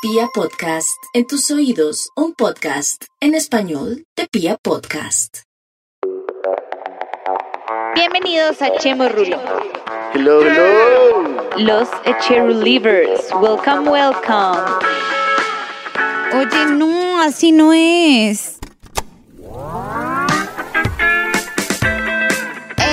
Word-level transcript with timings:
Pia 0.00 0.28
Podcast, 0.32 0.96
en 1.12 1.26
tus 1.26 1.50
oídos, 1.50 2.10
un 2.14 2.32
podcast 2.32 3.06
en 3.20 3.34
español 3.34 4.04
de 4.16 4.28
Pia 4.30 4.56
Podcast. 4.62 5.38
Bienvenidos 7.96 8.62
a 8.62 8.78
Chemo 8.78 9.08
Rulo. 9.08 9.40
Hello, 10.14 10.42
hello. 10.42 11.48
Los 11.56 11.88
Echerulivers. 12.04 13.28
Welcome, 13.42 13.90
welcome. 13.90 14.62
Oye, 16.32 16.66
no, 16.76 17.20
así 17.20 17.50
no 17.50 17.72
es. 17.72 18.60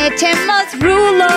Echemos 0.08 0.80
rulo. 0.80 1.28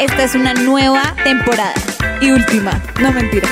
Esta 0.00 0.24
es 0.24 0.34
una 0.34 0.54
nueva 0.54 1.14
temporada 1.24 1.74
y 2.20 2.30
última, 2.30 2.80
no 3.00 3.12
mentira. 3.12 3.48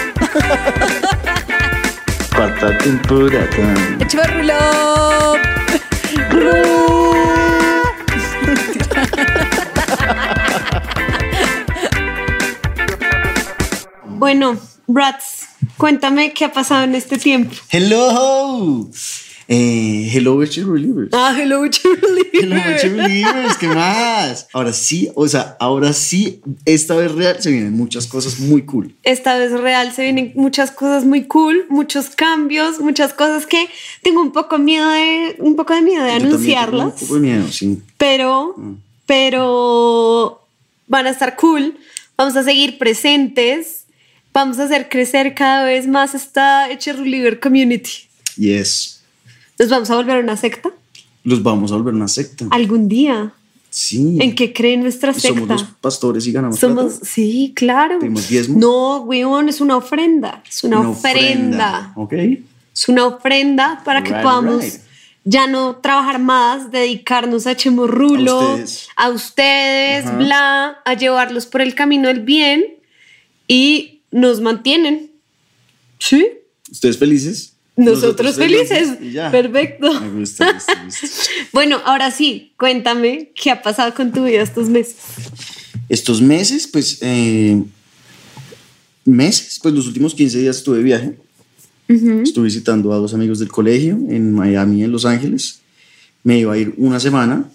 Cuarta 2.35 2.79
temporada. 2.79 3.47
Echemos 4.01 4.27
rulo. 4.35 4.55
Bueno, 14.05 14.57
Brats, 14.87 15.49
cuéntame 15.77 16.33
qué 16.33 16.45
ha 16.45 16.53
pasado 16.53 16.85
en 16.85 16.95
este 16.95 17.19
tiempo. 17.19 17.55
Hello. 17.71 18.89
Eh, 19.49 20.11
hello, 20.13 20.45
Cheerleaders. 20.45 21.11
Ah, 21.13 21.37
hello, 21.39 21.65
Hello, 21.65 22.57
Cheerleaders. 22.81 23.57
¿Qué 23.59 23.69
más? 23.69 24.49
Ahora 24.53 24.73
sí, 24.73 25.11
o 25.15 25.27
sea, 25.29 25.57
ahora 25.61 25.93
sí, 25.93 26.41
esta 26.65 26.95
vez 26.95 27.13
real 27.13 27.41
se 27.41 27.51
vienen 27.51 27.73
muchas 27.73 28.07
cosas 28.07 28.39
muy 28.41 28.63
cool. 28.63 28.95
Esta 29.03 29.39
vez 29.39 29.53
real 29.53 29.93
se 29.93 30.03
vienen 30.03 30.33
muchas 30.35 30.71
cosas 30.71 31.05
muy 31.05 31.25
cool, 31.25 31.67
muchos 31.69 32.11
cambios, 32.11 32.81
muchas 32.81 33.13
cosas 33.13 33.47
que 33.47 33.69
tengo 34.03 34.21
un 34.21 34.33
poco 34.33 34.59
miedo 34.59 34.89
de, 34.91 35.37
un 35.39 35.57
poco 35.57 35.75
de 35.75 35.83
miedo 35.83 36.05
de 36.05 36.13
Yo 36.13 36.19
también 36.19 36.31
tengo 36.31 36.37
anunciarlas, 36.37 36.87
Un 36.95 37.01
poco 37.01 37.15
de 37.15 37.21
miedo, 37.21 37.49
sí. 37.51 37.83
pero, 37.99 38.57
pero 39.07 40.47
van 40.87 41.07
a 41.07 41.11
estar 41.11 41.37
cool. 41.37 41.77
Vamos 42.17 42.37
a 42.37 42.43
seguir 42.43 42.79
presentes. 42.79 43.85
Vamos 44.33 44.59
a 44.59 44.65
hacer 44.65 44.89
crecer 44.89 45.35
cada 45.35 45.65
vez 45.65 45.87
más 45.87 46.15
esta 46.15 46.71
Echeruliver 46.71 47.39
community. 47.39 48.09
Yes. 48.37 49.02
¿Nos 49.63 49.71
vamos 49.71 49.91
a 49.91 49.95
volver 49.95 50.25
una 50.25 50.37
secta? 50.37 50.71
Los 51.23 51.41
vamos 51.41 51.71
a 51.71 51.77
volver 51.77 51.95
una 51.95 52.09
secta. 52.09 52.47
¿Algún 52.51 52.89
día? 52.89 53.33
Sí. 53.71 54.19
¿En 54.21 54.35
qué 54.35 54.53
creen 54.53 54.81
nuestra 54.81 55.15
secta? 55.15 55.29
Somos 55.29 55.49
los 55.49 55.63
pastores 55.81 56.27
y 56.27 56.33
ganamos 56.33 56.59
Somos, 56.59 56.95
plata. 56.95 57.07
sí, 57.07 57.53
claro. 57.55 58.01
¿Pedimos 58.01 58.29
diezmos? 58.29 58.59
No, 58.59 59.03
weón, 59.03 59.49
es 59.49 59.61
una 59.61 59.77
ofrenda. 59.77 60.43
Es 60.51 60.65
una, 60.65 60.81
ofrenda. 60.81 61.93
Ok. 61.95 62.13
Es 62.75 62.89
una 62.89 63.07
ofrenda 63.07 63.81
para 63.85 64.03
que 64.03 64.13
podamos 64.15 64.65
right. 64.65 64.81
ya 65.23 65.47
no 65.47 65.77
trabajar 65.77 66.19
más, 66.19 66.73
dedicarnos 66.73 67.47
a 67.47 67.55
Chemorrulo, 67.55 68.41
A 68.41 68.55
ustedes. 68.55 68.89
a 68.97 69.11
ustedes, 69.11 70.07
Ajá. 70.07 70.17
bla, 70.17 70.79
a 70.85 70.95
llevarlos 70.95 71.47
por 71.47 71.61
el 71.61 71.77
camino 71.77 72.09
del 72.09 72.23
bien 72.23 72.65
y 73.47 74.01
nos 74.11 74.41
mantienen. 74.41 75.13
¿Sí? 76.01 76.27
¿Ustedes 76.69 76.99
felices? 76.99 77.53
Nosotros, 77.77 78.37
felices. 78.37 78.99
Y 79.01 79.13
ya. 79.13 79.31
Perfecto. 79.31 79.93
Me 80.01 80.21
gusta, 80.21 80.53
listo, 80.53 80.73
listo. 80.85 81.07
Bueno, 81.53 81.81
ahora 81.85 82.11
sí, 82.11 82.53
cuéntame 82.59 83.31
qué 83.35 83.51
ha 83.51 83.63
pasado 83.63 83.95
con 83.95 84.13
tu 84.13 84.25
vida 84.25 84.43
estos 84.43 84.69
meses. 84.69 84.97
Estos 85.89 86.21
meses, 86.21 86.67
pues, 86.67 86.99
eh, 87.01 87.63
meses, 89.05 89.59
pues 89.63 89.75
los 89.75 89.87
últimos 89.87 90.15
15 90.15 90.39
días 90.39 90.57
estuve 90.59 90.79
de 90.79 90.83
viaje. 90.85 91.17
Estuve 91.89 92.45
visitando 92.47 92.93
a 92.95 92.97
dos 92.97 93.13
amigos 93.13 93.39
del 93.39 93.49
colegio 93.49 93.99
en 94.09 94.33
Miami 94.33 94.83
en 94.83 94.93
Los 94.93 95.05
Ángeles. 95.05 95.61
Me 96.25 96.39
iba 96.39 96.55
a 96.55 96.57
ir 96.57 96.73
una 96.79 96.99
semana 96.99 97.51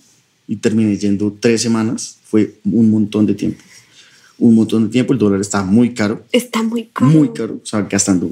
y 0.47 0.57
terminé 0.57 0.95
yendo 0.97 1.35
tres 1.39 1.61
semanas. 1.61 2.17
Fue 2.25 2.53
un 2.65 2.91
montón 2.91 3.25
de 3.25 3.33
tiempo. 3.33 3.63
Un 4.37 4.53
montón 4.53 4.83
de 4.83 4.89
tiempo. 4.89 5.13
El 5.13 5.19
dólar 5.19 5.41
estaba 5.41 5.63
muy 5.63 5.93
caro, 5.95 6.23
Está 6.31 6.61
muy 6.61 6.85
caro. 6.93 7.09
muy 7.09 7.29
caro. 7.33 7.59
O 7.63 7.65
sea, 7.65 7.81
gastando. 7.83 8.31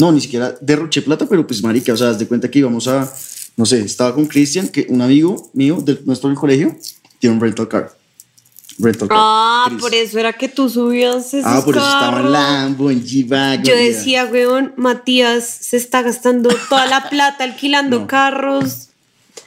No, 0.00 0.10
ni 0.10 0.20
siquiera 0.22 0.56
derroché 0.62 1.02
plata, 1.02 1.26
pero 1.28 1.46
pues, 1.46 1.62
marica, 1.62 1.92
o 1.92 1.96
sea, 1.96 2.08
haz 2.08 2.18
de 2.18 2.26
cuenta 2.26 2.50
que 2.50 2.58
íbamos 2.58 2.88
a. 2.88 3.12
No 3.56 3.66
sé, 3.66 3.80
estaba 3.82 4.14
con 4.14 4.24
Cristian, 4.24 4.68
que 4.68 4.86
un 4.88 5.02
amigo 5.02 5.50
mío 5.52 5.82
de 5.84 6.00
nuestro 6.06 6.34
colegio 6.34 6.74
tiene 7.18 7.36
un 7.36 7.42
rental 7.42 7.68
car. 7.68 7.94
Rental 8.78 9.08
car. 9.08 9.18
Ah, 9.20 9.66
Chris. 9.68 9.80
por 9.82 9.94
eso 9.94 10.18
era 10.18 10.32
que 10.32 10.48
tú 10.48 10.70
subías 10.70 11.34
esos 11.34 11.44
Ah, 11.44 11.60
por 11.62 11.76
eso 11.76 11.84
estaba 11.84 12.20
en. 12.20 12.32
Lambo, 12.32 12.90
en 12.90 13.04
G-Wagon. 13.04 13.64
Yo 13.64 13.76
decía, 13.76 14.24
weón, 14.24 14.72
Matías 14.78 15.44
se 15.44 15.76
está 15.76 16.00
gastando 16.00 16.48
toda 16.70 16.86
la 16.86 17.10
plata 17.10 17.44
alquilando 17.44 18.00
No. 18.00 18.06
carros. 18.06 18.88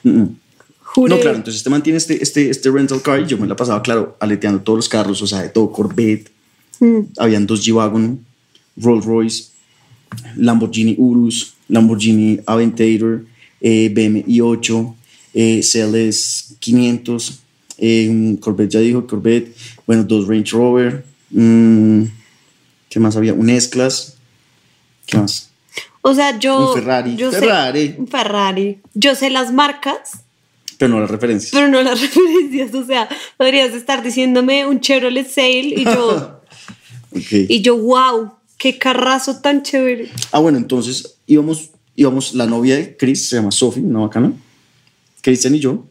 Mm, 0.03 0.09
mm. 0.09 0.35
No, 0.95 1.19
claro, 1.19 1.37
entonces 1.37 1.55
este 1.55 1.71
man 1.71 1.81
tiene 1.81 1.97
este, 1.97 2.21
este, 2.21 2.51
este 2.51 2.69
rental 2.69 3.01
car 3.01 3.19
y 3.19 3.25
yo 3.25 3.39
me 3.39 3.47
la 3.47 3.55
pasaba, 3.55 3.81
claro, 3.81 4.15
aleteando 4.19 4.61
todos 4.61 4.77
los 4.77 4.89
carros, 4.89 5.19
o 5.23 5.25
sea, 5.25 5.41
de 5.41 5.49
todo 5.49 5.71
Corvette. 5.71 6.29
Mm. 6.79 6.99
Habían 7.17 7.47
dos 7.47 7.65
G-Wagon, 7.65 8.23
Rolls 8.77 9.05
Royce, 9.05 9.52
Lamborghini 10.37 10.95
Urus, 10.97 11.53
Lamborghini 11.69 12.39
Aventador, 12.45 13.25
eh, 13.61 13.89
BMW 13.89 14.23
i8, 14.27 14.95
eh, 15.33 15.61
CLS 15.63 16.55
500, 16.59 17.39
eh, 17.77 18.35
Corvette, 18.39 18.71
ya 18.73 18.79
dijo, 18.79 19.05
Corvette, 19.07 19.53
bueno, 19.87 20.03
dos 20.03 20.27
Range 20.27 20.51
Rover, 20.51 21.05
mm, 21.31 22.03
¿qué 22.89 22.99
más 22.99 23.15
había? 23.15 23.33
Un 23.33 23.49
S-Class, 23.49 24.17
¿qué 25.05 25.17
más? 25.17 25.49
O 26.01 26.13
sea, 26.13 26.37
yo. 26.37 26.69
Un 26.69 26.73
Ferrari. 26.75 27.15
yo 27.15 27.31
sé- 27.31 27.39
Ferrari. 27.39 27.95
un 27.97 28.07
Ferrari. 28.07 28.79
Yo 28.93 29.15
sé 29.15 29.29
las 29.29 29.53
marcas, 29.53 30.19
Pero 30.77 30.91
no 30.95 30.99
las 30.99 31.09
referencias. 31.09 31.51
pero 31.53 31.69
no 31.69 31.81
las 31.81 32.01
referencias. 32.01 32.73
O 32.75 32.85
sea, 32.85 33.07
podrías 33.37 33.73
estar 33.73 34.03
diciéndome 34.03 34.65
un 34.67 34.81
Chevrolet 34.81 35.27
Sail 35.29 35.79
y 35.79 35.85
yo. 35.85 36.39
Y 37.31 37.61
yo, 37.61 37.77
wow, 37.77 38.31
qué 38.63 38.79
carrazo 38.79 39.41
tan 39.41 39.61
chévere. 39.61 40.09
Ah, 40.31 40.39
bueno, 40.39 40.57
entonces 40.57 41.17
íbamos, 41.27 41.71
íbamos, 41.97 42.33
la 42.33 42.45
novia 42.45 42.77
de 42.77 42.95
Chris, 42.95 43.27
se 43.27 43.35
llama 43.35 43.51
Sophie, 43.51 43.83
una 43.83 43.99
bacana, 43.99 44.31
Cristian 45.21 45.53
y 45.55 45.59
yo, 45.59 45.83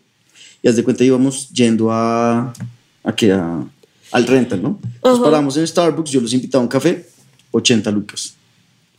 y 0.63 0.69
haz 0.69 0.77
de 0.77 0.83
cuenta 0.83 1.05
íbamos 1.05 1.51
yendo 1.51 1.93
a, 1.93 2.51
a, 3.05 3.15
que, 3.15 3.31
a 3.31 3.63
al 4.11 4.27
rental, 4.27 4.63
¿no? 4.63 4.81
Nos 5.05 5.21
paramos 5.21 5.55
en 5.59 5.67
Starbucks, 5.67 6.11
yo 6.11 6.23
los 6.23 6.33
invitaba 6.33 6.63
a 6.63 6.65
un 6.65 6.71
café, 6.71 7.07
80 7.51 7.91
lucas. 7.91 8.37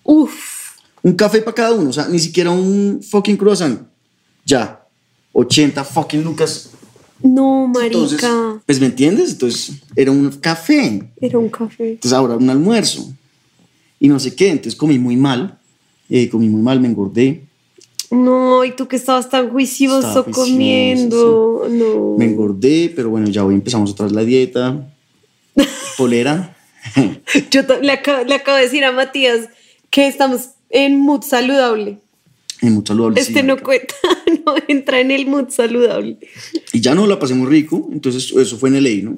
Uf. 0.04 0.76
Un 1.02 1.14
café 1.14 1.42
para 1.42 1.56
cada 1.56 1.72
uno, 1.74 1.90
o 1.90 1.94
sea, 1.94 2.08
ni 2.08 2.20
siquiera 2.20 2.52
un 2.52 3.02
fucking 3.02 3.38
croissant. 3.38 3.88
Ya, 4.46 4.86
80 5.32 5.84
fucking 5.84 6.24
lucas. 6.24 6.70
No, 7.24 7.68
marica. 7.68 7.88
Entonces, 7.88 8.22
pues, 8.68 8.80
¿me 8.80 8.86
entiendes? 8.86 9.32
Entonces, 9.32 9.78
era 9.96 10.12
un 10.12 10.30
café. 10.30 11.12
Era 11.20 11.40
un 11.40 11.50
café. 11.50 11.94
Entonces 11.94 12.14
ahora 12.14 12.38
un 12.38 12.52
almuerzo. 12.52 13.12
Y 14.04 14.10
no 14.10 14.20
sé 14.20 14.36
qué, 14.36 14.50
entonces 14.50 14.76
comí 14.76 15.00
muy 15.00 15.16
mal. 15.16 15.58
eh, 16.10 16.28
comí 16.28 16.50
muy 16.50 16.62
mal, 16.62 16.82
me 16.82 16.90
engordé. 16.90 17.44
No, 18.12 18.66
y 18.66 18.72
tú 18.76 18.90
que 18.90 18.98
estabas 18.98 19.30
tan 19.30 19.50
juicioso 19.50 20.06
Estaba 20.06 20.26
comiendo. 20.26 21.66
No. 21.70 22.18
Me 22.18 22.26
engordé, 22.26 22.92
pero 22.94 23.10
bueno, 23.10 23.28
ya 23.30 23.46
hoy 23.46 23.54
empezamos 23.56 23.92
otra 23.92 24.06
vez 24.08 24.14
la 24.14 24.26
dieta. 24.26 24.94
Polera. 25.98 26.54
Yo 27.50 27.62
le 27.82 27.92
acabo, 27.94 28.26
le 28.26 28.36
acabo 28.36 28.58
de 28.58 28.64
decir 28.64 28.84
a 28.84 28.92
Matías 28.92 29.48
que 29.90 30.06
estamos 30.06 30.50
en 30.70 31.00
mood 31.00 31.22
saludable. 31.24 32.00
Y 32.62 32.66
muy 32.66 32.84
saludable. 32.86 33.22
sí, 33.22 33.30
Este 33.30 33.42
no 33.42 33.58
cuenta, 33.58 33.96
no 34.46 34.56
entra 34.68 35.00
en 35.00 35.12
el 35.12 35.28
mood 35.28 35.48
saludable. 35.48 36.18
Y 36.74 36.82
ya 36.82 36.94
no, 36.94 37.08
la 37.08 37.18
pasé 37.20 37.36
muy 37.36 37.48
rico. 37.48 37.88
Entonces 37.94 38.34
eso 38.36 38.58
fue 38.58 38.68
en 38.68 38.84
LA, 38.84 39.10
¿no? 39.10 39.18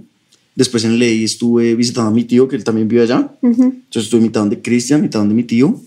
Después 0.55 0.85
en 0.85 0.97
LA 0.99 1.05
estuve 1.05 1.75
visitando 1.75 2.09
a 2.09 2.13
mi 2.13 2.23
tío, 2.23 2.47
que 2.47 2.55
él 2.55 2.63
también 2.63 2.87
vive 2.87 3.03
allá. 3.03 3.29
Entonces 3.41 4.03
estuve 4.03 4.21
mitad 4.21 4.39
donde 4.39 4.61
Cristian, 4.61 5.01
mitad 5.01 5.19
donde 5.19 5.35
mi 5.35 5.43
tío. 5.43 5.79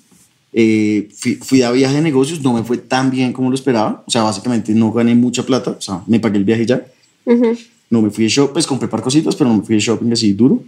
Eh, 0.53 1.09
fui, 1.17 1.37
fui 1.37 1.62
a 1.62 1.70
viaje 1.70 1.94
de 1.94 2.03
negocios, 2.03 2.43
no 2.43 2.53
me 2.53 2.62
fue 2.62 2.79
tan 2.79 3.11
bien 3.11 3.32
como 3.32 3.49
lo 3.49 3.55
esperaba. 3.55 4.05
O 4.06 4.11
sea, 4.11 4.23
básicamente 4.23 4.73
no 4.75 4.93
gané 4.93 5.15
mucha 5.15 5.43
plata. 5.44 5.70
O 5.70 5.81
sea, 5.81 6.03
me 6.06 6.20
pagué 6.20 6.37
el 6.37 6.44
viaje 6.44 6.67
ya. 6.67 6.87
No 7.91 8.03
me 8.03 8.11
fui 8.11 8.25
de 8.25 8.31
shopping, 8.31 8.53
pues 8.53 8.67
compré 8.67 8.88
par 8.88 9.00
cositas, 9.00 9.35
pero 9.35 9.49
no 9.49 9.56
me 9.56 9.65
fui 9.65 9.75
de 9.75 9.81
shopping 9.81 10.12
así 10.12 10.32
duro. 10.35 10.62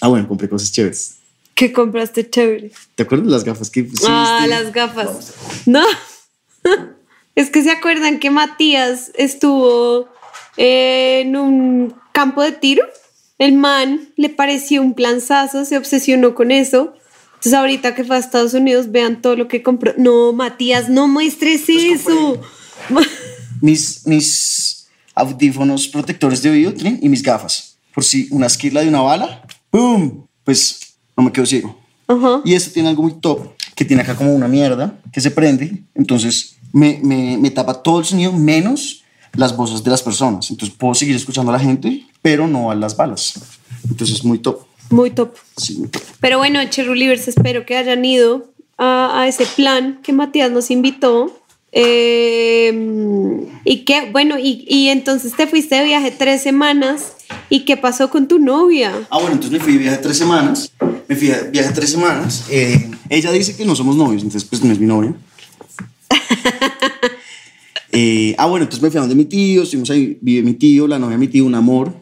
Ah, 0.00 0.08
bueno, 0.08 0.26
compré 0.26 0.48
cosas 0.48 0.72
chéveres. 0.72 1.16
¿Qué 1.54 1.72
compraste 1.72 2.28
chévere? 2.28 2.72
¿Te 2.94 3.02
acuerdas 3.02 3.26
de 3.26 3.32
las 3.32 3.44
gafas 3.44 3.70
que 3.70 3.84
pusiste? 3.84 4.06
ah, 4.08 4.46
las 4.48 4.72
gafas. 4.72 5.34
No. 5.66 5.84
es 7.34 7.50
que 7.50 7.62
se 7.62 7.70
acuerdan 7.70 8.18
que 8.18 8.30
Matías 8.30 9.12
estuvo 9.14 10.08
en 10.56 11.36
un 11.36 11.94
campo 12.12 12.42
de 12.42 12.52
tiro. 12.52 12.84
El 13.40 13.54
man 13.54 14.12
le 14.16 14.28
pareció 14.28 14.82
un 14.82 14.92
planzazo, 14.92 15.64
se 15.64 15.78
obsesionó 15.78 16.34
con 16.34 16.50
eso. 16.50 16.92
Entonces 17.36 17.54
ahorita 17.54 17.94
que 17.94 18.04
fue 18.04 18.16
a 18.16 18.18
Estados 18.18 18.52
Unidos, 18.52 18.92
vean 18.92 19.22
todo 19.22 19.34
lo 19.34 19.48
que 19.48 19.62
compró. 19.62 19.94
No, 19.96 20.34
Matías, 20.34 20.90
no 20.90 21.08
muestres 21.08 21.66
eso. 21.70 22.38
mis, 23.62 24.06
mis 24.06 24.86
audífonos 25.14 25.88
protectores 25.88 26.42
de 26.42 26.50
oído 26.50 26.74
Trin, 26.74 26.98
y 27.00 27.08
mis 27.08 27.22
gafas. 27.22 27.78
por 27.94 28.04
si 28.04 28.28
una 28.30 28.46
esquila 28.46 28.82
de 28.82 28.88
una 28.88 29.00
bala, 29.00 29.42
¡boom! 29.72 30.26
Pues 30.44 30.78
no 31.16 31.24
me 31.24 31.32
quedo 31.32 31.46
ciego. 31.46 31.80
Y 32.44 32.52
este 32.52 32.72
tiene 32.72 32.90
algo 32.90 33.04
muy 33.04 33.14
top, 33.20 33.54
que 33.74 33.86
tiene 33.86 34.02
acá 34.02 34.16
como 34.16 34.34
una 34.34 34.48
mierda 34.48 35.00
que 35.10 35.22
se 35.22 35.30
prende, 35.30 35.82
entonces 35.94 36.56
me, 36.74 37.00
me, 37.02 37.38
me 37.38 37.50
tapa 37.50 37.82
todo 37.82 38.00
el 38.00 38.04
sonido 38.04 38.32
menos 38.32 38.99
las 39.34 39.56
voces 39.56 39.82
de 39.84 39.90
las 39.90 40.02
personas. 40.02 40.50
Entonces 40.50 40.76
puedo 40.76 40.94
seguir 40.94 41.16
escuchando 41.16 41.50
a 41.50 41.54
la 41.54 41.60
gente, 41.60 42.04
pero 42.22 42.46
no 42.46 42.70
a 42.70 42.74
las 42.74 42.96
balas. 42.96 43.34
Entonces 43.88 44.18
es 44.18 44.24
muy 44.24 44.38
top. 44.38 44.60
Muy 44.90 45.10
top. 45.10 45.34
Sí, 45.56 45.76
muy 45.78 45.88
top. 45.88 46.02
Pero 46.20 46.38
bueno, 46.38 46.58
Cherulivers, 46.68 47.28
espero 47.28 47.64
que 47.64 47.76
hayan 47.76 48.04
ido 48.04 48.50
a, 48.76 49.20
a 49.20 49.28
ese 49.28 49.46
plan 49.46 50.00
que 50.02 50.12
Matías 50.12 50.50
nos 50.50 50.70
invitó. 50.70 51.36
Eh, 51.72 52.72
y 53.64 53.84
que, 53.84 54.10
bueno, 54.10 54.38
y, 54.38 54.64
y 54.68 54.88
entonces 54.88 55.34
te 55.36 55.46
fuiste 55.46 55.76
de 55.76 55.84
viaje 55.84 56.10
tres 56.10 56.42
semanas. 56.42 57.12
¿Y 57.48 57.60
qué 57.64 57.76
pasó 57.76 58.10
con 58.10 58.26
tu 58.26 58.38
novia? 58.38 58.92
Ah, 59.10 59.18
bueno, 59.18 59.34
entonces 59.34 59.52
me 59.52 59.60
fui 59.60 59.74
de 59.74 59.78
viaje 59.78 59.98
tres 59.98 60.18
semanas. 60.18 60.72
Me 61.06 61.14
fui 61.16 61.28
de 61.28 61.50
viaje 61.50 61.70
tres 61.72 61.90
semanas. 61.90 62.44
Eh, 62.50 62.90
ella 63.08 63.30
dice 63.32 63.56
que 63.56 63.64
no 63.64 63.76
somos 63.76 63.96
novios, 63.96 64.22
entonces 64.22 64.48
pues 64.48 64.62
no 64.64 64.72
es 64.72 64.78
mi 64.78 64.86
novia. 64.86 65.14
Eh, 67.92 68.34
ah, 68.38 68.46
bueno, 68.46 68.64
entonces 68.64 68.82
me 68.82 68.90
fui 68.90 68.98
a 68.98 69.00
donde 69.00 69.14
mi 69.16 69.24
tío, 69.24 69.62
estuvimos 69.62 69.90
ahí, 69.90 70.18
vive 70.20 70.42
mi 70.42 70.54
tío, 70.54 70.86
la 70.86 70.98
novia 70.98 71.16
de 71.16 71.20
mi 71.20 71.28
tío, 71.28 71.44
un 71.44 71.54
amor. 71.54 71.92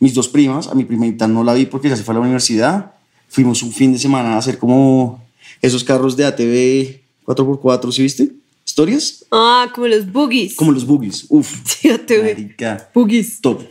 Mis 0.00 0.14
dos 0.14 0.28
primas, 0.28 0.66
a 0.68 0.74
mi 0.74 0.84
primita 0.84 1.26
no 1.28 1.44
la 1.44 1.54
vi 1.54 1.66
porque 1.66 1.88
ya 1.88 1.96
se 1.96 2.02
fue 2.02 2.12
a 2.12 2.16
la 2.18 2.22
universidad. 2.22 2.92
Fuimos 3.28 3.62
un 3.62 3.72
fin 3.72 3.92
de 3.92 3.98
semana 3.98 4.34
a 4.34 4.38
hacer 4.38 4.58
como 4.58 5.22
esos 5.62 5.82
carros 5.84 6.16
de 6.16 6.24
ATV 6.24 7.00
4x4, 7.26 7.92
¿sí 7.92 8.02
viste? 8.02 8.32
¿Historias? 8.66 9.24
Ah, 9.30 9.70
como 9.74 9.86
los 9.86 10.10
boogies. 10.10 10.56
Como 10.56 10.72
los 10.72 10.86
boogies. 10.86 11.26
Uf. 11.28 11.52
Sí, 11.64 11.88
marica, 12.22 12.90
Boogies. 12.94 13.40
top. 13.40 13.62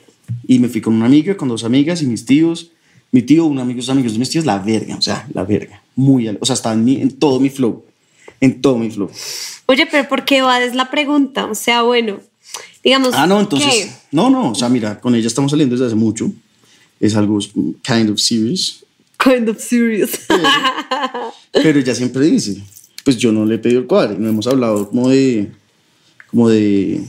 Y 0.48 0.60
me 0.60 0.70
fui 0.70 0.82
con 0.82 0.94
una 0.94 1.06
amiga, 1.06 1.36
con 1.36 1.50
dos 1.50 1.64
amigas 1.64 2.02
y 2.02 2.08
mis 2.08 2.26
tíos. 2.26 2.72
Mi 3.12 3.22
tío, 3.22 3.46
un 3.46 3.60
amigo, 3.60 3.78
dos 3.78 3.90
amigos 3.90 4.14
de 4.14 4.20
mis 4.20 4.30
tíos, 4.30 4.46
la 4.46 4.58
verga, 4.60 4.96
o 4.96 5.02
sea, 5.02 5.28
la 5.34 5.44
verga. 5.44 5.82
Muy, 5.96 6.28
o 6.28 6.46
sea, 6.46 6.54
estaba 6.54 6.74
en, 6.74 6.84
mi- 6.84 7.02
en 7.02 7.12
todo 7.12 7.40
mi 7.40 7.50
flow. 7.50 7.84
En 8.44 8.62
todo 8.62 8.78
mi 8.78 8.92
flow. 8.92 9.10
Oye, 9.68 9.88
pero 9.90 10.10
¿por 10.10 10.26
qué 10.26 10.42
va? 10.42 10.62
Es 10.62 10.76
la 10.76 10.92
pregunta. 10.92 11.46
O 11.46 11.56
sea, 11.56 11.84
bueno, 11.84 12.20
digamos. 12.84 13.14
Ah, 13.14 13.26
no, 13.26 13.40
entonces. 13.40 13.74
¿qué? 13.74 13.92
No, 14.12 14.30
no, 14.30 14.52
o 14.52 14.56
sea, 14.56 14.68
mira, 14.68 15.00
con 15.00 15.16
ella 15.16 15.28
estamos 15.28 15.52
saliendo 15.52 15.76
desde 15.76 15.86
hace 15.86 15.96
mucho. 15.96 16.30
Es 17.00 17.16
algo 17.16 17.40
kind 17.82 18.10
of 18.10 18.20
serious. 18.20 18.84
Kind 19.18 19.48
of 19.48 19.62
serious. 19.62 20.20
Pero 21.54 21.80
ella 21.80 21.96
siempre 21.96 22.26
dice, 22.26 22.62
pues 23.06 23.16
yo 23.16 23.32
no 23.32 23.46
le 23.46 23.56
he 23.56 23.60
pedido 23.60 23.80
el 23.80 23.88
cuadro. 23.88 24.20
No 24.20 24.28
hemos 24.28 24.46
hablado 24.46 24.90
como 24.90 25.08
de. 25.08 25.50
como 26.28 26.50
de. 26.50 27.02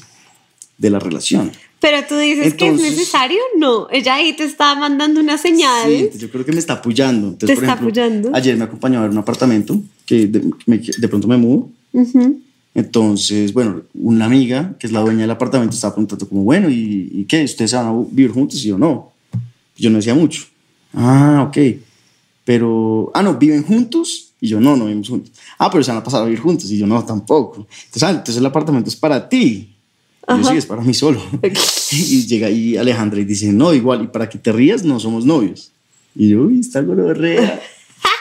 de 0.78 0.90
la 0.90 1.00
relación. 1.00 1.50
Pero 1.86 2.06
tú 2.08 2.16
dices 2.16 2.54
que 2.54 2.64
es 2.66 2.72
Entonces- 2.72 2.92
necesario, 2.96 3.38
no. 3.58 3.88
Ella 3.90 4.14
ahí 4.14 4.32
te 4.32 4.44
está 4.44 4.74
mandando 4.74 5.20
unas 5.20 5.42
Sí, 5.42 5.48
señales. 5.48 5.98
entonces 6.00 6.20
yo 6.22 6.30
creo 6.30 6.42
que 6.44 6.52
me 6.52 6.58
está 6.58 6.74
apoyando. 6.74 7.28
Entonces, 7.28 7.48
Te 7.48 7.54
por 7.56 7.64
está 7.64 7.74
ejemplo, 7.74 8.02
apoyando. 8.02 8.30
Ayer 8.34 8.56
me 8.56 8.64
acompañó 8.64 8.98
a 9.00 9.02
ver 9.02 9.10
un 9.10 9.18
apartamento 9.18 9.78
que 10.06 10.26
de, 10.26 10.50
me- 10.64 10.78
de 10.78 11.08
pronto 11.08 11.28
me 11.28 11.36
mudo. 11.36 11.68
Ujú. 11.92 12.40
Entonces, 12.74 13.52
bueno, 13.52 13.82
una 13.94 14.24
amiga 14.24 14.74
que 14.78 14.86
es 14.86 14.92
la 14.94 15.00
dueña 15.00 15.20
del 15.20 15.30
apartamento 15.30 15.74
estaba 15.74 15.94
preguntando 15.94 16.26
como, 16.28 16.42
bueno, 16.42 16.70
¿y, 16.70 17.10
y 17.12 17.24
qué? 17.24 17.44
¿Ustedes 17.44 17.70
se 17.72 17.76
van 17.76 17.86
a 17.86 17.92
vivir 18.10 18.30
juntos? 18.32 18.64
Y 18.64 18.68
yo, 18.68 18.78
no. 18.78 19.12
Yo 19.76 19.90
no 19.90 19.96
decía 19.98 20.14
mucho. 20.14 20.42
Ah, 20.94 21.44
ok. 21.48 21.58
Pero, 22.44 23.10
ah, 23.14 23.22
no, 23.22 23.34
¿viven 23.36 23.62
juntos? 23.62 24.32
Y 24.40 24.48
yo, 24.48 24.60
no, 24.60 24.76
no 24.76 24.84
vivimos 24.86 25.08
juntos. 25.08 25.32
Ah, 25.58 25.70
pero 25.70 25.84
se 25.84 25.90
van 25.90 25.98
a 26.00 26.04
pasar 26.04 26.22
a 26.22 26.24
vivir 26.24 26.40
juntos. 26.40 26.70
Y 26.70 26.78
yo, 26.78 26.86
no, 26.86 27.02
tampoco. 27.04 27.66
Entonces, 27.86 28.02
ah, 28.02 28.10
entonces 28.10 28.36
el 28.36 28.46
apartamento 28.46 28.88
es 28.90 28.96
para 28.96 29.28
ti. 29.28 29.73
Y 30.28 30.42
yo, 30.42 30.50
sí, 30.50 30.56
es 30.56 30.66
para 30.66 30.82
mí 30.82 30.94
solo. 30.94 31.22
y 31.92 32.26
llega 32.26 32.46
ahí 32.48 32.76
Alejandra 32.76 33.20
y 33.20 33.24
dice, 33.24 33.52
no, 33.52 33.74
igual, 33.74 34.04
y 34.04 34.06
para 34.08 34.28
que 34.28 34.38
te 34.38 34.52
rías, 34.52 34.82
no 34.84 34.98
somos 35.00 35.24
novios. 35.24 35.70
Y 36.14 36.30
yo, 36.30 36.42
uy, 36.42 36.60
está 36.60 36.80
gonorrea. 36.80 37.60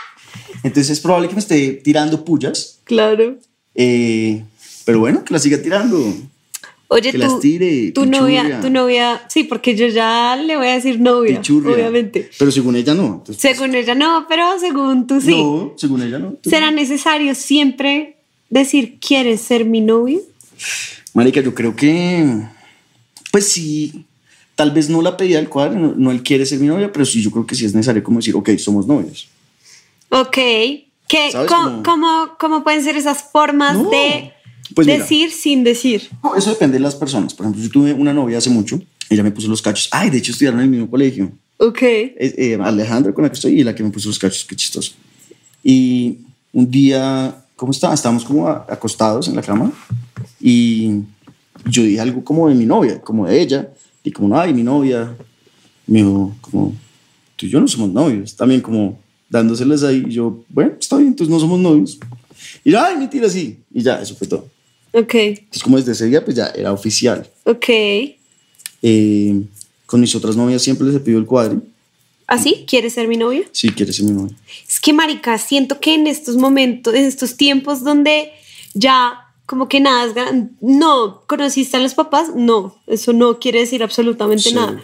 Entonces 0.64 0.92
es 0.92 1.00
probable 1.00 1.28
que 1.30 1.36
me 1.36 1.42
esté 1.42 1.72
tirando 1.84 2.24
pullas. 2.26 2.80
Claro. 2.84 3.38
Eh, 3.76 4.44
pero 4.86 5.00
bueno, 5.00 5.24
que 5.24 5.34
la 5.34 5.40
siga 5.40 5.62
tirando. 5.62 5.98
Oye, 6.90 7.12
Que 7.12 7.18
tú, 7.18 7.24
las 7.24 7.40
tire, 7.40 7.92
tu 7.92 8.04
pichurria. 8.04 8.44
novia, 8.44 8.62
tu 8.62 8.70
novia, 8.70 9.22
sí, 9.28 9.46
porque 9.46 9.76
yo 9.76 9.88
ya 9.88 10.36
le 10.36 10.58
voy 10.58 10.68
a 10.68 10.74
decir 10.76 11.00
novia, 11.00 11.38
Pichurria. 11.40 11.74
obviamente. 11.76 12.30
Pero 12.38 12.52
según 12.52 12.76
ella 12.76 12.94
no. 12.94 13.06
Entonces, 13.20 13.38
Según 13.40 13.74
ella 13.74 13.96
no, 13.96 14.26
pero 14.30 14.60
según 14.60 15.08
tú 15.08 15.20
sí. 15.20 15.32
No, 15.32 15.74
según 15.76 16.04
ella 16.04 16.20
no. 16.20 16.36
¿Será 16.44 16.70
necesario 16.72 17.34
siempre 17.34 18.18
decir, 18.50 18.98
¿quieres 19.00 19.42
ser 19.42 19.66
mi 19.66 19.82
novio? 19.82 20.20
Marica, 21.13 21.42
yo 21.42 21.54
creo 21.54 21.75
que. 21.75 22.42
Pues 23.31 23.48
sí. 23.51 24.06
Tal 24.56 24.69
vez 24.71 24.88
no 24.89 25.01
la 25.01 25.18
pedía 25.18 25.39
al 25.39 25.50
cuadro, 25.50 25.80
no, 25.80 25.94
no 25.98 26.12
él 26.12 26.21
quiere 26.21 26.45
ser 26.45 26.60
mi 26.60 26.68
novia, 26.68 26.92
pero 26.92 27.06
sí 27.06 27.24
yo 27.24 27.31
creo 27.31 27.48
que 27.48 27.56
sí 27.56 27.65
es 27.65 27.74
necesario 27.74 28.04
como 28.04 28.19
decir, 28.19 28.36
ok, 28.36 28.51
somos 28.60 28.86
novios. 28.86 29.27
Ok. 30.10 30.36
¿Qué, 30.36 31.31
cómo, 31.50 31.81
cómo, 31.83 32.30
cómo 32.39 32.63
pueden 32.63 32.83
ser 32.83 32.95
esas 32.95 33.24
formas 33.31 33.75
No. 33.75 33.89
de 33.89 34.31
Pues 34.75 34.86
mira. 34.86 35.00
decir 35.00 35.31
sin 35.31 35.63
decir? 35.63 36.07
No, 36.24 36.36
eso 36.36 36.51
depende 36.51 36.75
de 36.75 36.81
las 36.81 36.94
personas. 36.95 37.33
Por 37.33 37.45
ejemplo, 37.48 37.63
yo 37.63 37.69
tuve 37.71 37.94
una 37.94 38.13
novia 38.13 38.38
hace 38.38 38.51
mucho, 38.51 38.80
ella 39.10 39.24
me 39.24 39.31
puso 39.31 39.48
los 39.48 39.62
cachos. 39.63 39.89
Ay, 39.92 40.12
de 40.12 40.19
hecho 40.19 40.31
estudiaron 40.31 40.60
en 40.60 40.65
el 40.65 40.69
mismo 40.71 40.89
colegio. 40.89 41.31
Ok. 41.57 41.80
Eh, 41.81 42.57
Alejandra 42.62 43.12
con 43.12 43.24
la 43.24 43.30
que 43.30 43.36
estoy 43.36 43.60
y 43.60 43.63
la 43.63 43.74
que 43.74 43.81
me 43.83 43.89
puso 43.89 44.07
los 44.10 44.19
cachos, 44.19 44.45
qué 44.45 44.56
chistoso. 44.56 44.94
Y 45.63 46.19
un 46.51 46.69
día, 46.69 47.44
¿cómo 47.56 47.71
estaba? 47.71 47.94
Estábamos 47.95 48.24
como 48.24 48.48
acostados 48.48 49.27
en 49.27 49.36
la 49.36 49.42
cama 49.42 49.71
y 50.45 51.04
yo 51.69 51.84
dije 51.84 52.01
algo 52.01 52.22
como 52.22 52.50
de 52.50 52.56
mi 52.56 52.66
novia, 52.66 53.00
como 53.00 53.25
de 53.25 53.42
ella, 53.42 53.69
y 54.04 54.12
como, 54.12 54.28
no, 54.28 54.38
ay, 54.38 54.54
mi 54.54 54.62
novia, 54.62 55.16
me 55.88 56.00
dijo, 56.00 56.36
como, 56.42 56.75
tú 57.38 57.45
y 57.45 57.50
yo 57.50 57.62
no 57.62 57.68
somos 57.69 57.90
novios, 57.92 58.36
también 58.36 58.60
como 58.60 59.00
dándoseles 59.30 59.84
ahí, 59.84 60.04
y 60.06 60.12
yo, 60.12 60.44
bueno, 60.50 60.74
está 60.78 60.98
bien, 60.98 61.10
entonces 61.10 61.34
no 61.34 61.40
somos 61.40 61.62
novios. 61.62 61.98
Y 62.66 62.72
yo, 62.72 62.81
ay, 62.81 62.98
mentira, 62.98 63.30
sí, 63.30 63.57
y 63.74 63.81
ya, 63.81 64.01
eso 64.01 64.16
fue 64.16 64.28
todo. 64.28 64.50
Ok. 64.92 65.16
Entonces, 65.16 65.63
como 65.63 65.78
desde 65.78 65.94
ese 65.94 66.07
día, 66.07 66.24
pues 66.24 66.36
ya 66.36 66.48
era 66.48 66.74
oficial. 66.74 67.25
Ok. 67.46 67.69
Eh, 68.81 69.42
con 69.86 70.01
mis 70.01 70.13
otras 70.13 70.36
novias 70.36 70.62
siempre 70.62 70.86
les 70.86 70.96
he 70.98 71.00
pedido 71.00 71.19
el 71.19 71.25
cuadri, 71.25 71.62
¿Así? 72.28 72.66
¿Quieres 72.68 72.94
ser 72.94 73.07
mi 73.07 73.16
novio? 73.16 73.44
si 73.51 73.69
quieres 73.69 73.96
ser 73.96 74.06
mi 74.06 74.12
novia. 74.12 74.36
Es 74.68 74.80
que, 74.80 74.92
marica, 74.92 75.38
siento 75.38 75.80
que 75.80 75.94
en 75.94 76.07
estos 76.07 76.36
momentos, 76.36 76.94
en 76.94 77.06
estos 77.06 77.38
tiempos 77.38 77.84
donde 77.84 78.31
ya 78.74 79.24
como 79.45 79.68
que 79.68 79.80
nada 79.80 80.06
es 80.06 80.13
gran- 80.13 80.51
No, 80.62 81.24
¿conociste 81.28 81.78
a 81.78 81.80
los 81.80 81.94
papás? 81.94 82.30
No, 82.36 82.75
eso 82.88 83.13
no 83.13 83.40
quiere 83.40 83.60
decir 83.60 83.84
absolutamente 83.84 84.50
Sí. 84.50 84.56
nada. 84.56 84.81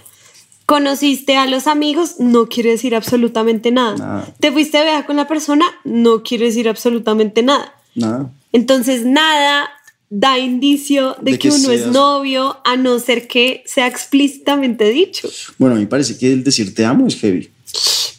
¿Conociste 0.65 1.35
a 1.35 1.47
los 1.47 1.65
amigos? 1.65 2.15
No 2.19 2.47
quiere 2.47 2.69
decir 2.71 2.95
absolutamente 2.95 3.72
nada. 3.72 3.95
Nada. 3.98 4.36
¿Te 4.39 4.51
fuiste 4.51 4.77
de 4.77 4.84
viaje 4.84 5.05
con 5.07 5.15
la 5.15 5.27
persona? 5.27 5.65
No 5.84 6.22
quiere 6.22 6.45
decir 6.45 6.69
absolutamente 6.69 7.41
nada. 7.41 7.74
Nada. 7.95 8.31
Entonces, 8.53 9.03
nada 9.05 9.69
da 10.12 10.38
indicio 10.39 11.15
de, 11.22 11.31
De 11.34 11.39
que, 11.39 11.50
que 11.50 11.55
uno 11.55 11.72
es 11.72 11.88
novio 11.88 12.57
a 12.65 12.75
no 12.77 13.00
ser 13.00 13.27
que 13.27 13.63
sea 13.65 13.88
explícitamente 13.88 14.89
dicho. 14.89 15.27
Bueno, 15.57 15.75
a 15.75 15.79
mí 15.79 15.86
parece 15.88 16.17
que 16.17 16.31
el 16.31 16.43
decir 16.43 16.74
te 16.75 16.86
amo 16.86 17.07
es 17.07 17.15
heavy. 17.15 17.50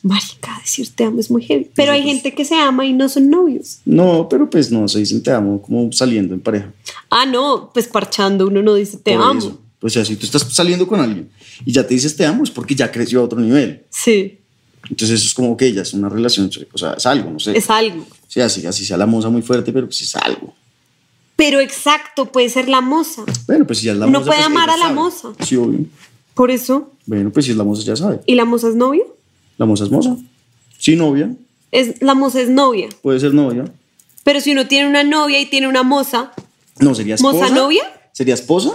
Marica, 0.02 0.58
decir 0.62 0.88
te 0.94 1.04
amo 1.04 1.20
es 1.20 1.30
muy 1.30 1.42
heavy. 1.44 1.70
Pero 1.74 1.92
hay 1.92 2.00
Nosotros- 2.00 2.22
gente 2.22 2.36
que 2.36 2.44
se 2.44 2.54
ama 2.56 2.86
y 2.86 2.92
no 2.92 3.08
son 3.08 3.28
novios. 3.30 3.80
No, 3.84 4.28
pero 4.30 4.48
pues 4.48 4.70
no, 4.70 4.88
se 4.88 4.98
dicen 5.00 5.22
te 5.22 5.30
amo 5.30 5.60
como 5.60 5.92
saliendo 5.92 6.32
en 6.34 6.40
pareja. 6.40 6.72
Ah, 7.10 7.26
no, 7.26 7.70
pues 7.74 7.86
parchando 7.86 8.46
uno 8.46 8.62
no 8.62 8.74
dice 8.74 8.96
te 8.98 9.14
Por 9.14 9.22
amo. 9.22 9.38
eso. 9.38 9.60
O 9.82 9.88
sea, 9.88 10.04
si 10.04 10.16
tú 10.16 10.26
estás 10.26 10.42
saliendo 10.52 10.86
con 10.86 11.00
alguien 11.00 11.30
y 11.64 11.72
ya 11.72 11.86
te 11.86 11.94
dices 11.94 12.14
te 12.16 12.24
amo 12.24 12.44
es 12.44 12.50
porque 12.50 12.74
ya 12.74 12.90
creció 12.90 13.20
a 13.20 13.24
otro 13.24 13.40
nivel. 13.40 13.84
Sí, 13.90 14.38
Entonces 14.88 15.20
eso 15.20 15.26
es 15.28 15.34
como 15.34 15.56
que 15.56 15.72
ya 15.72 15.82
es 15.82 15.92
una 15.92 16.08
relación, 16.08 16.50
o 16.72 16.78
sea, 16.78 16.94
es 16.94 17.04
algo, 17.06 17.30
no 17.30 17.38
sé. 17.38 17.56
es 17.56 17.68
algo. 17.68 18.04
Sí, 18.28 18.40
así, 18.40 18.64
así 18.66 18.84
sea 18.86 18.96
la 18.96 19.06
moza 19.06 19.28
muy 19.28 19.42
fuerte, 19.42 19.72
pero 19.72 19.86
pues 19.86 20.00
es 20.00 20.16
algo. 20.16 20.54
Pero 21.36 21.60
exacto, 21.60 22.26
puede 22.26 22.48
ser 22.48 22.68
la 22.68 22.80
moza. 22.80 23.22
Bueno, 23.46 23.66
pues 23.66 23.78
si 23.80 23.86
ya 23.86 23.92
es 23.92 23.98
la 23.98 24.06
Uno 24.06 24.20
moza. 24.20 24.30
puede 24.30 24.40
pues 24.40 24.46
amar 24.46 24.70
a 24.70 24.76
la 24.76 24.82
sabe. 24.84 24.94
moza. 24.94 25.28
Sí, 25.44 25.56
obvio. 25.56 25.80
Por 26.34 26.50
eso. 26.50 26.90
Bueno, 27.06 27.30
pues 27.30 27.44
si 27.46 27.52
es 27.52 27.56
la 27.58 27.64
moza 27.64 27.82
ya 27.82 27.96
sabe. 27.96 28.20
¿Y 28.26 28.34
la 28.34 28.44
moza 28.44 28.68
es 28.68 28.74
novia? 28.74 29.04
La 29.60 29.66
moza 29.66 29.84
es 29.84 29.90
moza. 29.90 30.16
Sí, 30.78 30.96
novia. 30.96 31.30
Es, 31.70 32.00
la 32.00 32.14
moza 32.14 32.40
es 32.40 32.48
novia. 32.48 32.88
Puede 33.02 33.20
ser 33.20 33.34
novia. 33.34 33.66
Pero 34.24 34.40
si 34.40 34.52
uno 34.52 34.66
tiene 34.66 34.88
una 34.88 35.04
novia 35.04 35.38
y 35.38 35.44
tiene 35.44 35.68
una 35.68 35.82
moza, 35.82 36.32
No, 36.78 36.94
sería 36.94 37.16
esposa. 37.16 37.38
¿Moza 37.40 37.54
novia? 37.54 37.82
Sería 38.12 38.32
esposa 38.32 38.70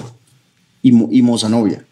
y, 0.83 0.91
mo- 0.91 1.09
y 1.11 1.23
moza 1.23 1.49
novia. 1.49 1.83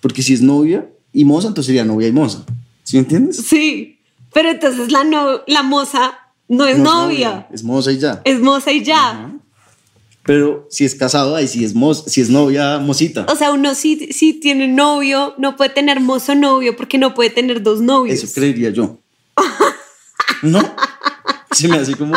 Porque 0.00 0.22
si 0.22 0.32
es 0.32 0.40
novia 0.40 0.88
y 1.12 1.26
moza, 1.26 1.48
entonces 1.48 1.66
sería 1.66 1.84
novia 1.84 2.08
y 2.08 2.12
moza. 2.12 2.46
¿Sí 2.84 2.96
me 2.96 3.00
entiendes? 3.02 3.36
sí. 3.46 3.98
Pero 4.32 4.50
entonces 4.50 4.90
la, 4.92 5.04
no, 5.04 5.40
la 5.46 5.62
moza 5.62 6.12
no 6.48 6.66
es 6.66 6.78
No 6.78 7.02
novia. 7.04 7.46
Es 7.52 7.62
moza 7.64 7.92
y 7.92 7.98
ya. 7.98 8.22
Es 8.24 8.40
moza 8.40 8.72
y 8.72 8.82
ya. 8.82 9.37
Pero 10.28 10.66
si 10.68 10.84
es 10.84 10.94
casado, 10.94 11.34
ahí 11.36 11.48
sí 11.48 11.64
es, 11.64 11.74
moza, 11.74 12.02
si 12.06 12.20
es 12.20 12.28
novia, 12.28 12.76
mocita. 12.76 13.24
O 13.32 13.34
sea, 13.34 13.50
uno 13.50 13.74
sí, 13.74 14.10
sí 14.12 14.34
tiene 14.34 14.68
novio, 14.68 15.34
no 15.38 15.56
puede 15.56 15.70
tener 15.70 16.00
mozo 16.00 16.34
novio 16.34 16.76
porque 16.76 16.98
no 16.98 17.14
puede 17.14 17.30
tener 17.30 17.62
dos 17.62 17.80
novios. 17.80 18.22
Eso 18.22 18.30
creería 18.34 18.68
yo. 18.68 18.98
¿No? 20.42 20.60
Se 21.50 21.66
me 21.66 21.78
hace 21.78 21.94
como 21.96 22.14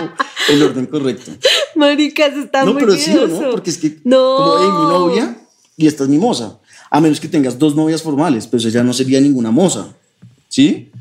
el 0.50 0.62
orden 0.62 0.88
correcto. 0.88 1.32
Maricas, 1.76 2.34
está 2.36 2.66
no, 2.66 2.74
muy 2.74 2.82
pero 2.82 2.98
sí 2.98 3.12
o 3.12 3.14
miedoso. 3.14 3.42
no, 3.44 3.52
porque 3.52 3.70
es 3.70 3.78
que 3.78 4.00
No. 4.04 4.36
como 4.36 4.56
hey, 4.60 4.68
mi 4.68 4.88
novia 4.90 5.38
y 5.78 5.88
esta 5.88 6.04
es 6.04 6.10
mi 6.10 6.18
moza. 6.18 6.60
A 6.90 7.00
menos 7.00 7.18
que 7.22 7.30
tengas 7.30 7.58
dos 7.58 7.78
novias 7.78 8.02
formales, 8.04 8.46
pero 8.46 8.58
eso 8.60 8.68
ya 8.68 8.84
no 8.84 8.92
sería 8.92 9.22
ninguna 9.22 9.52
moza. 9.52 9.88
¿Sí? 10.50 10.92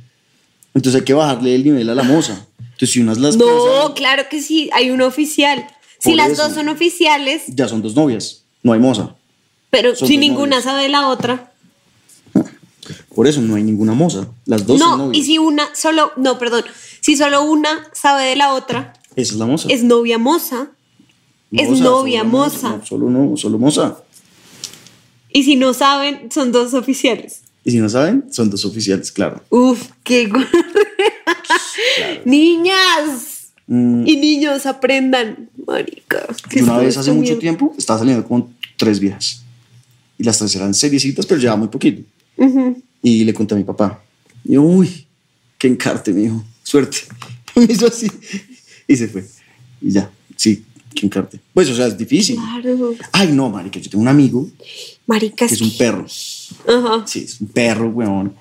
Entonces 0.74 1.00
hay 1.00 1.04
que 1.04 1.14
bajarle 1.14 1.56
el 1.56 1.64
nivel 1.64 1.90
a 1.90 1.94
la 1.96 2.04
moza. 2.04 2.46
Entonces, 2.60 2.92
si 2.92 3.00
unas 3.00 3.18
las 3.18 3.36
No, 3.36 3.94
claro 3.96 4.22
que 4.30 4.40
sí, 4.40 4.70
hay 4.72 4.92
un 4.92 5.02
oficial. 5.02 5.66
Si 6.00 6.14
las 6.14 6.30
eso. 6.32 6.42
dos 6.44 6.54
son 6.54 6.68
oficiales, 6.68 7.42
ya 7.48 7.68
son 7.68 7.82
dos 7.82 7.94
novias, 7.94 8.42
no 8.62 8.72
hay 8.72 8.80
moza. 8.80 9.14
pero 9.70 9.94
Son 9.94 10.08
si 10.08 10.16
ninguna 10.18 10.60
sabe 10.62 10.82
de 10.84 10.88
la 10.88 11.08
otra. 11.08 11.52
Por 13.14 13.26
eso 13.28 13.40
no 13.40 13.54
hay 13.54 13.62
ninguna 13.62 13.92
moza. 13.92 14.26
Las 14.46 14.66
dos 14.66 14.78
son 14.80 14.88
No, 14.90 14.96
novias. 15.06 15.22
y 15.22 15.26
si 15.26 15.38
una 15.38 15.74
solo, 15.74 16.12
no, 16.16 16.38
perdón, 16.38 16.64
si 17.00 17.16
solo 17.16 17.42
una 17.44 17.88
sabe 17.92 18.24
de 18.24 18.36
la 18.36 18.52
otra, 18.54 18.94
Esa 19.14 19.32
es 19.34 19.38
la 19.38 19.46
moza. 19.46 19.68
es 19.70 19.82
novia 19.84 20.18
moza. 20.18 20.68
es 21.52 21.68
novia 21.80 22.20
solo 22.20 22.30
moza. 22.30 22.68
No, 22.70 22.86
solo 22.86 23.10
no, 23.10 23.36
solo 23.36 23.58
moza. 23.58 23.98
Y 25.32 25.44
si 25.44 25.54
no 25.56 25.72
saben, 25.74 26.30
son 26.32 26.50
dos 26.50 26.74
oficiales. 26.74 27.42
Y 27.62 27.70
si 27.72 27.76
no 27.78 27.88
saben, 27.88 28.24
son 28.32 28.50
dos 28.50 28.64
oficiales, 28.64 29.12
claro. 29.12 29.42
Uf, 29.50 29.90
qué 30.02 30.26
gonorrea. 30.28 30.50
Niñas 32.24 33.39
Mm, 33.72 34.04
y 34.04 34.16
niños 34.16 34.66
aprendan, 34.66 35.48
marica. 35.64 36.26
que 36.48 36.58
y 36.58 36.62
una 36.62 36.78
vez 36.78 36.96
hace 36.96 37.12
mucho 37.12 37.38
tiempo 37.38 37.72
estaba 37.78 38.00
saliendo 38.00 38.26
con 38.26 38.52
tres 38.76 38.98
viejas. 38.98 39.44
Y 40.18 40.24
las 40.24 40.38
tres 40.38 40.56
eran 40.56 40.74
seriecitas, 40.74 41.24
pero 41.24 41.40
llevaba 41.40 41.58
muy 41.58 41.68
poquito. 41.68 42.02
Ujú. 42.36 42.82
Y 43.00 43.22
le 43.22 43.32
conté 43.32 43.54
a 43.54 43.58
mi 43.58 43.62
papá. 43.62 44.02
Y 44.44 44.54
yo, 44.54 44.62
uy, 44.62 45.06
qué 45.56 45.68
encarte, 45.68 46.12
me 46.12 46.22
dijo. 46.22 46.44
Suerte. 46.64 46.98
Me 47.54 47.64
hizo 47.64 47.86
así. 47.86 48.10
Y 48.88 48.96
se 48.96 49.06
fue. 49.06 49.24
Y 49.80 49.92
ya, 49.92 50.10
sí, 50.34 50.64
qué 50.92 51.06
encarte. 51.06 51.38
Pues, 51.54 51.68
o 51.68 51.74
sea, 51.76 51.86
es 51.86 51.96
difícil. 51.96 52.36
Claro. 52.36 52.94
Ay, 53.12 53.30
no, 53.32 53.50
marica, 53.50 53.78
yo 53.78 53.88
tengo 53.88 54.02
un 54.02 54.08
amigo 54.08 54.48
Marica, 55.06 55.46
que 55.46 55.54
es 55.54 55.60
un 55.60 55.76
perro. 55.76 56.06
Ajá. 56.66 57.06
Sí, 57.06 57.20
es 57.20 57.40
un 57.40 57.48
perro, 57.48 57.88
weón. 57.88 58.34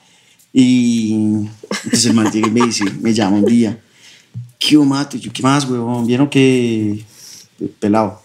Y 0.51 1.13
entonces 1.83 2.05
el 2.07 2.13
man 2.13 2.31
llega 2.31 2.47
y 2.47 2.51
me 2.51 2.65
dice, 2.65 2.85
me 2.99 3.13
llama 3.13 3.37
un 3.37 3.45
día. 3.45 3.79
¿Qué? 4.59 4.75
Y 4.75 5.19
yo, 5.19 5.33
¿qué 5.33 5.41
más, 5.41 5.67
weón? 5.67 6.05
¿Vieron 6.05 6.29
que 6.29 7.03
pelado? 7.79 8.21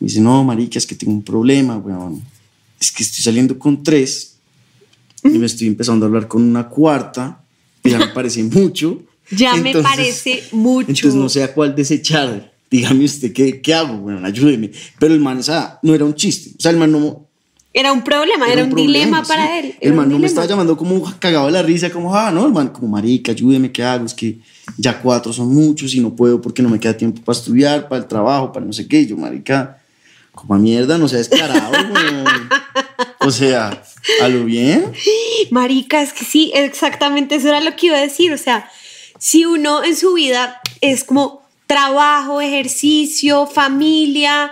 Me 0.00 0.06
dice, 0.08 0.20
no, 0.20 0.42
marica, 0.42 0.78
es 0.78 0.86
que 0.86 0.94
tengo 0.94 1.12
un 1.12 1.22
problema, 1.22 1.76
weón. 1.76 2.22
Es 2.80 2.90
que 2.90 3.02
estoy 3.02 3.22
saliendo 3.22 3.58
con 3.58 3.82
tres 3.82 4.38
y 5.22 5.38
me 5.38 5.46
estoy 5.46 5.68
empezando 5.68 6.04
a 6.04 6.08
hablar 6.08 6.26
con 6.26 6.42
una 6.42 6.68
cuarta, 6.68 7.44
que 7.82 7.90
ya 7.90 7.98
me 7.98 8.08
parece 8.14 8.42
mucho. 8.42 9.02
Ya 9.30 9.54
me 9.56 9.74
parece 9.74 10.42
mucho. 10.52 10.88
Entonces 10.88 11.14
no 11.14 11.28
sé 11.28 11.42
a 11.42 11.52
cuál 11.54 11.76
desechar. 11.76 12.52
Dígame 12.70 13.04
usted, 13.04 13.32
¿qué, 13.32 13.60
qué 13.60 13.74
hago? 13.74 13.98
Bueno, 13.98 14.26
ayúdeme. 14.26 14.70
Pero 14.98 15.12
el 15.12 15.20
man, 15.20 15.38
o 15.38 15.42
sea, 15.42 15.78
no 15.82 15.94
era 15.94 16.06
un 16.06 16.14
chiste. 16.14 16.52
O 16.58 16.60
sea, 16.60 16.70
el 16.70 16.78
man 16.78 16.90
no, 16.90 17.28
Era 17.74 17.92
un 17.92 18.02
problema, 18.02 18.46
era, 18.52 18.64
un, 18.64 18.70
problema, 18.70 18.92
dilema 18.92 19.24
sí. 19.24 19.28
para 19.28 19.58
él. 19.58 19.74
El 19.80 19.94
man 19.94 20.08
no 20.08 20.18
me 20.18 20.26
estaba 20.26 20.46
llamando 20.46 20.76
como 20.76 21.02
cagado 21.18 21.46
de 21.46 21.52
la 21.52 21.62
risa, 21.62 21.90
como, 21.90 22.14
ah, 22.14 22.30
no, 22.30 22.44
el 22.44 22.52
man, 22.52 22.68
como 22.68 22.88
marica, 22.88 23.32
ayúdeme, 23.32 23.72
¿qué 23.72 23.82
hago? 23.82 24.04
Es 24.04 24.12
que 24.12 24.38
ya 24.76 25.00
cuatro 25.00 25.32
son 25.32 25.54
muchos 25.54 25.94
y 25.94 26.00
no 26.00 26.14
puedo 26.14 26.40
porque 26.40 26.62
no 26.62 26.68
me 26.68 26.78
queda 26.78 26.96
tiempo 26.96 27.22
para 27.22 27.38
estudiar, 27.38 27.88
para 27.88 28.02
el 28.02 28.08
trabajo, 28.08 28.52
para 28.52 28.66
no 28.66 28.72
sé 28.72 28.86
qué. 28.86 29.00
Y 29.00 29.06
yo, 29.06 29.16
marica, 29.16 29.78
como 30.32 30.54
a 30.54 30.58
mierda, 30.58 30.98
no 30.98 31.08
sea 31.08 31.18
descarado. 31.18 31.72
O 33.24 33.30
sea, 33.30 33.84
a 34.20 34.28
lo 34.28 34.44
bien. 34.44 34.92
Marica, 35.50 36.02
es 36.02 36.12
que 36.12 36.24
sí, 36.24 36.50
exactamente 36.54 37.36
eso 37.36 37.48
era 37.48 37.60
lo 37.60 37.76
que 37.76 37.86
iba 37.86 37.96
a 37.96 38.00
decir. 38.00 38.32
O 38.32 38.38
sea, 38.38 38.68
si 39.18 39.44
uno 39.44 39.84
en 39.84 39.96
su 39.96 40.14
vida 40.14 40.60
es 40.80 41.04
como 41.04 41.42
trabajo, 41.68 42.40
ejercicio, 42.40 43.46
familia, 43.46 44.50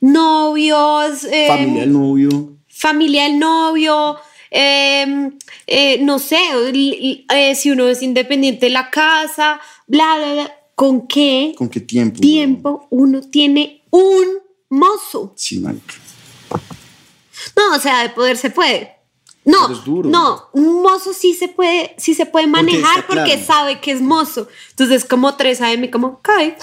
novios, 0.00 1.24
eh, 1.24 1.46
Familia 1.48 1.80
del 1.80 1.92
novio. 1.92 2.59
Familia 2.80 3.24
del 3.24 3.38
novio, 3.38 4.16
eh, 4.50 5.30
eh, 5.66 5.98
no 6.00 6.18
sé, 6.18 6.38
eh, 7.28 7.54
si 7.54 7.70
uno 7.70 7.86
es 7.88 8.02
independiente 8.02 8.66
de 8.66 8.72
la 8.72 8.90
casa, 8.90 9.60
bla, 9.86 10.16
bla, 10.16 10.32
bla. 10.32 10.56
¿Con 10.74 11.06
qué 11.06 11.52
¿Con 11.58 11.68
qué 11.68 11.80
tiempo? 11.80 12.20
tiempo 12.20 12.86
uno 12.88 13.20
tiene 13.20 13.82
un 13.90 14.26
mozo? 14.70 15.34
Sí, 15.36 15.60
marica. 15.60 15.94
No, 17.54 17.76
o 17.76 17.78
sea, 17.78 18.02
de 18.02 18.08
poder 18.08 18.38
se 18.38 18.48
puede. 18.48 18.96
No, 19.44 19.58
Pero 19.66 19.78
es 19.78 19.84
duro. 19.84 20.08
no, 20.08 20.48
un 20.54 20.82
mozo 20.82 21.12
sí 21.12 21.34
se 21.34 21.48
puede, 21.48 21.94
sí 21.98 22.14
se 22.14 22.24
puede 22.24 22.46
manejar 22.46 23.06
porque 23.06 23.34
claro. 23.34 23.46
sabe 23.46 23.80
que 23.80 23.92
es 23.92 24.00
mozo. 24.00 24.48
Entonces, 24.70 25.04
como 25.04 25.34
3 25.36 25.60
AM, 25.60 25.90
como 25.90 26.22
cae. 26.22 26.56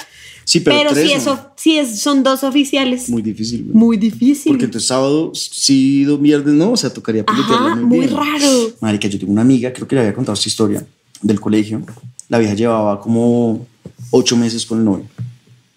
Sí, 0.50 0.62
pero, 0.62 0.78
Pero, 0.78 0.90
tres 0.94 1.08
si 1.10 1.14
no. 1.14 1.20
eso, 1.20 1.40
si 1.58 1.78
es, 1.78 2.00
son 2.00 2.24
dos 2.24 2.42
oficiales, 2.46 3.10
Muy 3.10 3.22
difícil, 3.22 3.64
weón. 3.66 3.78
muy 3.78 3.98
difícil. 3.98 4.54
Porque 4.54 4.64
entonces 4.64 4.88
sábado, 4.88 5.34
sí, 5.36 6.06
dos 6.06 6.22
viernes, 6.22 6.54
no, 6.54 6.72
o 6.72 6.78
sea, 6.78 6.90
tocaría 6.90 7.26
Ajá, 7.28 7.76
muy, 7.76 7.98
muy 7.98 8.08
raro. 8.08 8.72
Marica, 8.80 9.10
yo 9.10 9.20
tengo 9.20 9.34
una 9.34 9.42
amiga, 9.42 9.74
creo 9.74 9.86
que 9.86 9.96
le 9.96 10.02
había 10.02 10.14
contado 10.14 10.36
esta 10.36 10.48
historia 10.48 10.88
del 11.22 11.42
colegio. 11.42 11.82
La 12.30 12.40
vieja 12.40 12.54
llevaba 12.54 13.02
como 13.02 13.68
ocho 14.12 14.38
meses 14.38 14.66
con 14.66 14.80
el 14.80 14.86
novio. 14.86 15.06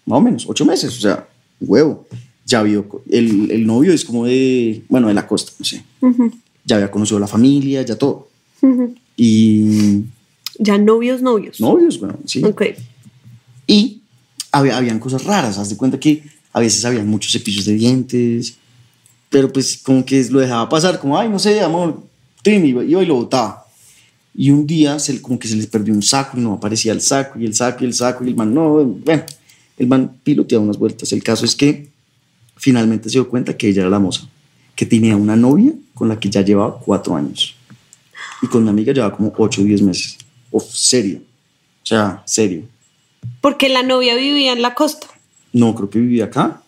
Más 0.05 0.17
o 0.19 0.21
menos, 0.21 0.45
ocho 0.47 0.63
meses, 0.65 0.97
o 0.97 1.01
sea, 1.01 1.27
huevo. 1.59 2.07
Ya 2.45 2.63
vio, 2.63 3.03
el, 3.09 3.51
el 3.51 3.65
novio 3.67 3.91
es 3.91 4.05
como 4.05 4.25
de, 4.25 4.83
bueno, 4.87 5.09
de 5.09 5.13
la 5.13 5.27
costa, 5.27 5.51
no 5.59 5.65
sé. 5.65 5.83
Ya 6.63 6.77
había 6.77 6.89
conocido 6.89 7.17
a 7.17 7.19
la 7.21 7.27
familia, 7.27 7.81
ya 7.81 7.97
todo. 7.97 8.29
Y 9.17 10.03
Ya 10.59 10.77
novios, 10.77 11.21
novios. 11.21 11.59
novios, 11.59 11.99
bueno, 11.99 12.17
sí. 12.25 12.41
Ok. 12.43 12.63
Y 13.67 14.00
había, 14.51 14.77
habían 14.77 14.99
cosas 14.99 15.23
raras, 15.23 15.57
haz 15.57 15.69
de 15.69 15.77
cuenta 15.77 15.99
que 15.99 16.23
a 16.53 16.59
veces 16.59 16.83
habían 16.85 17.07
muchos 17.07 17.31
cepillos 17.31 17.65
de 17.65 17.73
dientes, 17.73 18.55
pero 19.29 19.51
pues 19.51 19.77
como 19.77 20.05
que 20.05 20.23
lo 20.29 20.39
dejaba 20.39 20.67
pasar, 20.67 20.99
como, 20.99 21.17
ay, 21.17 21.29
no 21.29 21.39
sé, 21.39 21.61
amor, 21.61 22.03
Trini, 22.43 22.69
iba 22.69 22.83
iba 22.83 23.01
y 23.01 23.05
lo 23.05 23.15
botaba. 23.15 23.65
Y 24.33 24.49
un 24.49 24.65
día 24.65 24.99
se, 24.99 25.21
como 25.21 25.37
que 25.39 25.47
se 25.47 25.55
les 25.55 25.67
perdió 25.67 25.93
un 25.93 26.01
saco 26.01 26.37
y 26.37 26.41
no 26.41 26.53
aparecía 26.53 26.91
el 26.91 27.01
saco, 27.01 27.39
y 27.39 27.45
el 27.45 27.55
saco, 27.55 27.83
y 27.83 27.87
el 27.87 27.93
saco, 27.93 28.23
y 28.23 28.29
el 28.29 28.35
man, 28.35 28.53
no, 28.53 28.83
bueno, 28.83 29.23
el 29.77 29.87
man 29.87 30.17
piloteaba 30.23 30.63
unas 30.63 30.77
vueltas. 30.77 31.11
El 31.11 31.23
caso 31.23 31.45
es 31.45 31.55
que 31.55 31.89
finalmente 32.55 33.09
se 33.09 33.13
dio 33.13 33.29
cuenta 33.29 33.55
que 33.55 33.69
ella 33.69 33.81
era 33.81 33.89
la 33.89 33.99
moza, 33.99 34.27
que 34.75 34.85
tenía 34.85 35.15
una 35.15 35.35
novia 35.35 35.73
con 35.93 36.09
la 36.09 36.19
que 36.19 36.29
ya 36.29 36.41
llevaba 36.41 36.77
cuatro 36.79 37.15
años. 37.15 37.55
Y 38.41 38.47
con 38.47 38.63
mi 38.63 38.69
amiga 38.69 38.93
llevaba 38.93 39.15
como 39.15 39.33
ocho 39.37 39.61
o 39.61 39.65
diez 39.65 39.81
meses. 39.81 40.17
Uf, 40.49 40.65
serio. 40.73 41.21
O 41.83 41.85
sea, 41.85 42.23
serio. 42.25 42.63
Porque 43.41 43.69
la 43.69 43.83
novia 43.83 44.15
vivía 44.15 44.53
en 44.53 44.61
la 44.61 44.75
costa. 44.75 45.07
No, 45.53 45.75
creo 45.75 45.89
que 45.89 45.99
vivía 45.99 46.25
acá, 46.25 46.61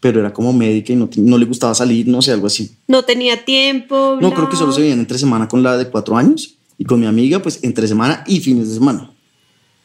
pero 0.00 0.20
era 0.20 0.32
como 0.32 0.52
médica 0.52 0.92
y 0.92 0.96
no, 0.96 1.08
no 1.16 1.38
le 1.38 1.46
gustaba 1.46 1.74
salir, 1.74 2.06
no 2.06 2.22
sé, 2.22 2.32
algo 2.32 2.46
así. 2.46 2.76
No 2.86 3.04
tenía 3.04 3.44
tiempo. 3.44 4.18
No, 4.20 4.28
bla. 4.28 4.34
creo 4.36 4.48
que 4.48 4.56
solo 4.56 4.72
se 4.72 4.82
veían 4.82 5.00
entre 5.00 5.18
semana 5.18 5.48
con 5.48 5.62
la 5.62 5.76
de 5.76 5.88
cuatro 5.88 6.16
años 6.16 6.54
y 6.76 6.84
con 6.84 7.00
mi 7.00 7.06
amiga, 7.06 7.40
pues 7.40 7.60
entre 7.62 7.88
semana 7.88 8.24
y 8.26 8.40
fines 8.40 8.68
de 8.68 8.74
semana. 8.74 9.10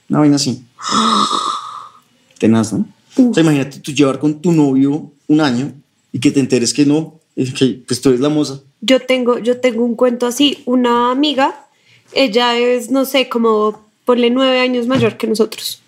Una 0.09 0.19
vaina 0.19 0.35
así. 0.35 0.63
Tenaz, 2.37 2.73
¿no? 2.73 2.87
O 3.17 3.33
sea, 3.33 3.43
imagínate 3.43 3.79
tú 3.79 3.91
llevar 3.91 4.19
con 4.19 4.41
tu 4.41 4.51
novio 4.51 5.11
un 5.27 5.41
año 5.41 5.71
y 6.11 6.19
que 6.19 6.31
te 6.31 6.39
enteres 6.39 6.73
que 6.73 6.85
no, 6.85 7.19
que 7.35 7.83
pues 7.87 8.01
tú 8.01 8.09
eres 8.09 8.21
la 8.21 8.29
moza. 8.29 8.59
Yo 8.81 8.99
tengo, 8.99 9.39
yo 9.39 9.59
tengo 9.59 9.83
un 9.85 9.95
cuento 9.95 10.25
así. 10.25 10.61
Una 10.65 11.11
amiga, 11.11 11.67
ella 12.13 12.57
es, 12.57 12.91
no 12.91 13.05
sé, 13.05 13.29
como 13.29 13.81
ponle 14.05 14.29
nueve 14.29 14.59
años 14.59 14.87
mayor 14.87 15.17
que 15.17 15.27
nosotros. 15.27 15.82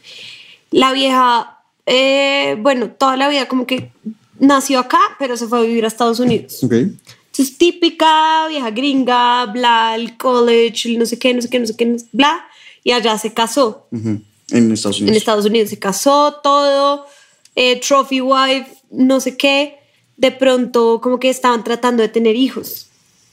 La 0.71 0.93
vieja, 0.93 1.59
eh, 1.85 2.57
bueno, 2.59 2.89
toda 2.89 3.17
la 3.17 3.29
vida 3.29 3.47
como 3.47 3.65
que 3.65 3.91
nació 4.39 4.79
acá, 4.79 4.99
pero 5.19 5.37
se 5.37 5.47
fue 5.47 5.59
a 5.59 5.61
vivir 5.61 5.85
a 5.85 5.87
Estados 5.87 6.19
Unidos. 6.19 6.63
Ok. 6.63 6.73
Entonces, 6.73 7.57
típica 7.57 8.47
vieja 8.47 8.71
gringa, 8.71 9.45
bla, 9.47 9.95
el 9.95 10.15
college, 10.17 10.97
no 10.97 11.05
sé 11.05 11.19
qué, 11.19 11.33
no 11.33 11.41
sé 11.41 11.49
qué, 11.49 11.59
no 11.59 11.67
sé 11.67 11.75
qué, 11.75 11.97
bla. 12.13 12.45
Y 12.83 12.91
allá 12.91 13.17
se 13.17 13.33
casó. 13.33 13.87
Ujú. 13.91 14.21
En 14.51 14.71
Estados 14.71 14.97
En 14.97 15.03
Unidos. 15.03 15.17
Estados 15.17 15.45
Unidos 15.45 15.69
se 15.69 15.79
casó, 15.79 16.35
todo, 16.43 17.05
eh, 17.55 17.79
trophy 17.81 18.21
wife, 18.21 18.67
no 18.91 19.19
sé 19.19 19.35
qué. 19.35 19.79
De 20.17 20.31
pronto, 20.31 21.01
como 21.01 21.19
que 21.19 21.29
estaban 21.29 21.63
tratando 21.63 22.03
de 22.03 22.09
tener 22.09 22.35
hijos. 22.35 22.87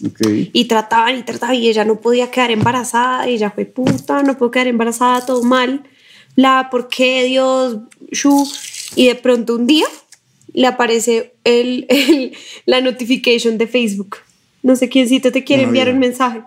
Ok. 0.05 0.21
Y 0.53 0.65
trataban 0.65 1.19
y 1.19 1.23
trataban 1.23 1.55
y 1.55 1.69
ella 1.69 1.85
no 1.85 2.01
podía 2.01 2.31
quedar 2.31 2.51
embarazada. 2.51 3.29
Y 3.29 3.35
ella 3.35 3.51
fue 3.51 3.67
puta, 3.67 4.23
no 4.23 4.37
puedo 4.37 4.51
quedar 4.51 4.67
embarazada, 4.67 5.25
todo 5.25 5.45
mal. 5.45 5.85
Bla, 6.37 6.69
¿por 6.71 6.89
qué 6.89 7.25
Dios? 7.25 7.79
Shu. 8.11 8.47
Y 8.97 9.07
de 9.09 9.15
pronto 9.15 9.55
un 9.57 9.67
día 9.67 9.87
le 10.53 10.67
aparece 10.67 11.35
el, 11.45 11.87
el- 11.89 12.33
la 12.67 12.81
notification 12.81 13.59
de 13.59 13.67
Facebook. 13.67 14.17
No 14.63 14.77
sé 14.77 14.89
quiéncito 14.89 15.33
te 15.33 15.45
quiere 15.45 15.63
No, 15.63 15.69
enviar 15.69 15.87
mira. 15.89 15.95
un 15.95 16.01
mensaje. 16.01 16.43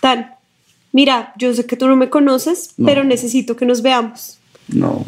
Tal. 0.00 0.34
Mira, 0.92 1.32
yo 1.38 1.54
sé 1.54 1.64
que 1.66 1.76
tú 1.76 1.86
no 1.88 1.96
me 1.96 2.10
conoces, 2.10 2.74
No. 2.76 2.86
pero 2.86 3.04
necesito 3.04 3.56
que 3.56 3.64
nos 3.66 3.82
veamos. 3.82 4.38
No. 4.68 5.04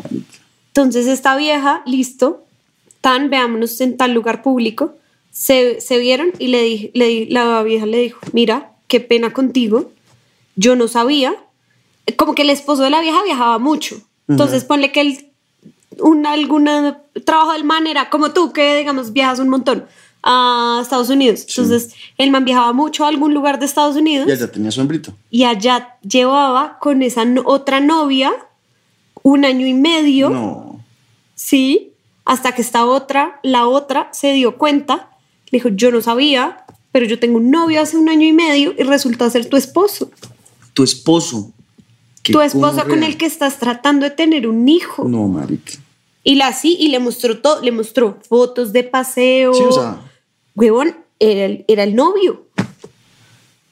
Entonces 0.69 1.07
esta 1.07 1.37
vieja, 1.37 1.83
listo, 1.87 2.45
tan, 3.00 3.28
veámonos 3.31 3.81
en 3.81 3.97
tal 3.97 4.12
lugar 4.14 4.43
público, 4.43 4.95
se, 5.31 5.81
se 5.81 5.99
vieron 5.99 6.33
y 6.38 6.47
le 6.49 6.62
dije, 6.62 6.90
le 6.95 7.26
la 7.26 7.62
vieja 7.62 7.87
le 7.87 7.99
dijo, 7.99 8.21
mira, 8.33 8.73
qué 8.88 9.00
pena 9.00 9.33
contigo, 9.33 9.90
yo 10.57 10.75
no 10.76 10.88
sabía, 10.88 11.35
como 12.16 12.35
que 12.35 12.43
el 12.43 12.50
esposo 12.50 12.83
de 12.83 12.90
la 12.90 13.00
vieja 13.00 13.23
viajaba 13.25 13.59
mucho, 13.59 14.00
entonces 14.28 14.64
ponle 14.64 14.90
que 14.93 15.00
el, 15.00 15.26
un 16.00 16.26
algún 16.26 16.64
trabajo 17.25 17.52
del 17.52 17.64
man 17.64 17.87
era 17.87 18.11
como 18.11 18.33
tú, 18.33 18.52
que 18.52 18.76
digamos 18.76 19.12
viajas 19.12 19.38
un 19.38 19.49
montón, 19.49 19.85
a 20.23 20.78
Estados 20.83 21.11
Unidos. 21.11 21.40
Sí. 21.40 21.61
Entonces, 21.61 21.95
el 22.16 22.31
man 22.31 22.45
viajaba 22.47 22.73
mucho 22.73 23.04
a 23.04 23.09
algún 23.09 23.35
lugar 23.35 23.59
de 23.59 23.66
Estados 23.66 23.95
Unidos 23.97 24.26
Ya, 24.26 24.35
ya 24.37 24.50
tenía 24.50 24.71
su 24.71 24.81
hembrito. 24.81 25.12
y 25.31 25.45
allá 25.45 25.97
llevaba 26.02 26.78
con 26.81 27.02
esa 27.02 27.25
no- 27.26 27.43
otra 27.45 27.81
novia 27.81 28.33
un 29.23 29.45
año 29.45 29.66
y 29.66 29.75
medio, 29.75 30.31
No. 30.31 30.81
sí, 31.35 31.93
hasta 32.25 32.52
que 32.52 32.62
esta 32.62 32.87
otra, 32.87 33.38
la 33.43 33.66
otra, 33.69 34.09
se 34.12 34.33
dio 34.33 34.57
cuenta, 34.57 35.11
le 35.50 35.59
dijo, 35.59 35.69
yo 35.71 35.90
no 35.90 36.00
sabía, 36.00 36.64
pero 36.90 37.04
yo 37.07 37.19
tengo 37.19 37.37
un 37.38 37.50
novio 37.50 37.81
hace 37.83 37.97
un 37.99 38.09
año 38.09 38.26
y 38.26 38.33
medio 38.33 38.73
y 38.78 38.83
resulta 38.83 39.28
ser 39.28 39.47
tu 39.49 39.57
esposo. 39.59 40.11
Tu 40.73 40.83
esposo. 40.85 41.52
Tu 42.33 42.40
esposo 42.40 42.85
con 42.88 43.02
el 43.02 43.16
que 43.16 43.26
estás 43.26 43.59
tratando 43.59 44.04
de 44.04 44.11
tener 44.11 44.47
un 44.47 44.69
hijo. 44.69 45.04
No, 45.09 45.28
marica. 45.28 45.75
Y 46.23 46.37
la 46.37 46.52
sí, 46.52 46.76
y 46.81 46.88
le 46.88 46.99
mostró 46.99 47.38
todo, 47.38 47.61
le 47.61 47.71
mostró 47.71 48.19
fotos 48.26 48.73
de 48.73 48.83
paseo. 48.85 49.52
Sí, 49.52 49.62
o 49.62 49.73
sea, 49.73 50.00
Huevón, 50.54 50.97
era 51.19 51.45
el, 51.45 51.64
era 51.69 51.83
el 51.83 51.95
novio. 51.95 52.47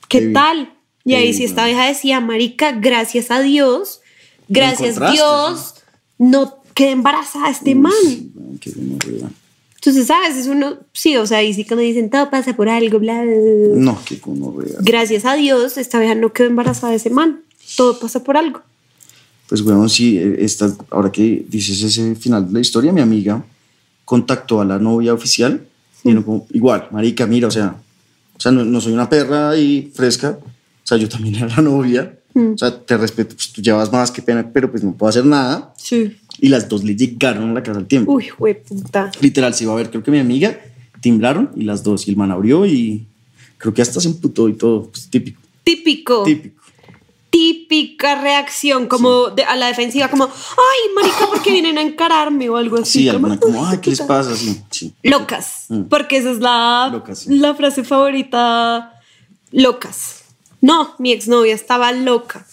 ¿Qué 0.08 0.28
tal? 0.28 0.74
Y 1.04 1.14
ahí 1.14 1.32
sí 1.32 1.44
esta 1.44 1.64
vieja 1.64 1.86
decía, 1.86 2.20
marica, 2.20 2.72
gracias 2.72 3.30
a 3.30 3.40
Dios, 3.40 4.02
gracias 4.48 4.96
encontraste, 4.96 5.16
Dios, 5.16 5.74
no 6.18 6.62
quedé 6.74 6.90
embarazada 6.90 7.50
este 7.50 7.74
man. 7.74 7.92
sí, 8.02 8.30
weón, 8.34 8.58
qué. 8.58 8.72
Entonces, 9.76 10.06
¿sabes? 10.06 10.36
Es 10.36 10.46
uno, 10.46 10.78
sí, 10.92 11.16
o 11.16 11.26
sea, 11.26 11.38
ahí 11.38 11.52
sí 11.54 11.64
cuando 11.64 11.82
dicen, 11.82 12.08
todo 12.08 12.30
pasa 12.30 12.54
por 12.54 12.68
algo, 12.68 13.00
bla, 13.00 13.22
bla, 13.22 13.32
bla. 13.32 13.74
No, 13.74 13.98
qué 14.04 14.16
gonorrea. 14.16 14.76
Gracias 14.80 15.24
a 15.24 15.34
Dios, 15.34 15.76
esta 15.76 15.98
vieja 15.98 16.14
no 16.14 16.32
quedó 16.32 16.46
embarazada 16.46 16.90
de 16.90 16.98
ese 16.98 17.10
man. 17.10 17.42
Todo 17.76 17.98
pasa 17.98 18.22
por 18.22 18.36
algo. 18.36 18.60
Pues, 19.48 19.60
weón, 19.60 19.90
sí, 19.90 20.16
eh, 20.18 20.36
esta, 20.38 20.74
ahora 20.90 21.12
que 21.12 21.44
dices 21.48 21.82
ese 21.82 22.14
final 22.14 22.46
de 22.48 22.54
la 22.54 22.60
historia, 22.60 22.92
mi 22.92 23.02
amiga 23.02 23.44
contactó 24.04 24.60
a 24.60 24.64
la 24.64 24.78
novia 24.78 25.12
oficial 25.12 25.62
y 26.04 26.12
no 26.12 26.24
como, 26.24 26.46
igual, 26.52 26.88
marica, 26.90 27.26
mira, 27.26 27.48
o 27.48 27.50
sea, 27.50 27.76
o 28.36 28.40
sea 28.40 28.50
no, 28.50 28.64
no 28.64 28.80
soy 28.80 28.92
una 28.92 29.08
perra 29.08 29.50
ahí 29.50 29.92
fresca, 29.94 30.38
o 30.40 30.86
sea, 30.86 30.96
yo 30.96 31.08
también 31.08 31.34
era 31.36 31.48
la 31.48 31.60
novia, 31.62 32.18
o 32.34 32.56
sea, 32.56 32.74
te 32.78 32.96
respeto, 32.96 33.34
pues 33.34 33.52
tú 33.52 33.60
llevas 33.60 33.92
más, 33.92 34.10
qué 34.10 34.22
pena, 34.22 34.50
pero 34.52 34.70
pues 34.70 34.82
no 34.82 34.94
puedo 34.94 35.10
hacer 35.10 35.26
nada. 35.26 35.74
Sí. 35.76 36.16
Y 36.40 36.48
las 36.48 36.66
dos 36.66 36.82
le 36.82 36.96
llegaron 36.96 37.50
a 37.50 37.52
la 37.52 37.62
casa 37.62 37.78
al 37.78 37.86
tiempo. 37.86 38.10
Uy, 38.12 38.30
puta. 38.64 39.12
Literal, 39.20 39.52
se 39.52 39.64
iba 39.64 39.74
a 39.74 39.76
ver, 39.76 39.90
creo 39.90 40.02
que 40.02 40.10
mi 40.10 40.18
amiga, 40.18 40.58
timbraron 41.02 41.50
y 41.54 41.64
las 41.64 41.82
dos, 41.82 42.08
y 42.08 42.10
el 42.10 42.16
man 42.16 42.30
abrió 42.30 42.64
y 42.64 43.06
creo 43.58 43.74
que 43.74 43.82
hasta 43.82 44.00
se 44.00 44.08
emputó 44.08 44.48
y 44.48 44.54
todo, 44.54 44.88
pues, 44.88 45.08
típico, 45.10 45.42
Típico. 45.62 46.22
típico. 46.22 46.61
Típica 47.32 48.20
reacción 48.20 48.86
como 48.86 49.30
de- 49.30 49.42
a 49.44 49.56
la 49.56 49.66
defensiva, 49.68 50.08
como, 50.08 50.24
ay, 50.26 50.94
marica, 50.94 51.26
¿por 51.26 51.42
qué 51.42 51.50
vienen 51.50 51.78
a 51.78 51.80
encararme? 51.82 52.48
O 52.50 52.56
algo 52.58 52.76
así. 52.76 53.04
Sí, 53.04 53.10
como, 53.10 53.26
alguna 53.28 53.40
como, 53.40 53.66
ay, 53.66 53.78
¿qué 53.78 53.90
les 53.90 54.00
pasa? 54.14 54.36
Sí, 54.36 54.60
sí. 54.70 54.92
Locas, 55.02 55.64
Mm. 55.68 55.82
porque 55.84 56.18
esa 56.18 56.30
es 56.30 56.38
la, 56.40 56.90
Locas, 56.92 57.26
la 57.26 57.54
frase 57.54 57.82
favorita. 57.84 59.00
Locas. 59.50 60.22
No, 60.60 60.94
mi 60.98 61.10
exnovia 61.12 61.54
estaba 61.54 61.90
loca. 61.92 62.46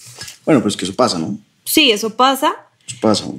Bueno, 0.46 0.62
pues 0.64 0.76
que 0.76 0.86
eso 0.86 0.96
pasa, 0.96 1.20
¿no? 1.20 1.38
Sí, 1.66 1.92
eso 1.92 2.10
pasa. 2.16 2.56
Eso 2.88 2.98
pasa. 3.02 3.26
¿no? 3.26 3.36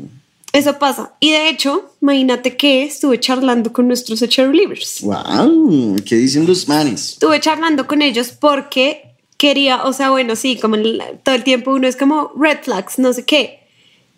Eso 0.53 0.79
pasa. 0.79 1.13
Y 1.21 1.31
de 1.31 1.49
hecho, 1.49 1.93
imagínate 2.03 2.57
que 2.57 2.83
estuve 2.85 3.19
charlando 3.19 3.73
con 3.73 3.87
nuestros 3.89 4.21
Livers. 4.39 5.01
Wow, 5.03 5.97
¿qué 6.05 6.17
dicen 6.17 6.47
los 6.47 6.69
manes? 6.69 7.13
Estuve 7.13 7.41
charlando 7.41 7.87
con 7.87 8.03
ellos 8.03 8.29
porque 8.31 9.10
quería, 9.41 9.85
o 9.85 9.93
sea, 9.95 10.11
bueno, 10.11 10.37
sí, 10.37 10.57
como 10.61 10.75
el- 10.77 11.03
todo 11.25 11.35
el 11.35 11.45
tiempo 11.45 11.73
uno 11.73 11.89
es 11.89 11.97
como 11.97 12.31
red 12.39 12.59
flags, 12.63 12.99
no 12.99 13.11
sé 13.15 13.25
qué. 13.25 13.61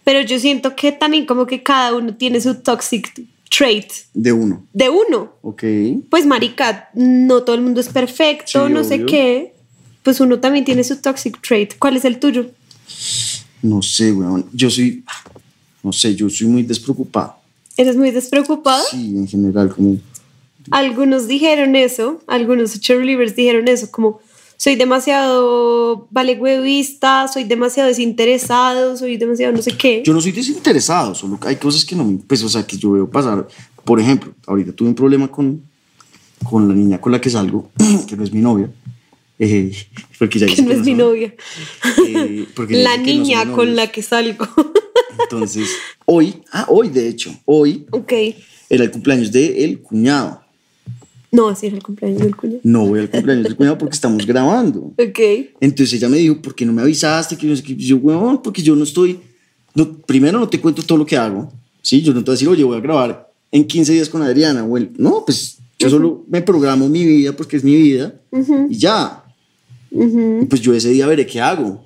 Pero 0.02 0.20
yo 0.20 0.36
siento 0.40 0.74
que 0.74 0.90
también 0.90 1.26
como 1.26 1.46
que 1.46 1.62
cada 1.62 1.94
uno 1.94 2.12
tiene 2.16 2.40
su 2.40 2.56
toxic 2.56 3.24
trait 3.56 3.88
De 4.14 4.32
uno. 4.32 4.66
de 4.72 4.88
uno. 4.88 5.32
Ok. 5.42 5.62
Pues 6.10 6.26
marica, 6.26 6.90
no 6.94 7.44
todo 7.44 7.54
el 7.54 7.62
mundo 7.62 7.80
es 7.80 7.88
perfecto, 7.88 8.66
Sí, 8.66 8.72
no 8.72 8.82
sé 8.82 9.04
qué. 9.06 9.54
Pues 10.02 10.18
uno 10.18 10.40
también 10.40 10.64
tiene 10.64 10.82
su 10.82 10.96
toxic 10.96 11.40
trait. 11.40 11.74
¿Cuál 11.78 11.96
es 11.96 12.04
el 12.04 12.18
tuyo? 12.18 12.46
No 13.62 13.80
sé, 13.80 14.10
weón. 14.12 14.44
Yo 14.52 14.68
soy, 14.70 15.04
no 15.84 15.92
sé, 15.92 16.16
yo 16.16 16.28
soy 16.28 16.48
muy 16.48 16.64
despreocupado. 16.64 17.36
¿Eres 17.76 17.94
muy 17.96 18.10
despreocupado? 18.10 18.82
Sí, 18.90 19.14
en 19.16 19.28
general, 19.28 19.68
como, 19.72 19.98
Algunos 20.72 21.28
dijeron 21.28 21.76
eso, 21.76 22.20
algunos 22.26 22.80
cheerleaders 22.80 23.36
dijeron 23.36 23.68
eso, 23.68 23.88
como 23.90 24.20
soy 24.62 24.76
demasiado 24.76 26.06
vale 26.12 26.36
huevista, 26.36 27.26
soy 27.26 27.42
demasiado 27.42 27.88
desinteresado, 27.88 28.96
soy 28.96 29.16
demasiado 29.16 29.52
no 29.52 29.60
sé 29.60 29.72
qué. 29.72 30.04
yo 30.06 30.12
no 30.14 30.20
soy 30.20 30.30
desinteresado, 30.30 31.16
solo 31.16 31.40
que 31.40 31.48
hay 31.48 31.56
cosas 31.56 31.84
que 31.84 31.96
no 31.96 32.04
me, 32.04 32.18
pues, 32.18 32.44
o 32.44 32.48
sea, 32.48 32.64
que 32.64 32.78
yo 32.78 32.92
veo 32.92 33.10
pasar. 33.10 33.48
Por 33.82 33.98
ejemplo, 33.98 34.32
ahorita 34.46 34.70
tuve 34.70 34.90
un 34.90 34.94
problema 34.94 35.26
con, 35.26 35.64
con 36.48 36.68
la 36.68 36.74
niña 36.76 37.00
con 37.00 37.10
la 37.10 37.20
que 37.20 37.28
salgo, 37.28 37.72
que 38.06 38.16
no 38.16 38.22
es 38.22 38.32
mi 38.32 38.40
novia. 38.40 38.70
eh, 39.40 39.72
porque 40.16 40.38
ya 40.38 40.46
que 40.46 40.62
no 40.62 40.70
es 40.70 40.84
mi 40.84 40.94
novia. 40.94 41.34
Eh, 42.06 42.46
porque 42.54 42.84
La 42.84 42.98
no 42.98 43.02
niña 43.02 43.50
con 43.50 43.74
la 43.74 43.88
que 43.88 44.00
salgo. 44.00 44.46
Entonces, 45.24 45.70
hoy, 46.04 46.36
ah, 46.52 46.66
hoy 46.68 46.88
de 46.88 47.08
hecho, 47.08 47.34
hoy 47.46 47.84
ok. 47.90 48.12
era 48.70 48.84
el 48.84 48.92
cumpleaños 48.92 49.32
de 49.32 49.64
el 49.64 49.80
cuñado. 49.80 50.41
No, 51.32 51.48
así 51.48 51.66
era 51.66 51.76
el 51.76 51.82
cumpleaños 51.82 52.20
del 52.20 52.36
cuñado. 52.36 52.60
No 52.62 52.86
voy 52.86 53.00
al 53.00 53.10
cumpleaños 53.10 53.44
del 53.44 53.56
cuñado 53.56 53.78
porque 53.78 53.94
estamos 53.94 54.26
grabando. 54.26 54.92
Ok. 54.98 55.18
Entonces 55.60 55.94
ella 55.94 56.08
me 56.10 56.18
dijo, 56.18 56.40
¿por 56.42 56.54
qué 56.54 56.66
no 56.66 56.72
me 56.74 56.82
avisaste? 56.82 57.36
Que 57.36 57.44
yo, 57.46 57.50
no 57.50 57.56
sé 57.56 57.62
qué?". 57.62 57.72
Y 57.72 57.86
yo, 57.86 57.96
weón, 57.96 58.42
porque 58.42 58.62
yo 58.62 58.76
no 58.76 58.84
estoy, 58.84 59.18
no, 59.74 59.96
primero 60.02 60.38
no 60.38 60.48
te 60.48 60.60
cuento 60.60 60.82
todo 60.82 60.98
lo 60.98 61.06
que 61.06 61.16
hago, 61.16 61.50
¿sí? 61.80 62.02
Yo 62.02 62.12
no 62.12 62.20
te 62.20 62.26
voy 62.26 62.32
a 62.32 62.36
decir, 62.36 62.48
oye, 62.48 62.62
voy 62.64 62.76
a 62.76 62.80
grabar 62.80 63.30
en 63.50 63.64
15 63.66 63.92
días 63.94 64.08
con 64.10 64.20
Adriana, 64.22 64.62
o 64.64 64.76
el- 64.76 64.90
no, 64.98 65.24
pues 65.24 65.58
yo 65.78 65.88
solo 65.90 66.24
me 66.28 66.42
programo 66.42 66.88
mi 66.88 67.04
vida 67.04 67.34
porque 67.34 67.56
es 67.56 67.64
mi 67.64 67.74
vida 67.76 68.14
y 68.70 68.76
ya. 68.76 69.24
Y 70.42 70.44
pues 70.46 70.60
yo 70.60 70.74
ese 70.74 70.90
día 70.90 71.06
veré 71.06 71.26
qué 71.26 71.40
hago, 71.40 71.82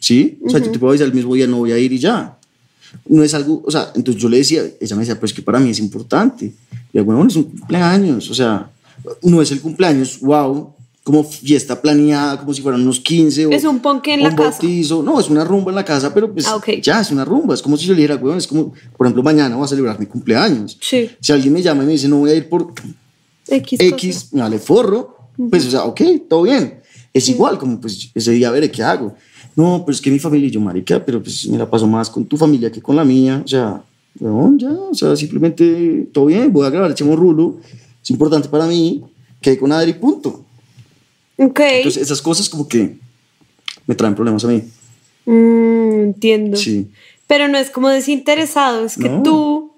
¿sí? 0.00 0.38
O 0.44 0.50
sea, 0.50 0.58
yo 0.60 0.70
te 0.72 0.78
puedo 0.78 0.90
avisar 0.90 1.06
el 1.06 1.14
mismo 1.14 1.34
día, 1.34 1.46
no 1.46 1.58
voy 1.58 1.72
a 1.72 1.78
ir 1.78 1.92
y 1.92 1.98
ya. 1.98 2.35
No 3.08 3.22
es 3.22 3.34
algo, 3.34 3.62
o 3.64 3.70
sea, 3.70 3.92
entonces 3.94 4.22
yo 4.22 4.28
le 4.28 4.38
decía, 4.38 4.62
ella 4.80 4.96
me 4.96 5.00
decía, 5.02 5.18
pues 5.20 5.32
que 5.32 5.42
para 5.42 5.58
mí 5.58 5.70
es 5.70 5.78
importante. 5.78 6.46
Y 6.92 6.96
yo, 6.98 7.04
weón, 7.04 7.28
es 7.28 7.36
un 7.36 7.44
cumpleaños, 7.44 8.30
o 8.30 8.34
sea, 8.34 8.70
no 9.22 9.42
es 9.42 9.50
el 9.52 9.60
cumpleaños, 9.60 10.20
wow, 10.20 10.72
como 11.04 11.22
fiesta 11.22 11.80
planeada, 11.80 12.38
como 12.40 12.52
si 12.52 12.62
fueran 12.62 12.80
unos 12.82 12.98
15 12.98 13.46
o 13.46 13.50
Es 13.52 13.62
un 13.62 13.78
ponque 13.78 14.14
en 14.14 14.22
la 14.24 14.30
un 14.30 14.34
casa. 14.34 14.50
bautizo. 14.50 15.04
No, 15.04 15.20
es 15.20 15.30
una 15.30 15.44
rumba 15.44 15.70
en 15.70 15.76
la 15.76 15.84
casa, 15.84 16.12
pero 16.12 16.32
pues 16.32 16.46
Ah, 16.48 16.56
ok. 16.56 16.80
ya 16.82 17.00
es 17.00 17.12
una 17.12 17.24
rumba. 17.24 17.54
Es 17.54 17.62
como 17.62 17.76
si 17.76 17.86
yo 17.86 17.94
le 17.94 18.00
dijera, 18.00 18.16
weón, 18.16 18.38
es 18.38 18.46
como, 18.48 18.72
por 18.96 19.06
ejemplo, 19.06 19.22
mañana 19.22 19.54
voy 19.54 19.64
a 19.64 19.68
celebrar 19.68 20.00
mi 20.00 20.06
cumpleaños. 20.06 20.76
Sí. 20.80 21.08
Si 21.20 21.30
alguien 21.32 21.52
me 21.52 21.62
llama 21.62 21.84
y 21.84 21.86
me 21.86 21.92
dice, 21.92 22.08
no 22.08 22.16
voy 22.18 22.30
a 22.30 22.34
ir 22.34 22.48
por 22.48 22.72
X. 23.46 23.78
X, 23.80 24.28
me 24.32 24.40
vale 24.42 24.58
forro, 24.58 25.16
pues, 25.48 25.66
o 25.66 25.70
sea, 25.70 25.84
ok, 25.84 26.00
todo 26.28 26.42
bien. 26.42 26.80
Es 27.14 27.28
igual, 27.28 27.56
como 27.56 27.80
pues 27.80 28.10
ese 28.12 28.32
día 28.32 28.50
veré 28.50 28.68
qué 28.70 28.82
hago. 28.82 29.14
No, 29.56 29.82
pero 29.84 29.94
es 29.94 30.00
que 30.02 30.10
mi 30.10 30.18
familia 30.18 30.48
y 30.48 30.50
yo, 30.50 30.60
marica, 30.60 31.02
pero 31.04 31.22
pues 31.22 31.48
me 31.48 31.56
la 31.58 31.68
paso 31.68 31.86
más 31.86 32.10
con 32.10 32.24
tu 32.26 32.36
familia 32.36 32.70
que 32.70 32.82
con 32.82 32.94
la 32.94 33.04
mía. 33.04 33.40
O 33.44 33.48
sea, 33.48 33.82
weón, 34.20 34.58
ya, 34.58 34.70
o 34.70 34.94
sea, 34.94 35.16
simplemente 35.16 36.06
todo 36.12 36.26
bien, 36.26 36.52
voy 36.52 36.66
a 36.66 36.70
grabar, 36.70 36.90
echemos 36.90 37.18
rulo. 37.18 37.56
Es 38.02 38.10
importante 38.10 38.48
para 38.48 38.66
mí 38.66 39.02
que 39.40 39.50
hay 39.50 39.56
con 39.56 39.72
Adri, 39.72 39.94
punto. 39.94 40.44
Ok. 41.38 41.60
Entonces, 41.60 42.02
esas 42.02 42.20
cosas 42.22 42.48
como 42.48 42.68
que 42.68 42.96
me 43.86 43.94
traen 43.94 44.14
problemas 44.14 44.44
a 44.44 44.48
mí. 44.48 44.62
Mm, 45.24 46.02
entiendo. 46.04 46.56
Sí. 46.56 46.88
Pero 47.26 47.48
no 47.48 47.58
es 47.58 47.70
como 47.70 47.88
desinteresado, 47.88 48.84
es 48.84 48.96
que 48.96 49.08
No. 49.08 49.22
tú. 49.22 49.72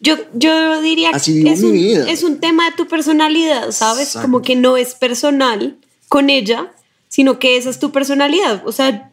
Yo, 0.00 0.14
yo 0.32 0.80
diría 0.80 1.10
Así 1.10 1.42
que 1.42 1.52
es 1.52 1.62
un, 1.62 1.72
vida. 1.72 2.08
es 2.08 2.22
un 2.22 2.38
tema 2.38 2.66
de 2.70 2.76
tu 2.76 2.86
personalidad, 2.86 3.72
¿sabes? 3.72 4.08
Exacto. 4.08 4.28
Como 4.28 4.42
que 4.42 4.54
no 4.54 4.76
es 4.76 4.94
personal 4.94 5.76
con 6.08 6.30
ella, 6.30 6.72
sino 7.08 7.40
que 7.40 7.56
esa 7.56 7.68
es 7.68 7.80
tu 7.80 7.90
personalidad. 7.90 8.62
O 8.64 8.70
sea, 8.70 9.07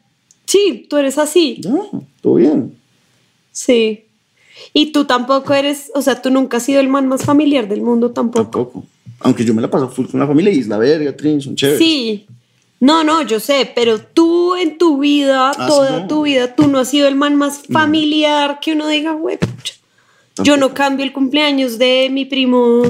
sí, 0.46 0.86
tú 0.90 0.98
eres 0.98 1.18
así. 1.18 1.58
Ya, 1.62 1.72
todo 2.22 2.36
bien. 2.36 2.76
Sí. 3.52 4.02
Y 4.74 4.92
tú 4.92 5.06
tampoco 5.06 5.54
eres, 5.54 5.92
o 5.96 6.02
sea, 6.02 6.22
tú 6.22 6.30
nunca 6.32 6.58
has 6.58 6.64
sido 6.64 6.80
el 6.80 6.88
man 6.88 7.08
más 7.08 7.24
familiar 7.24 7.68
del 7.68 7.82
mundo 7.82 8.12
tampoco. 8.12 8.44
Tampoco. 8.44 8.84
Aunque 9.20 9.44
yo 9.46 9.54
me 9.54 9.62
la 9.62 9.70
paso 9.70 9.90
full 9.90 10.08
con 10.08 10.20
la 10.20 10.28
familia 10.28 10.52
y 10.54 10.60
es 10.60 10.68
la 10.68 10.78
verga, 10.78 11.16
Trin, 11.16 11.42
son 11.42 11.56
chéveres. 11.56 11.80
Sí. 11.80 12.26
No, 12.80 13.04
no, 13.04 13.22
yo 13.22 13.40
sé, 13.40 13.72
pero 13.74 14.00
tú 14.00 14.56
en 14.56 14.78
tu 14.78 15.00
vida, 15.00 15.52
Ah, 15.58 15.68
toda 15.68 16.02
no. 16.02 16.08
tu 16.08 16.24
vida, 16.24 16.56
tú 16.56 16.68
no 16.68 16.80
has 16.80 16.90
sido 16.90 17.08
el 17.08 17.16
man 17.16 17.36
más 17.36 17.62
familiar 17.72 18.60
que 18.62 18.74
uno 18.74 18.88
diga, 18.88 19.14
güey, 19.14 19.38
yo 20.44 20.58
no 20.58 20.74
cambio 20.74 21.06
el 21.06 21.14
cumpleaños 21.14 21.78
de 21.78 22.10
mi 22.12 22.26
primo 22.26 22.84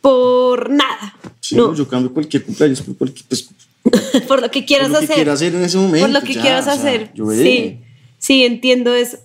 por 0.00 0.70
nada. 0.70 1.16
Sí, 1.40 1.54
no, 1.56 1.74
yo 1.74 1.86
cambio 1.88 2.12
cualquier 2.12 2.44
cumpleaños 2.44 2.82
por 2.82 2.96
cualquier, 2.96 3.24
pues, 3.28 3.48
por 4.28 4.40
lo 4.42 4.50
que 4.50 4.64
quieras 4.64 4.88
por 4.88 4.94
lo 4.94 4.98
que 5.00 5.04
hacer. 5.04 5.16
quiera 5.16 5.32
hacer 5.32 5.54
en 5.54 5.64
ese 5.64 5.78
momento. 5.78 6.06
por 6.06 6.10
lo 6.10 6.22
que 6.22 6.34
ya, 6.34 6.42
quieras 6.42 6.66
o 6.66 6.70
sea, 6.70 6.74
hacer. 6.74 7.10
yo 7.14 7.30
sí, 7.30 7.78
sí, 8.18 8.44
entiendo 8.44 8.94
eso. 8.94 9.18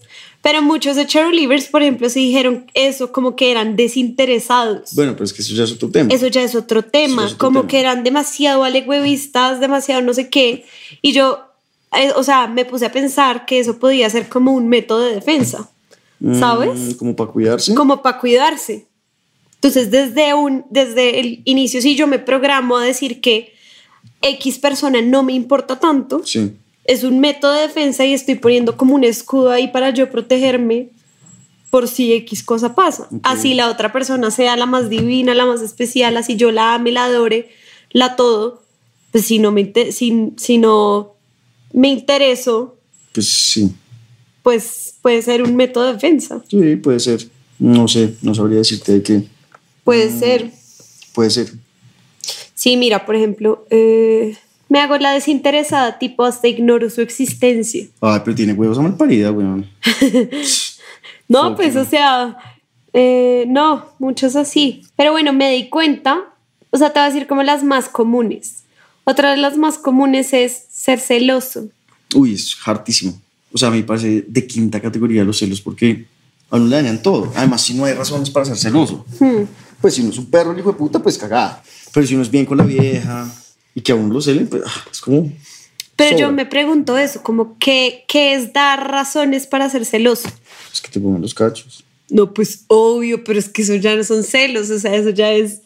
Pero 0.43 0.62
muchos 0.62 0.97
de 0.97 1.08
Cheerleaders, 1.08 1.67
por 1.67 1.82
ejemplo, 1.82 2.10
se 2.10 2.19
dijeron 2.19 2.65
eso, 2.73 3.13
como 3.13 3.38
que 3.38 3.49
eran 3.49 3.78
desinteresados. 3.78 4.93
Bueno, 4.93 5.13
pero 5.13 5.23
es 5.23 5.32
que 5.32 5.41
eso 5.41 5.54
ya 5.54 5.63
es 5.63 5.71
otro 5.71 5.89
tema. 5.89 6.13
Eso 6.13 6.28
ya 6.28 6.43
es 6.43 6.54
otro 6.54 6.84
tema, 6.84 7.26
es 7.26 7.34
otro 7.34 7.47
como 7.47 7.60
tema. 7.62 7.69
que 7.69 7.80
eran 7.80 8.04
demasiado 8.04 8.65
alegüevistas, 8.65 9.62
demasiado 9.62 10.02
no 10.02 10.13
sé 10.13 10.30
qué. 10.30 10.65
Y 11.02 11.13
yo, 11.13 11.39
eh, 11.97 12.12
o 12.17 12.23
sea, 12.23 12.47
me 12.47 12.65
puse 12.65 12.86
a 12.86 12.91
pensar 12.91 13.45
que 13.45 13.60
eso 13.60 13.80
podía 13.80 14.10
ser 14.10 14.28
como 14.28 14.52
un 14.52 14.67
método 14.67 14.99
de 14.99 15.15
defensa, 15.15 15.69
¿sabes? 16.38 16.78
Mm, 16.78 16.91
como 16.95 17.15
para 17.15 17.32
cuidarse. 17.32 17.73
Como 17.73 18.02
para 18.02 18.19
cuidarse. 18.19 18.88
Entonces, 19.56 19.91
desde, 19.91 20.34
un, 20.34 20.65
desde 20.69 21.21
el 21.21 21.41
inicio, 21.45 21.82
si 21.82 21.95
yo 21.95 22.06
me 22.06 22.19
programo 22.19 22.76
a 22.76 22.84
decir 22.84 23.21
que 23.21 23.52
X 24.23 24.57
persona 24.59 25.01
no 25.01 25.21
me 25.23 25.33
importa 25.33 25.79
tanto, 25.79 26.21
Sí. 26.25 26.53
es 26.86 27.03
un 27.03 27.19
método 27.19 27.53
de 27.53 27.62
defensa 27.62 28.05
y 28.05 28.13
estoy 28.13 28.36
poniendo 28.36 28.75
como 28.77 28.95
un 28.95 29.03
escudo 29.03 29.51
ahí 29.51 29.67
para 29.69 29.89
yo 29.91 30.09
protegerme 30.09 30.89
por 31.69 31.88
si 31.88 32.13
X 32.13 32.43
cosa 32.43 32.75
pasa. 32.75 33.07
Así 33.23 33.53
la 33.55 33.69
otra 33.69 33.91
persona 33.91 34.29
sea 34.31 34.55
la 34.57 34.65
más 34.65 34.89
divina, 34.89 35.33
la 35.33 35.45
más 35.45 35.62
especial, 35.62 36.15
así 36.17 36.36
yo 36.36 36.51
la 36.51 36.75
ame, 36.75 36.91
la 36.91 37.05
adore, 37.05 37.49
la 37.91 38.15
todo, 38.15 38.62
pues 39.12 39.25
si 39.25 39.39
no 39.39 39.51
me, 39.51 39.71
si, 39.91 40.33
si 40.38 40.57
no 40.57 41.13
me 41.73 41.88
intereso, 41.89 42.77
Pues 43.13 43.27
sí. 43.27 43.71
pues 44.43 44.95
puede 45.01 45.21
ser 45.21 45.41
un 45.41 45.55
método 45.55 45.86
de 45.88 45.93
defensa. 45.93 46.43
Sí, 46.49 46.75
puede 46.75 46.99
ser. 46.99 47.27
No 47.59 47.88
sé, 47.88 48.13
no 48.21 48.36
sabría 48.36 48.57
decirte 48.59 48.91
de 48.93 49.03
qué. 49.03 49.23
Puede 49.83 50.09
Mm. 50.12 50.19
ser. 50.19 50.51
Puede 51.13 51.29
ser. 51.29 51.53
Sí, 52.63 52.78
mira, 52.78 53.06
por 53.06 53.17
ejemplo, 53.17 53.67
eh, 53.71 54.38
me 54.69 54.80
hago 54.80 54.97
la 54.97 55.12
desinteresada, 55.12 55.99
tipo 55.99 56.23
hasta 56.23 56.47
ignoro 56.47 56.89
su 56.89 57.02
existencia. 57.02 57.88
Ay, 57.99 58.21
pero 58.23 58.34
tiene 58.34 58.54
huevos 58.54 58.78
a 58.78 58.82
mal 58.82 58.95
parida, 58.95 59.34
weón. 59.34 59.69
No, 61.28 61.49
Fuck, 61.49 61.56
pues, 61.58 61.76
no. 61.76 61.82
o 61.82 61.86
sea, 61.86 62.38
eh, 62.93 63.43
no, 63.49 63.88
muchos 63.99 64.38
así. 64.38 64.84
Pero 64.95 65.12
bueno, 65.12 65.34
me 65.34 65.52
di 65.52 65.67
cuenta, 65.67 66.21
o 66.69 66.78
sea, 66.78 66.93
te 66.93 66.99
voy 67.02 67.08
a 67.08 67.12
decir 67.12 67.28
como 67.28 67.43
las 67.43 67.65
más 67.65 67.89
comunes. 67.89 68.63
Otra 69.04 69.32
de 69.32 69.38
las 69.38 69.58
más 69.58 69.78
comunes 69.78 70.32
es 70.32 70.63
ser 70.69 71.02
celoso. 71.02 71.67
Uy, 72.15 72.34
es 72.34 72.56
hartísimo. 72.63 73.19
O 73.52 73.58
sea, 73.58 73.67
a 73.67 73.71
mí 73.71 73.80
me 73.80 73.84
parece 73.84 74.23
de 74.26 74.47
quinta 74.47 74.80
categoría 74.80 75.26
los 75.26 75.38
celos 75.38 75.60
porque 75.60 76.06
a 76.49 76.56
uno 76.56 76.67
le 76.67 76.78
dañan 76.78 77.02
todo. 77.02 77.30
Además, 77.36 77.62
si 77.62 77.73
no 77.73 77.84
hay 77.84 77.93
razones 77.93 78.30
para 78.30 78.45
ser 78.45 78.56
celoso. 78.58 79.06
Hmm. 79.19 79.43
Pues 79.82 79.95
si 79.95 80.02
uno 80.02 80.12
es 80.12 80.17
un 80.17 80.28
perro, 80.28 80.54
el 80.54 80.60
hijo 80.60 80.71
de 80.71 80.78
puta, 80.78 80.99
pues 80.99 81.17
cagada. 81.17 81.62
Pero 81.93 82.08
si 82.08 82.15
uno 82.15 82.23
es 82.23 82.32
bien 82.32 82.45
con 82.45 82.58
la 82.58 82.65
vieja 82.65 83.32
y 83.75 83.82
que 83.82 83.91
a 83.91 83.95
uno 83.95 84.13
lo 84.13 84.21
celen, 84.21 84.47
pues 84.47 84.63
ah, 84.65 84.86
es 84.91 84.99
como... 84.99 85.32
Pero 85.95 86.17
yo 86.17 86.32
me 86.32 86.47
pregunto 86.47 86.97
eso, 86.97 87.21
como 87.21 87.58
¿qué, 87.60 88.03
qué 88.08 88.34
es 88.34 88.51
dar 88.51 88.89
razones 88.89 89.45
para 89.45 89.69
ser 89.69 89.86
celoso? 89.86 90.27
Es 90.73 90.82
que 90.82 90.89
te 90.89 90.99
pongan 90.99 91.21
los 91.21 91.36
cachos. 91.36 91.84
No, 92.10 92.34
pues 92.34 92.65
obvio, 92.67 93.23
pero 93.23 93.38
es 93.38 93.47
que 93.47 93.62
eso 93.62 93.75
ya 93.75 93.95
no 93.95 94.03
son 94.03 94.23
celos, 94.23 94.71
o 94.71 94.79
sea, 94.79 94.95
eso 94.95 95.12
ya 95.12 95.32
es 95.32 95.62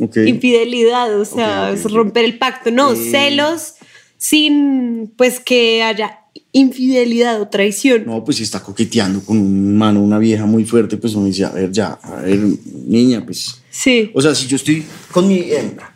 Ok. 0.00 0.16
infidelidad, 0.26 1.18
o 1.18 1.24
sea, 1.24 1.70
es 1.70 1.84
romper 1.90 2.24
el 2.24 2.38
pacto. 2.38 2.70
No, 2.70 2.94
celos 2.96 3.74
sin 4.16 5.12
pues 5.16 5.38
que 5.38 5.82
haya 5.84 6.18
infidelidad 6.52 7.40
o 7.40 7.48
traición. 7.48 8.04
No, 8.04 8.24
pues 8.24 8.38
si 8.38 8.42
está 8.42 8.60
coqueteando 8.60 9.22
con 9.22 9.38
un 9.38 9.76
mano, 9.76 10.02
una 10.02 10.18
vieja 10.18 10.44
muy 10.44 10.64
fuerte, 10.64 10.96
pues 10.96 11.14
uno 11.14 11.26
dice, 11.26 11.44
a 11.44 11.50
ver, 11.50 11.70
ya, 11.70 11.98
a 12.02 12.16
ver, 12.22 12.40
niña, 12.86 13.24
pues... 13.24 13.57
Sí. 13.78 14.10
O 14.14 14.20
sea, 14.22 14.34
si 14.34 14.46
yo 14.46 14.56
estoy 14.56 14.84
con 15.12 15.28
mi 15.28 15.52
hembra 15.52 15.94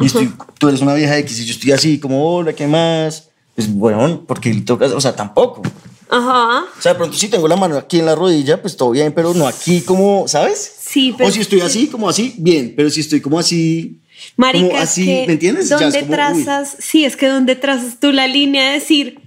y 0.00 0.06
estoy, 0.06 0.32
tú 0.58 0.68
eres 0.68 0.80
una 0.80 0.94
vieja 0.94 1.16
X 1.18 1.38
y 1.40 1.44
yo 1.44 1.52
estoy 1.52 1.72
así 1.72 1.98
como, 2.00 2.34
hola, 2.36 2.52
¿qué 2.54 2.66
más? 2.66 3.28
Pues 3.54 3.72
bueno, 3.72 4.24
porque 4.26 4.52
le 4.52 4.62
toca, 4.62 4.86
o 4.86 5.00
sea, 5.00 5.14
tampoco. 5.14 5.62
Ajá. 6.08 6.64
O 6.76 6.82
sea, 6.82 6.92
de 6.92 6.98
pronto 6.98 7.16
si 7.16 7.28
tengo 7.28 7.46
la 7.46 7.54
mano 7.56 7.76
aquí 7.76 8.00
en 8.00 8.06
la 8.06 8.14
rodilla, 8.16 8.60
pues 8.60 8.76
todo 8.76 8.90
bien, 8.90 9.12
pero 9.12 9.32
no 9.34 9.46
aquí 9.46 9.82
como, 9.82 10.26
¿sabes? 10.26 10.76
Sí, 10.80 11.14
pero 11.16 11.28
O 11.28 11.32
si 11.32 11.40
estoy 11.40 11.60
así, 11.60 11.86
como 11.86 12.08
así, 12.08 12.34
bien, 12.38 12.74
pero 12.76 12.90
si 12.90 13.00
estoy 13.00 13.20
como 13.20 13.38
así, 13.38 14.00
Marica, 14.36 14.66
como 14.66 14.76
es 14.78 14.82
así, 14.82 15.04
que 15.04 15.24
¿me 15.28 15.32
entiendes? 15.34 15.68
Ya 15.68 15.76
es 15.76 15.82
¿Dónde 15.82 16.02
uy. 16.02 16.08
trazas? 16.08 16.76
Sí, 16.80 17.04
es 17.04 17.16
que 17.16 17.28
donde 17.28 17.54
trazas 17.54 18.00
tú 18.00 18.10
la 18.10 18.26
línea 18.26 18.66
de 18.68 18.72
decir, 18.80 19.20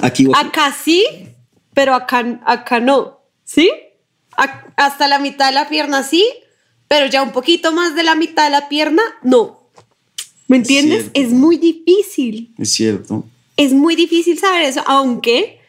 aquí 0.00 0.26
o 0.26 0.34
aquí. 0.34 0.46
acá 0.48 0.74
sí, 0.84 1.04
pero 1.74 1.94
acá, 1.94 2.40
acá 2.44 2.80
no, 2.80 3.20
¿sí? 3.44 3.70
A- 4.36 4.66
hasta 4.76 5.06
la 5.06 5.20
mitad 5.20 5.46
de 5.46 5.52
la 5.52 5.68
pierna 5.68 6.02
sí, 6.02 6.24
pero 6.88 7.06
ya 7.06 7.22
un 7.22 7.32
poquito 7.32 7.72
más 7.72 7.94
de 7.94 8.02
la 8.02 8.14
mitad 8.14 8.44
de 8.44 8.50
la 8.50 8.68
pierna 8.68 9.02
no. 9.22 9.60
¿Me 10.46 10.58
entiendes? 10.58 11.06
Es 11.14 11.30
muy 11.30 11.56
difícil. 11.56 12.52
Es 12.58 12.74
cierto. 12.74 13.24
Es 13.56 13.72
muy 13.72 13.96
difícil 13.96 14.38
saber 14.38 14.62
eso, 14.62 14.82
aunque 14.86 15.60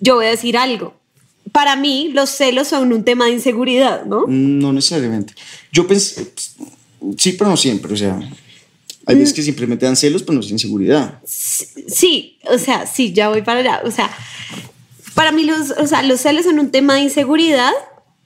yo 0.00 0.16
voy 0.16 0.26
a 0.26 0.30
decir 0.30 0.56
algo. 0.56 0.94
Para 1.52 1.76
mí, 1.76 2.10
los 2.12 2.30
celos 2.30 2.68
son 2.68 2.92
un 2.92 3.04
tema 3.04 3.26
de 3.26 3.32
inseguridad, 3.32 4.04
¿no? 4.06 4.24
No 4.26 4.72
necesariamente. 4.72 5.34
Yo 5.70 5.86
pensé, 5.86 6.32
sí, 7.16 7.32
pero 7.32 7.50
no 7.50 7.56
siempre, 7.56 7.92
o 7.92 7.96
sea, 7.96 8.18
hay 9.06 9.16
veces 9.16 9.34
que 9.34 9.42
simplemente 9.42 9.86
dan 9.86 9.96
celos, 9.96 10.22
pero 10.22 10.34
no 10.34 10.40
es 10.40 10.50
inseguridad. 10.50 11.20
Sí, 11.24 12.38
o 12.50 12.58
sea, 12.58 12.86
sí, 12.86 13.12
ya 13.12 13.28
voy 13.28 13.42
para 13.42 13.60
allá. 13.60 13.82
O 13.84 13.90
sea, 13.90 14.10
para 15.14 15.30
mí 15.30 15.44
los, 15.44 15.70
o 15.70 15.86
sea, 15.86 16.02
los 16.02 16.20
celos 16.20 16.44
son 16.44 16.58
un 16.58 16.70
tema 16.70 16.94
de 16.94 17.02
inseguridad 17.02 17.72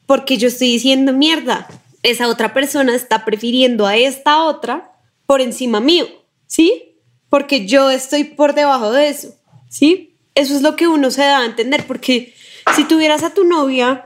porque 0.07 0.39
yo 0.39 0.49
estoy 0.49 0.73
diciendo, 0.73 1.13
mierda, 1.13 1.69
esa 2.03 2.29
otra 2.29 2.53
persona 2.55 2.95
está 2.95 3.25
prefiriendo 3.25 3.87
a 3.87 3.97
esta 3.97 4.43
otra 4.45 4.93
por 5.27 5.41
encima 5.41 5.81
mío, 5.81 6.07
¿sí? 6.47 6.95
Porque 7.29 7.67
yo 7.67 7.91
estoy 7.91 8.25
por 8.25 8.55
debajo 8.55 8.93
de 8.93 9.09
eso, 9.09 9.35
¿sí? 9.69 10.15
Eso 10.35 10.55
es 10.55 10.63
lo 10.63 10.77
que 10.77 10.87
uno 10.89 11.11
se 11.11 11.23
da 11.23 11.41
a 11.41 11.45
entender, 11.47 11.87
porque 11.87 12.33
si 12.77 12.85
tuvieras 12.85 13.23
a 13.23 13.35
tu 13.35 13.45
novia 13.45 14.05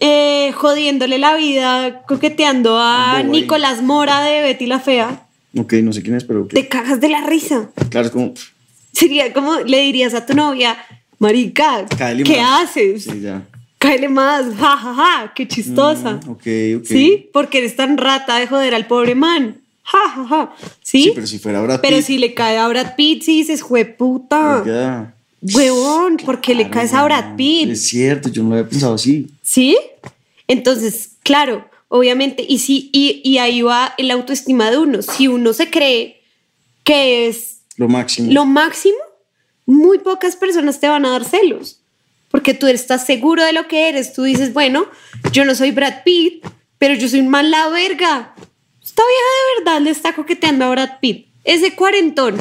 eh, 0.00 0.52
jodiéndole 0.54 1.18
la 1.18 1.34
vida, 1.36 2.02
coqueteando 2.06 2.76
a. 2.78 3.22
Nicolás 3.24 3.82
Mora 3.82 4.20
de 4.22 4.40
Betty 4.42 4.66
la 4.66 4.80
Fea, 4.80 5.26
Ok, 5.56 5.74
no 5.74 5.92
sé 5.92 6.02
quién 6.02 6.16
es, 6.16 6.24
pero 6.24 6.46
te 6.46 6.66
cagas 6.68 7.00
de 7.00 7.08
la 7.10 7.20
risa. 7.22 7.70
claro, 7.90 8.06
es 8.06 8.12
como, 8.12 8.32
Sería 8.92 9.32
como 9.32 9.60
le 9.60 9.80
dirías 9.80 10.14
a 10.14 10.24
tu 10.26 10.34
novia, 10.34 10.76
marica, 11.18 11.86
¿qué 12.24 12.40
más". 12.40 12.62
haces? 12.70 13.04
sí, 13.04 13.20
ya. 13.20 13.42
Cáele 13.82 14.08
más, 14.08 14.46
ja, 14.56 14.76
ja, 14.76 14.94
ja, 14.94 15.32
qué 15.34 15.46
chistosa. 15.48 16.20
Mm, 16.24 16.30
ok, 16.30 16.46
ok. 16.78 16.84
¿Sí? 16.86 17.28
Porque 17.32 17.58
eres 17.58 17.74
tan 17.76 17.98
rata 17.98 18.38
de 18.38 18.46
joder 18.46 18.74
al 18.74 18.86
pobre 18.86 19.14
man. 19.14 19.60
Ja, 19.82 19.98
ja, 20.14 20.24
ja. 20.28 20.54
¿Sí? 20.82 21.02
Sí, 21.04 21.12
pero 21.14 21.26
si 21.26 21.38
fuera 21.40 21.60
Brad 21.60 21.80
Pero 21.80 21.96
Pitt, 21.96 22.06
si 22.06 22.18
le 22.18 22.34
cae 22.34 22.56
a 22.58 22.68
Brad 22.68 22.94
Pitt, 22.94 23.22
sí 23.24 23.38
dices, 23.38 23.60
jueputa. 23.62 24.62
ya. 24.64 25.14
Huevón, 25.42 26.18
porque 26.24 26.54
le 26.54 26.70
caes 26.70 26.94
a 26.94 27.02
Brad 27.02 27.34
Pitt. 27.36 27.70
Es 27.70 27.88
cierto, 27.88 28.28
yo 28.28 28.44
no 28.44 28.50
lo 28.50 28.54
había 28.56 28.68
pensado 28.68 28.94
así. 28.94 29.26
¿Sí? 29.42 29.76
Entonces, 30.46 31.10
claro, 31.24 31.64
obviamente, 31.88 32.44
y, 32.48 32.58
sí, 32.60 32.90
y, 32.92 33.20
y 33.24 33.38
ahí 33.38 33.62
va 33.62 33.94
el 33.98 34.10
autoestima 34.12 34.70
de 34.70 34.78
uno. 34.78 35.02
Si 35.02 35.26
uno 35.26 35.52
se 35.52 35.68
cree 35.70 36.22
que 36.84 37.26
es 37.26 37.58
Lo 37.76 37.88
máximo. 37.88 38.30
lo 38.32 38.44
máximo, 38.44 38.98
muy 39.66 39.98
pocas 39.98 40.36
personas 40.36 40.78
te 40.78 40.88
van 40.88 41.04
a 41.06 41.10
dar 41.10 41.24
celos. 41.24 41.80
Porque 42.32 42.54
tú 42.54 42.66
estás 42.66 43.06
seguro 43.06 43.44
de 43.44 43.52
lo 43.52 43.68
que 43.68 43.88
eres. 43.88 44.12
Tú 44.12 44.24
dices, 44.24 44.52
bueno, 44.52 44.86
yo 45.30 45.44
no 45.44 45.54
soy 45.54 45.70
Brad 45.70 46.02
Pitt, 46.04 46.44
pero 46.78 46.94
yo 46.94 47.08
soy 47.08 47.20
un 47.20 47.28
mal 47.28 47.52
la 47.52 47.68
verga. 47.68 48.34
Esta 48.82 49.02
vieja 49.04 49.30
de 49.36 49.64
verdad 49.64 49.80
le 49.82 49.90
está 49.90 50.14
coqueteando 50.16 50.64
a 50.64 50.70
Brad 50.70 50.98
Pitt. 51.00 51.28
Ese 51.44 51.76
cuarentón. 51.76 52.36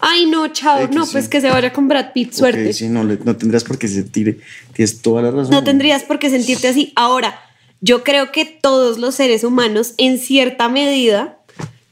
Ay, 0.00 0.26
no, 0.26 0.48
chao. 0.48 0.88
No, 0.88 1.06
sí. 1.06 1.12
pues 1.12 1.28
que 1.28 1.40
se 1.40 1.48
vaya 1.50 1.72
con 1.72 1.86
Brad 1.86 2.12
Pitt. 2.12 2.32
Suerte. 2.32 2.66
Ok, 2.66 2.72
sí, 2.72 2.88
no, 2.88 3.04
no 3.04 3.36
tendrás 3.36 3.62
por 3.62 3.78
qué 3.78 3.86
sentir. 3.86 4.40
Tienes 4.72 5.00
toda 5.00 5.22
la 5.22 5.30
razón. 5.30 5.52
No 5.52 5.62
tendrías 5.62 6.02
por 6.02 6.18
qué 6.18 6.30
sentirte 6.30 6.66
así. 6.66 6.92
Ahora, 6.96 7.38
yo 7.80 8.02
creo 8.02 8.32
que 8.32 8.44
todos 8.44 8.98
los 8.98 9.14
seres 9.14 9.44
humanos, 9.44 9.94
en 9.98 10.18
cierta 10.18 10.68
medida, 10.68 11.38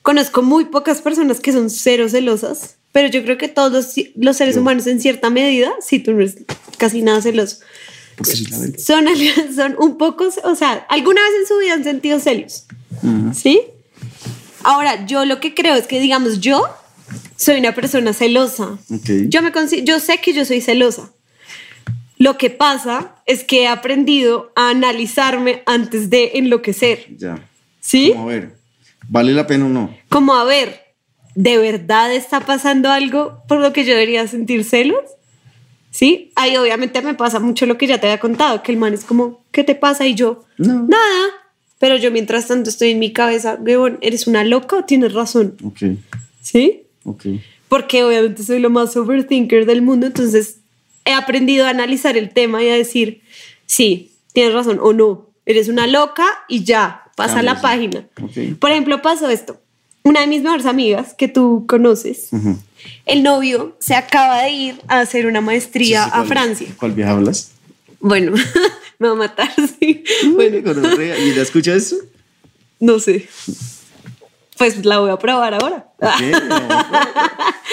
conozco 0.01 0.43
muy 0.43 0.65
pocas 0.65 1.01
personas 1.01 1.41
que 1.41 1.53
son 1.53 1.71
cero 1.71 2.09
celosas, 2.09 2.79
pero 2.93 3.09
yo 3.09 3.23
creo 3.25 3.39
que 3.39 3.49
todos 3.49 3.73
los, 3.73 4.07
los 4.17 4.37
seres 4.37 4.57
humanos, 4.57 4.87
en 4.87 5.01
cierta 5.01 5.31
medida, 5.31 5.73
si 5.81 5.99
tú 5.99 6.13
no 6.13 6.21
eres 6.21 6.37
casi 6.79 7.03
nada 7.03 7.21
celoso, 7.23 7.59
son, 8.79 9.07
son 9.57 9.77
un 9.79 9.97
poco, 9.97 10.29
o 10.45 10.55
sea, 10.55 10.87
alguna 10.89 11.21
vez 11.23 11.33
en 11.41 11.47
su 11.47 11.59
vida 11.59 11.75
han 11.75 11.85
sentido 11.85 12.21
celos. 12.21 12.67
¿sí? 13.35 13.63
Ahora, 14.63 15.07
yo 15.07 15.25
lo 15.25 15.41
que 15.41 15.55
creo 15.55 15.75
es 15.75 15.87
que, 15.87 16.01
digamos, 16.01 16.41
yo 16.41 16.65
soy 17.37 17.59
una 17.59 17.75
persona 17.75 18.13
celosa. 18.13 18.79
Ok. 18.91 19.29
Yo, 19.29 19.43
me 19.43 19.53
yo 19.83 19.99
sé 19.99 20.19
que 20.19 20.33
yo 20.33 20.45
soy 20.45 20.61
celosa. 20.61 21.11
Lo 22.19 22.39
que 22.39 22.51
pasa 22.51 23.17
es 23.27 23.43
que 23.43 23.63
he 23.63 23.67
aprendido 23.67 24.53
a 24.55 24.71
analizarme 24.71 25.63
antes 25.67 26.09
de 26.09 26.33
enloquecer. 26.35 27.07
Ya. 27.17 27.49
¿Sí? 27.81 28.13
Como 28.13 28.31
a 28.31 28.33
ver, 28.33 28.55
¿vale 29.09 29.33
la 29.33 29.47
pena 29.49 29.67
o 29.67 29.69
no? 29.69 29.93
Como 30.09 30.37
a 30.37 30.45
ver, 30.45 30.82
¿de 31.35 31.59
verdad 31.59 32.13
está 32.13 32.41
pasando 32.41 32.91
algo 32.91 33.43
por 33.49 33.61
lo 33.61 33.73
que 33.73 33.85
yo 33.85 33.93
debería 33.93 34.27
sentir 34.29 34.65
celos? 34.65 35.01
¿Sí? 35.91 36.33
Ahí 36.37 36.57
obviamente 36.57 37.03
me 37.03 37.15
pasa 37.15 37.39
mucho 37.39 37.67
lo 37.67 37.77
que 37.77 37.87
ya 37.87 37.99
te 37.99 38.07
había 38.07 38.19
contado, 38.21 38.63
que 38.63 38.73
el 38.73 38.79
man 38.79 38.95
es 38.95 39.05
como, 39.05 39.45
¿qué 39.53 39.63
te 39.65 39.75
pasa? 39.75 40.07
Y 40.07 40.15
yo, 40.15 40.45
No. 40.59 40.85
nada. 40.89 41.29
Pero 41.79 41.97
yo 41.97 42.11
mientras 42.13 42.47
tanto 42.47 42.71
estoy 42.71 42.91
en 42.93 42.99
mi 43.01 43.13
cabeza, 43.13 43.59
"Huevón, 43.61 43.99
¿eres 44.03 44.27
una 44.27 44.45
loca 44.45 44.77
o 44.77 44.85
tienes 44.85 45.13
razón? 45.13 45.57
Ok, 45.65 45.99
¿Sí? 46.41 46.83
ok. 47.05 47.25
porque 47.69 48.05
obviamente 48.05 48.43
soy 48.43 48.59
lo 48.59 48.69
más 48.69 48.95
overthinker 48.97 49.65
del 49.65 49.81
mundo, 49.83 50.07
entonces 50.07 50.59
he 51.07 51.13
aprendido 51.15 51.67
a 51.67 51.71
analizar 51.71 52.17
el 52.19 52.29
tema 52.31 52.63
y 52.63 52.69
a 52.69 52.75
decir, 52.75 53.23
sí, 53.65 54.13
tienes 54.35 54.53
razón 54.53 54.79
o 54.83 54.93
no, 54.93 55.31
eres 55.47 55.69
una 55.69 55.87
loca 55.87 56.27
y 56.49 56.65
ya, 56.65 57.05
pasa 57.17 57.37
Cambia, 57.37 57.55
la 57.55 57.61
página. 57.63 58.07
Ok. 58.23 58.59
Por 58.61 58.71
ejemplo, 58.73 59.01
pasó 59.03 59.29
esto. 59.31 59.59
Una 60.05 60.21
de 60.21 60.27
mis 60.27 60.43
mejores 60.43 60.67
amigas 60.67 61.15
que 61.15 61.29
tú 61.29 61.65
conoces, 61.69 62.31
el 63.07 63.23
novio 63.23 63.77
se 63.79 63.95
acaba 63.95 64.43
de 64.43 64.51
ir 64.51 64.81
a 64.89 65.01
hacer 65.01 65.27
una 65.27 65.41
maestría 65.41 66.05
Sí, 66.05 66.11
sí, 66.11 66.13
a 66.13 66.17
¿cuál- 66.17 66.27
Francia. 66.29 66.69
¿Cuál 66.79 66.93
vieja 66.93 67.11
hablas? 67.13 67.53
Bueno, 68.01 68.33
me 68.99 69.07
va 69.09 69.15
a 69.15 69.17
matar, 69.17 69.51
sí. 69.81 70.03
Bueno, 70.35 70.61
Bueno. 70.63 71.03
¿Y 71.05 71.31
ella 71.31 71.43
escucha 71.43 71.75
eso? 71.75 71.97
No 72.81 72.99
sé. 72.99 73.29
Pues 74.59 74.85
la 74.85 74.99
voy 74.99 75.11
a 75.11 75.19
probar 75.19 75.55
ahora. 75.55 75.87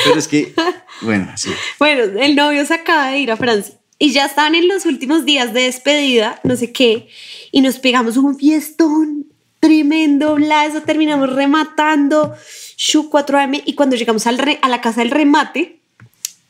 Pero 0.04 0.18
es 0.20 0.28
que, 0.28 0.54
bueno, 1.02 1.32
sí. 1.36 1.50
Bueno, 1.80 2.04
el 2.22 2.36
novio 2.36 2.66
se 2.66 2.74
acaba 2.76 3.10
de 3.10 3.20
ir 3.20 3.32
a 3.32 3.38
Francia 3.38 3.76
y 3.98 4.12
ya 4.12 4.26
estaban 4.26 4.56
en 4.56 4.68
los 4.68 4.86
últimos 4.86 5.26
días 5.26 5.54
de 5.54 5.64
despedida, 5.64 6.40
no 6.44 6.56
sé 6.56 6.72
qué, 6.72 7.10
y 7.52 7.62
nos 7.62 7.80
pegamos 7.80 8.18
un 8.18 8.38
fiestón 8.38 9.26
tremendo, 9.60 10.36
bla, 10.36 10.66
eso 10.66 10.82
terminamos 10.82 11.34
rematando, 11.34 12.34
shu 12.78 13.10
4am, 13.10 13.62
y 13.66 13.74
cuando 13.74 13.96
llegamos 13.96 14.26
al 14.28 14.38
re- 14.38 14.60
a 14.62 14.70
la 14.70 14.82
casa 14.82 15.02
del 15.02 15.12
remate, 15.12 15.80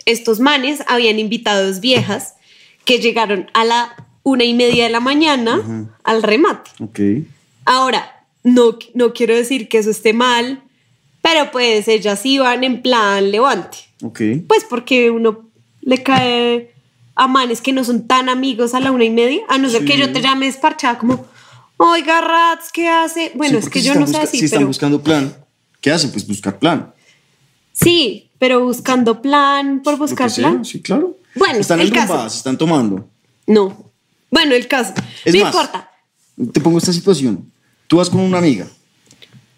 estos 0.05 0.39
manes 0.39 0.83
habían 0.87 1.19
invitado 1.19 1.59
a 1.63 1.67
dos 1.67 1.79
viejas 1.79 2.35
que 2.85 2.99
llegaron 2.99 3.49
a 3.53 3.63
la 3.65 3.95
una 4.23 4.43
y 4.43 4.53
media 4.53 4.83
de 4.85 4.89
la 4.89 4.99
mañana 4.99 5.89
al 6.03 6.23
remate. 6.23 6.71
Ok. 6.79 6.99
Ahora, 7.65 8.25
no, 8.43 8.77
no 8.93 9.13
quiero 9.13 9.35
decir 9.35 9.67
que 9.69 9.77
eso 9.79 9.89
esté 9.91 10.13
mal, 10.13 10.61
pero 11.21 11.51
pues 11.51 11.87
ellas 11.87 12.25
iban 12.25 12.63
en 12.63 12.81
plan 12.81 13.31
levante. 13.31 13.77
Ok. 14.01 14.21
Pues 14.47 14.63
porque 14.69 15.09
uno 15.11 15.49
le 15.81 16.01
cae 16.03 16.73
a 17.15 17.27
manes 17.27 17.61
que 17.61 17.73
no 17.73 17.83
son 17.83 18.07
tan 18.07 18.29
amigos 18.29 18.73
a 18.73 18.79
la 18.79 18.91
una 18.91 19.03
y 19.03 19.09
media, 19.09 19.41
a 19.49 19.57
no 19.57 19.69
ser 19.69 19.83
que 19.85 19.97
yo 19.97 20.11
te 20.11 20.21
llame 20.21 20.45
desparchada 20.45 20.97
como, 20.97 21.25
oiga, 21.79 22.21
Rats, 22.21 22.71
¿qué 22.71 22.87
hace? 22.87 23.31
Bueno, 23.35 23.59
Sí, 23.59 23.65
es 23.65 23.69
que 23.69 23.79
si 23.79 23.87
yo 23.87 23.95
no 23.95 24.05
sé 24.05 24.17
así, 24.17 24.37
Si 24.37 24.45
están 24.45 24.59
pero 24.59 24.67
buscando 24.67 25.01
plan, 25.01 25.35
¿qué 25.81 25.91
hacen? 25.91 26.11
Pues 26.11 26.27
buscar 26.27 26.59
plan. 26.59 26.93
sí, 27.71 28.29
pero 28.37 28.63
buscando 28.63 29.21
plan 29.21 29.81
por 29.83 29.97
buscar 29.97 30.29
sea, 30.29 30.49
plan. 30.49 30.63
Sí, 30.65 30.81
claro. 30.81 31.17
Bueno, 31.35 31.59
están 31.59 31.79
el 31.79 31.91
caso. 31.91 32.25
están 32.27 32.57
tomando. 32.57 33.09
No. 33.47 33.91
Bueno, 34.29 34.53
el 34.55 34.67
caso. 34.67 34.93
Es 35.25 35.33
no 35.33 35.41
más, 35.41 35.53
importa. 35.53 35.91
Te 36.53 36.61
pongo 36.61 36.77
esta 36.77 36.93
situación. 36.93 37.51
Tú 37.87 37.97
vas 37.97 38.09
con 38.09 38.19
una 38.21 38.37
amiga, 38.37 38.67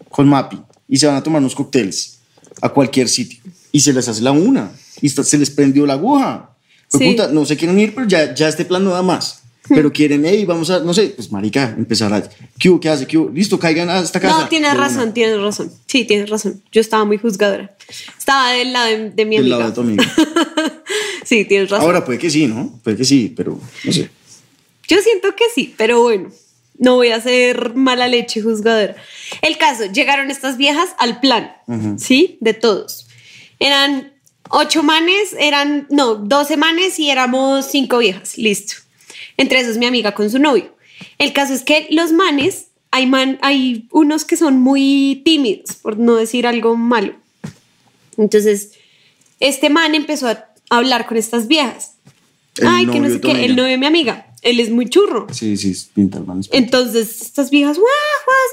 con 0.08 0.28
Mapi, 0.28 0.60
y 0.88 0.96
se 0.96 1.06
van 1.06 1.16
a 1.16 1.22
tomar 1.22 1.40
unos 1.40 1.54
cócteles 1.54 2.20
a 2.60 2.68
cualquier 2.68 3.08
sitio. 3.08 3.40
Y 3.70 3.80
se 3.80 3.92
les 3.92 4.08
hace 4.08 4.22
la 4.22 4.32
una. 4.32 4.72
Y 5.00 5.08
se 5.08 5.38
les 5.38 5.50
prendió 5.50 5.86
la 5.86 5.94
aguja. 5.94 6.50
Sí. 6.88 7.10
puta, 7.10 7.28
no 7.28 7.46
se 7.46 7.56
quieren 7.56 7.78
ir, 7.78 7.94
pero 7.94 8.06
ya, 8.06 8.34
ya 8.34 8.48
este 8.48 8.64
plan 8.66 8.84
no 8.84 8.90
da 8.90 9.02
más. 9.02 9.41
Pero 9.68 9.92
quieren, 9.92 10.24
hey, 10.24 10.44
vamos 10.44 10.70
a, 10.70 10.80
no 10.80 10.92
sé, 10.92 11.08
pues 11.16 11.30
marica, 11.30 11.74
empezar 11.78 12.12
a... 12.12 12.22
¿Qué? 12.58 12.78
¿Qué 12.80 12.88
hace? 12.88 13.06
¿Qué? 13.06 13.24
Listo, 13.32 13.58
caigan 13.58 13.88
a 13.90 14.00
esta 14.00 14.18
casa. 14.20 14.40
No, 14.40 14.48
tienes 14.48 14.70
De 14.72 14.76
una. 14.78 14.88
razón, 14.88 15.14
tienes 15.14 15.40
razón. 15.40 15.72
Sí, 15.86 16.04
tienes 16.04 16.28
razón. 16.30 16.62
Yo 16.72 16.80
estaba 16.80 17.04
muy 17.04 17.18
juzgadora. 17.18 17.74
Estaba 18.18 18.50
del 18.52 18.72
lado 18.72 18.86
de, 18.88 19.10
de 19.10 19.24
mi 19.24 19.36
Del 19.36 19.44
amiga. 19.52 19.58
lado 19.58 19.70
de 19.70 19.74
tu 19.74 19.80
amiga. 19.82 20.04
sí, 21.24 21.44
tienes 21.44 21.70
razón. 21.70 21.86
Ahora 21.86 22.04
puede 22.04 22.18
que 22.18 22.30
sí, 22.30 22.46
¿no? 22.46 22.78
Puede 22.82 22.96
que 22.96 23.04
sí, 23.04 23.32
pero 23.36 23.58
no 23.84 23.92
sé. 23.92 24.10
Yo 24.88 25.00
siento 25.00 25.34
que 25.36 25.44
sí, 25.54 25.74
pero 25.78 26.02
bueno, 26.02 26.30
no 26.78 26.96
voy 26.96 27.08
a 27.08 27.20
ser 27.20 27.74
mala 27.74 28.08
leche 28.08 28.42
juzgadora. 28.42 28.96
El 29.42 29.56
caso, 29.58 29.84
llegaron 29.92 30.30
estas 30.30 30.56
viejas 30.56 30.90
al 30.98 31.20
plan, 31.20 31.52
¿sí? 31.98 32.36
De 32.40 32.52
todos. 32.52 33.06
Eran 33.60 34.12
ocho 34.50 34.82
manes, 34.82 35.34
eran, 35.38 35.86
no, 35.88 36.16
doce 36.16 36.56
manes 36.56 36.98
y 36.98 37.10
éramos 37.10 37.66
cinco 37.70 37.98
viejas, 37.98 38.36
listo. 38.36 38.74
Entre 39.36 39.60
esos 39.60 39.78
mi 39.78 39.86
amiga 39.86 40.12
con 40.12 40.30
su 40.30 40.38
novio. 40.38 40.74
El 41.18 41.32
caso 41.32 41.54
es 41.54 41.62
que 41.62 41.86
los 41.90 42.12
manes, 42.12 42.68
hay, 42.90 43.06
man, 43.06 43.38
hay 43.42 43.88
unos 43.90 44.24
que 44.24 44.36
son 44.36 44.60
muy 44.60 45.22
tímidos, 45.24 45.74
por 45.76 45.98
no 45.98 46.16
decir 46.16 46.46
algo 46.46 46.76
malo. 46.76 47.14
Entonces, 48.16 48.72
este 49.40 49.70
man 49.70 49.94
empezó 49.94 50.28
a 50.28 50.48
hablar 50.70 51.06
con 51.06 51.16
estas 51.16 51.48
viejas. 51.48 51.94
El 52.58 52.66
Ay, 52.68 52.86
que 52.86 53.00
no 53.00 53.08
sé 53.08 53.20
qué, 53.20 53.44
el 53.44 53.56
novio 53.56 53.70
de 53.70 53.78
mi 53.78 53.86
amiga. 53.86 54.26
Él 54.42 54.60
es 54.60 54.70
muy 54.70 54.88
churro. 54.88 55.26
Sí, 55.32 55.56
sí, 55.56 55.70
es 55.70 55.84
pinta, 55.84 56.18
hermano. 56.18 56.42
Entonces, 56.50 57.22
estas 57.22 57.50
viejas, 57.50 57.78
guau, 57.78 57.88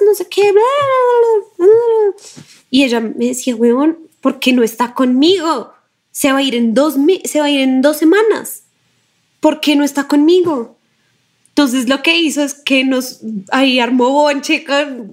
no 0.06 0.14
sé 0.14 0.28
qué, 0.30 0.52
bla, 0.52 0.62
bla, 0.62 1.46
bla, 1.58 1.68
bla". 1.68 2.46
Y 2.70 2.84
ella 2.84 3.00
me 3.00 3.26
decía, 3.26 3.56
weón, 3.56 3.98
¿por 4.22 4.40
qué 4.40 4.54
no 4.54 4.64
está 4.64 4.94
conmigo? 4.94 5.74
Se 6.12 6.32
va 6.32 6.40
a 6.40 6.44
ir 6.44 6.56
en 6.56 6.74
dos, 6.74 6.96
se 7.26 7.40
va 7.40 7.48
a 7.48 7.50
ir 7.50 7.62
en 7.62 7.82
dos 7.82 7.98
semanas. 7.98 8.64
¿Por 9.40 9.60
qué 9.62 9.76
no 9.76 9.84
está 9.84 10.08
conmigo? 10.08 10.78
Entonces 11.50 11.90
lo 11.90 12.02
que 12.02 12.18
hizo 12.18 12.42
es 12.42 12.54
que 12.54 12.86
nos 12.86 13.20
ahí 13.52 13.80
armó 13.80 14.12
bonche, 14.12 14.64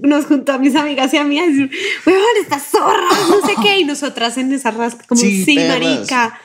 nos 0.03 0.27
juntó 0.27 0.53
a 0.53 0.59
mis 0.59 0.77
amigas 0.77 1.13
y 1.13 1.17
a 1.17 1.25
mí 1.25 1.39
a 1.41 1.47
decir, 1.47 1.71
weón, 2.07 2.23
estas 2.41 2.67
zorras, 2.71 3.29
no 3.29 3.45
sé 3.45 3.55
qué, 3.63 3.81
y 3.81 3.85
nosotras 3.85 4.37
en 4.37 4.53
esa 4.53 4.71
rasca, 4.71 5.05
como, 5.09 5.21
Sí, 5.21 5.45
sí, 5.45 5.57
perras". 5.57 5.81
marica, 5.81 6.41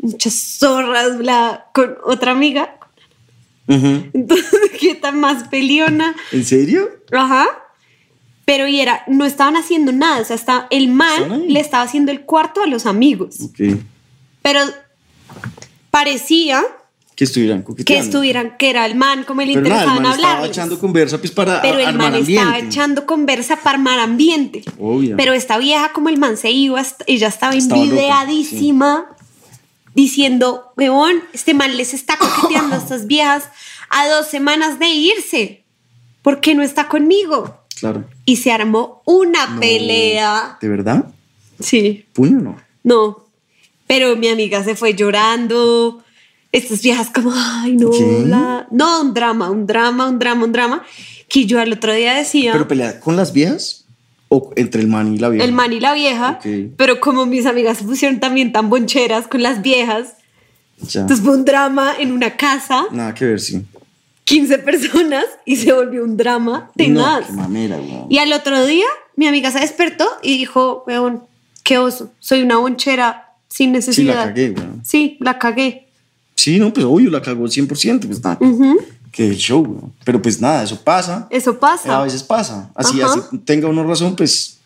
muchas 0.00 0.34
zorras, 0.58 1.16
bla, 1.16 1.66
con 1.72 1.96
otra 2.04 2.32
amiga. 2.32 2.76
Entonces, 3.68 4.46
¿qué 4.80 4.94
tan 4.96 5.18
más 5.18 5.48
peleona? 5.48 6.14
¿En 6.30 6.44
serio? 6.44 6.90
Ajá. 7.10 7.46
Pero 8.44 8.66
y 8.66 8.80
era, 8.80 9.02
no 9.06 9.24
estaban 9.24 9.56
haciendo 9.56 9.92
nada, 9.92 10.20
o 10.20 10.24
sea, 10.26 10.36
está, 10.36 10.66
el 10.70 10.88
man 10.88 11.44
le 11.48 11.60
estaba 11.60 11.84
haciendo 11.84 12.10
el 12.12 12.22
cuarto 12.22 12.62
a 12.62 12.66
los 12.66 12.84
amigos, 12.84 13.36
pero 14.42 14.60
parecía 15.90 16.62
Que 17.22 17.26
estuvieran 17.26 17.58
que 17.60 17.64
coqueteando. 17.64 18.04
estuvieran, 18.04 18.56
que 18.58 18.70
era 18.70 18.84
el 18.84 18.96
man, 18.96 19.22
como 19.24 19.42
le 19.42 19.54
Pero 19.54 19.68
nada, 19.68 19.82
el 19.82 19.86
man 20.02 20.06
estaba 20.12 20.32
hablar. 20.32 20.50
echando 20.50 20.78
conversa 20.78 21.18
pues 21.18 21.30
para 21.30 21.62
Pero 21.62 21.78
el 21.78 21.86
armar 21.86 22.12
man 22.12 22.20
estaba 22.20 22.58
echando 22.58 23.06
conversa 23.06 23.56
para 23.56 23.76
armar 23.78 23.98
ambiente. 24.00 24.62
Obvio. 24.78 25.16
Pero 25.16 25.32
esta 25.32 25.56
vieja, 25.58 25.92
como 25.92 26.08
el 26.08 26.18
man 26.18 26.36
se 26.36 26.50
iba, 26.50 26.82
ella 27.06 27.28
estaba 27.28 27.54
Estaba 27.54 27.80
loca, 27.80 27.90
envidiadísima, 27.94 29.06
diciendo, 29.94 30.72
weón, 30.76 31.22
este 31.32 31.54
man 31.54 31.76
les 31.76 31.94
está 31.94 32.16
coqueteando 32.18 32.74
a 32.74 32.78
estas 32.82 33.06
viejas 33.06 33.44
a 33.88 34.08
dos 34.08 34.26
semanas 34.26 34.78
de 34.78 34.88
irse. 34.88 35.62
¿Por 36.22 36.40
qué 36.40 36.54
no 36.54 36.62
está 36.62 36.88
conmigo? 36.88 37.56
Claro. 37.78 38.04
Y 38.24 38.36
se 38.36 38.52
armó 38.52 39.02
una 39.06 39.46
No. 39.46 39.60
pelea. 39.60 40.58
¿De 40.60 40.68
verdad? 40.68 41.06
Sí, 41.60 42.06
¿Puño 42.12 42.38
o 42.38 42.42
no? 42.42 42.56
no. 42.84 43.18
Pero 43.86 44.16
mi 44.16 44.28
amiga 44.28 44.64
se 44.64 44.74
fue 44.74 44.94
llorando. 44.94 46.02
Estas 46.52 46.82
viejas 46.82 47.08
como, 47.10 47.32
ay, 47.34 47.76
no, 47.76 47.90
no, 48.70 49.00
un 49.00 49.14
drama, 49.14 49.50
un 49.50 49.66
drama, 49.66 50.08
un 50.08 50.18
drama, 50.18 50.44
un 50.44 50.52
drama. 50.52 50.84
Que 51.28 51.46
yo 51.46 51.58
al 51.60 51.72
otro 51.72 51.94
día 51.94 52.12
decía, 52.14 52.52
¿Pero 52.52 52.68
pelea 52.68 53.00
con 53.00 53.16
las 53.16 53.32
viejas? 53.32 53.86
¿O 54.28 54.50
entre 54.56 54.82
el 54.82 54.88
man 54.88 55.14
y 55.14 55.18
la 55.18 55.28
vieja? 55.30 55.44
el 55.46 55.52
man 55.52 55.72
y 55.72 55.80
la 55.80 55.94
vieja, 55.94 56.38
pero 56.76 57.00
como 57.00 57.26
mis 57.26 57.44
amigas 57.46 57.78
se 57.78 57.84
pusieron 57.84 58.18
también 58.20 58.52
tan 58.52 58.68
boncheras 58.70 59.28
con 59.28 59.42
las 59.42 59.60
viejas, 59.62 60.14
Ya. 60.80 61.00
entonces 61.02 61.24
fue 61.24 61.34
un 61.36 61.44
drama 61.44 61.92
en 61.98 62.12
una 62.12 62.36
casa, 62.36 62.84
Nada 62.92 63.14
que 63.14 63.24
ver, 63.26 63.40
sí. 63.40 63.62
15 64.24 64.58
personas, 64.58 65.24
y 65.44 65.56
se 65.56 65.72
volvió 65.72 66.04
un 66.04 66.16
drama 66.16 66.70
de 66.74 66.88
no, 66.88 67.00
más. 67.02 67.26
qué 67.26 67.32
mamera. 67.32 67.78
Y 68.08 68.18
al 68.18 68.32
otro 68.32 68.64
día, 68.66 68.86
mi 69.16 69.26
amiga 69.26 69.50
se 69.50 69.58
despertó 69.60 70.06
y 70.22 70.38
dijo, 70.38 70.84
weón, 70.86 71.22
qué 71.62 71.76
oso, 71.78 72.10
soy 72.18 72.42
una 72.42 72.56
bonchera 72.58 73.34
sin 73.48 73.68
Sí, 73.68 73.72
necesidad. 73.72 74.14
la 74.16 74.24
cagué, 74.26 74.50
weón. 74.50 74.80
Sí, 74.84 75.16
la 75.20 75.38
cagué. 75.38 75.81
Sí, 76.42 76.58
no, 76.58 76.72
pues 76.72 76.84
obvio, 76.84 77.08
la 77.10 77.22
cagó 77.22 77.44
100%. 77.44 78.06
Pues 78.06 78.22
nada. 78.24 78.36
Ujú, 78.40 78.78
Qué 79.12 79.34
show, 79.34 79.60
weón. 79.62 79.92
Pero 80.04 80.20
pues 80.20 80.40
nada, 80.40 80.64
eso 80.64 80.80
pasa. 80.82 81.26
Eso 81.30 81.58
pasa. 81.58 81.98
A 82.00 82.02
veces 82.02 82.22
pasa. 82.22 82.70
Así, 82.74 83.00
Ajá. 83.00 83.12
así 83.14 83.38
tenga 83.44 83.68
uno 83.68 83.84
razón, 83.84 84.16
pues. 84.16 84.58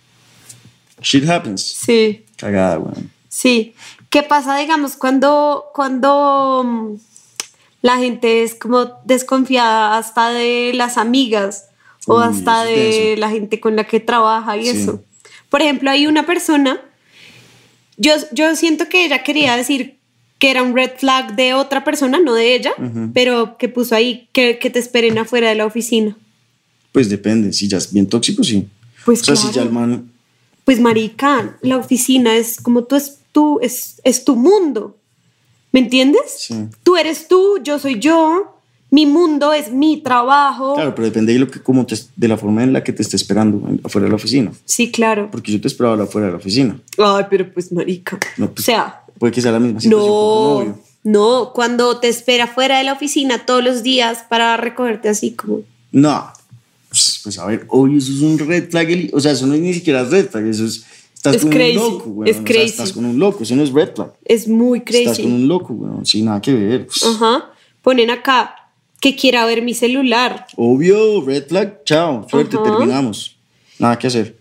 Shit 1.02 1.28
happens. 1.28 1.60
Sí, 1.62 2.24
Cagada, 2.36 2.78
weón. 2.78 3.10
sí. 3.28 3.74
¿Qué 4.08 4.22
pasa, 4.22 4.56
digamos, 4.56 4.94
cuando, 4.96 5.64
cuando 5.74 6.62
mm, 6.64 6.94
la 7.82 7.96
gente 7.98 8.44
es 8.44 8.54
como 8.54 8.86
desconfiada 9.04 9.98
hasta 9.98 10.30
de 10.30 10.72
las 10.74 10.96
amigas 10.96 11.66
o 12.06 12.16
Uy, 12.18 12.22
hasta 12.24 12.62
eso 12.70 12.72
es 12.80 12.96
de 13.10 13.16
la 13.18 13.28
gente 13.30 13.58
con 13.60 13.74
la 13.76 13.84
que 13.84 13.98
trabaja 14.00 14.56
y 14.56 14.62
Sí. 14.66 14.78
eso? 14.82 15.02
Por 15.50 15.60
ejemplo, 15.60 15.90
hay 15.90 16.06
una 16.06 16.24
persona, 16.24 16.80
yo, 17.98 18.12
yo 18.32 18.54
siento 18.56 18.88
que 18.88 19.04
ella 19.04 19.22
quería 19.24 19.56
decir 19.56 19.95
que 20.38 20.50
era 20.50 20.62
un 20.62 20.74
red 20.74 20.90
flag 20.98 21.34
de 21.36 21.54
otra 21.54 21.84
persona, 21.84 22.18
no 22.20 22.34
de 22.34 22.54
ella, 22.54 22.72
pero 23.14 23.56
que 23.58 23.68
puso 23.68 23.94
ahí 23.94 24.28
que, 24.32 24.58
que 24.58 24.70
te 24.70 24.78
esperen 24.78 25.16
afuera 25.18 25.48
de 25.48 25.54
la 25.54 25.66
oficina. 25.66 26.16
Pues 26.92 27.08
depende. 27.08 27.52
Si 27.52 27.68
ya 27.68 27.78
es 27.78 27.92
bien 27.92 28.06
tóxico, 28.06 28.42
sí. 28.44 28.66
Pues 29.04 29.22
o 29.22 29.24
sea, 29.24 29.34
claro. 29.34 29.48
si 29.48 29.54
ya 29.54 29.62
el 29.62 29.70
man. 29.70 30.10
Pues 30.64 30.80
marica, 30.80 31.56
la 31.62 31.76
oficina 31.76 32.36
es 32.36 32.60
como 32.60 32.84
tú 32.84 32.96
es 32.96 33.18
tú, 33.32 33.58
es, 33.62 34.00
es 34.02 34.24
tu 34.24 34.34
mundo. 34.34 34.96
¿Me 35.72 35.80
entiendes? 35.80 36.22
Sí. 36.38 36.54
Tú 36.82 36.96
eres 36.96 37.28
tú, 37.28 37.58
yo 37.62 37.78
soy 37.78 37.98
yo, 37.98 38.58
mi 38.90 39.04
mundo 39.04 39.52
es 39.52 39.70
mi 39.70 39.98
trabajo. 40.00 40.74
Claro, 40.74 40.94
pero 40.94 41.06
depende 41.06 41.32
de, 41.34 41.38
lo 41.38 41.50
que, 41.50 41.60
como 41.60 41.84
te- 41.84 41.96
de 42.16 42.28
la 42.28 42.36
forma 42.38 42.64
en 42.64 42.72
la 42.72 42.82
que 42.82 42.92
te 42.92 43.02
esté 43.02 43.16
esperando 43.16 43.78
afuera 43.84 44.04
de 44.06 44.10
la 44.10 44.16
oficina. 44.16 44.52
Sí, 44.64 44.90
claro. 44.90 45.28
Porque 45.30 45.52
yo 45.52 45.60
te 45.60 45.68
esperaba 45.68 46.02
afuera 46.02 46.28
de 46.28 46.32
la 46.32 46.38
oficina. 46.38 46.80
Ay, 46.96 47.24
pero 47.28 47.52
pues 47.52 47.70
marica. 47.72 48.18
No, 48.38 48.46
o 48.46 48.50
pues, 48.52 48.64
sea, 48.64 49.02
Puede 49.18 49.32
que 49.32 49.40
sea 49.40 49.52
la 49.52 49.60
misma 49.60 49.80
situación 49.80 50.08
con 50.10 50.18
tu 50.18 50.24
no, 50.24 50.54
novio. 50.60 50.78
no, 51.04 51.52
cuando 51.54 51.98
te 52.00 52.08
espera 52.08 52.46
fuera 52.46 52.78
de 52.78 52.84
la 52.84 52.92
oficina 52.92 53.46
todos 53.46 53.62
los 53.64 53.82
días 53.82 54.24
para 54.28 54.56
recogerte 54.56 55.08
así 55.08 55.32
como... 55.32 55.60
No. 55.92 56.30
Pues, 56.88 57.20
pues, 57.22 57.38
a 57.38 57.46
ver, 57.46 57.64
obvio, 57.68 57.98
eso 57.98 58.12
es 58.12 58.20
un 58.20 58.38
red 58.38 58.70
flag. 58.70 59.10
O 59.12 59.20
sea, 59.20 59.32
eso 59.32 59.46
no 59.46 59.54
es 59.54 59.60
ni 59.60 59.74
siquiera 59.74 60.04
red 60.04 60.28
flag. 60.30 60.46
Eso 60.46 60.64
es. 60.64 60.84
Estás 61.14 61.36
Es 61.36 61.42
con 61.42 61.50
crazy, 61.50 61.76
un 61.76 61.82
loco, 61.92 62.10
güey. 62.10 62.30
es 62.30 62.36
crazy. 62.38 62.64
estás 62.66 62.92
con 62.92 63.04
un 63.04 63.18
loco. 63.18 63.42
Eso 63.42 63.56
no 63.56 63.62
es 63.62 63.72
red 63.72 63.94
flag. 63.94 64.12
Es 64.24 64.46
muy 64.48 64.78
Estás 64.78 64.94
con 64.94 65.04
crazy. 65.14 65.22
un 65.26 65.48
loco, 65.48 65.74
güey. 65.74 65.90
Sin 66.06 66.26
nada 66.26 66.40
que 66.40 66.54
ver. 66.54 66.86
Pues, 66.86 67.02
Ajá. 67.04 67.50
Ponen 67.82 68.10
acá 68.10 68.54
que 69.00 69.14
quiera 69.16 69.44
ver 69.46 69.62
mi 69.62 69.74
celular. 69.74 70.46
Obvio, 70.56 71.22
red 71.22 71.46
flag. 71.48 71.82
Chao. 71.84 72.26
Suerte, 72.30 72.56
Ajá. 72.56 72.64
terminamos. 72.64 73.36
Nada 73.78 73.98
que 73.98 74.06
hacer. 74.06 74.36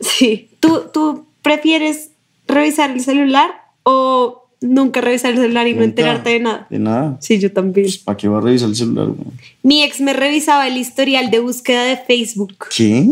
Sí. 0.00 0.48
¿Tú, 0.60 0.84
¿Tú 0.92 1.26
prefieres 1.42 2.10
revisar 2.48 2.90
el 2.90 3.00
celular 3.00 3.50
o 3.88 4.48
nunca 4.60 5.00
revisar 5.00 5.30
el 5.32 5.38
celular 5.38 5.68
y 5.68 5.74
no 5.74 5.82
enterarte 5.84 6.30
de 6.30 6.40
nada? 6.40 6.66
De 6.68 6.78
nada. 6.80 7.16
Sí, 7.20 7.38
yo 7.38 7.52
también. 7.52 7.86
Pues, 7.86 7.98
¿Para 7.98 8.16
qué 8.16 8.26
va 8.26 8.38
a 8.38 8.40
revisar 8.40 8.68
el 8.68 8.74
celular? 8.74 9.06
weón? 9.06 9.32
Mi 9.62 9.84
ex 9.84 10.00
me 10.00 10.12
revisaba 10.12 10.66
el 10.66 10.76
historial 10.76 11.30
de 11.30 11.38
búsqueda 11.38 11.84
de 11.84 11.96
Facebook. 11.96 12.54
¿Qué? 12.76 13.08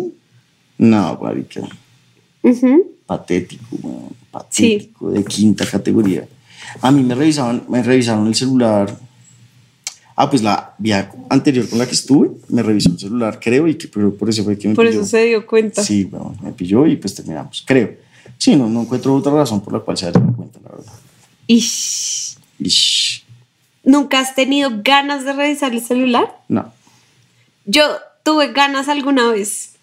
No, 0.78 1.18
marica. 1.22 1.60
Ujú. 2.42 2.90
Patético, 3.06 3.64
weón. 3.82 4.08
Patético, 4.32 5.10
de 5.12 5.24
quinta 5.24 5.64
categoría. 5.64 6.26
A 6.80 6.90
mí 6.90 7.04
me 7.04 7.14
revisaban, 7.14 7.62
me 7.68 7.82
revisaron 7.84 8.26
el 8.26 8.34
celular. 8.34 8.98
Ah, 10.16 10.28
pues 10.28 10.42
la 10.42 10.74
vía 10.78 11.10
anterior 11.30 11.68
con 11.68 11.78
la 11.78 11.86
que 11.86 11.92
estuve, 11.92 12.30
me 12.48 12.62
revisó 12.64 12.90
el 12.90 12.98
celular, 12.98 13.38
creo, 13.40 13.68
y 13.68 13.76
que 13.76 13.86
pero 13.88 14.12
por 14.16 14.28
eso 14.28 14.42
fue 14.44 14.58
que 14.58 14.68
me 14.68 14.74
Por 14.74 14.86
pilló. 14.88 15.00
eso 15.00 15.08
se 15.08 15.24
dio 15.24 15.46
cuenta. 15.46 15.82
Sí, 15.84 16.08
weón, 16.10 16.36
me 16.42 16.50
pilló 16.52 16.84
y 16.86 16.96
pues 16.96 17.14
terminamos, 17.14 17.62
creo. 17.66 17.90
Sí, 18.38 18.56
no, 18.56 18.68
no 18.68 18.82
encuentro 18.82 19.14
otra 19.14 19.32
razón 19.32 19.60
por 19.62 19.72
la 19.72 19.80
cual 19.80 19.96
se 19.96 20.06
dado 20.10 20.32
cuenta, 20.36 20.58
la 20.64 20.70
verdad. 20.70 20.92
Ish. 21.46 22.36
Ish, 22.58 23.24
¿Nunca 23.84 24.20
has 24.20 24.34
tenido 24.34 24.70
ganas 24.82 25.24
de 25.24 25.32
revisar 25.32 25.72
el 25.72 25.80
celular? 25.82 26.38
no. 26.48 26.72
Yo 27.66 27.82
tuve 28.22 28.52
ganas 28.52 28.88
alguna 28.88 29.30
vez 29.32 29.76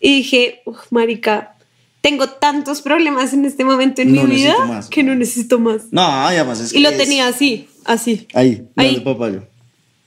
y 0.00 0.16
dije, 0.16 0.62
"Uf, 0.66 0.78
marica, 0.90 1.54
tengo 2.00 2.28
tantos 2.28 2.82
problemas 2.82 3.32
en 3.32 3.44
este 3.44 3.64
momento 3.64 4.02
en 4.02 4.14
No 4.14 4.24
mi 4.24 4.34
vida 4.34 4.56
más. 4.66 4.88
que 4.88 5.02
no 5.04 5.14
necesito 5.14 5.60
más. 5.60 5.84
No, 5.92 6.02
y 6.02 6.34
además 6.34 6.58
es 6.60 6.72
Y 6.74 6.80
lo 6.80 6.90
que 6.90 6.96
tenía 6.96 7.28
es- 7.28 7.36
así, 7.36 7.68
así. 7.84 8.26
Ahí, 8.34 8.66
Ahí. 8.76 8.98
papayo. 9.00 9.44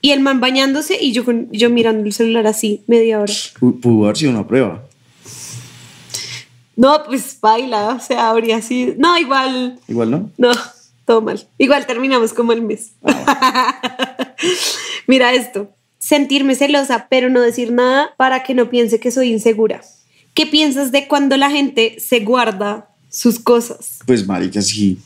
Y 0.01 0.11
el 0.11 0.19
man 0.19 0.39
bañándose 0.41 0.97
y 1.01 1.13
yo, 1.13 1.23
yo 1.51 1.69
mirando 1.69 2.03
el 2.05 2.11
celular 2.13 2.45
así, 2.45 2.83
media 2.87 3.19
hora. 3.19 3.33
Pu- 3.33 3.79
Pudo 3.79 4.05
haber 4.05 4.17
sido 4.17 4.31
una 4.31 4.45
prueba. 4.45 4.83
No, 6.77 7.03
pues 7.05 7.39
baila, 7.41 7.95
o 7.95 7.99
sea, 7.99 8.29
habría 8.29 8.61
sido. 8.61 8.93
No, 8.97 9.17
igual, 9.17 9.79
Igual, 9.87 10.11
¿no? 10.11 10.29
no, 10.37 10.51
todo 11.05 11.21
mal. 11.21 11.45
Igual 11.57 11.85
terminamos 11.87 12.33
como 12.33 12.53
el 12.53 12.61
mes. 12.61 12.91
Mira 15.07 15.33
esto. 15.33 15.69
Sentirme 15.99 16.55
celosa, 16.55 17.07
pero 17.09 17.29
no 17.29 17.41
decir 17.41 17.71
nada 17.71 18.11
para 18.15 18.43
que 18.43 18.53
no 18.53 18.69
piense 18.69 18.99
que 18.99 19.11
soy 19.11 19.31
insegura. 19.31 19.81
¿Qué 20.35 20.45
piensas 20.45 20.91
de 20.91 21.07
cuando 21.07 21.35
la 21.35 21.49
gente 21.49 21.97
se 21.99 22.19
guarda 22.19 22.89
sus 23.09 23.39
cosas? 23.39 23.99
Pues, 24.05 24.25
marica, 24.27 24.61
si, 24.61 24.99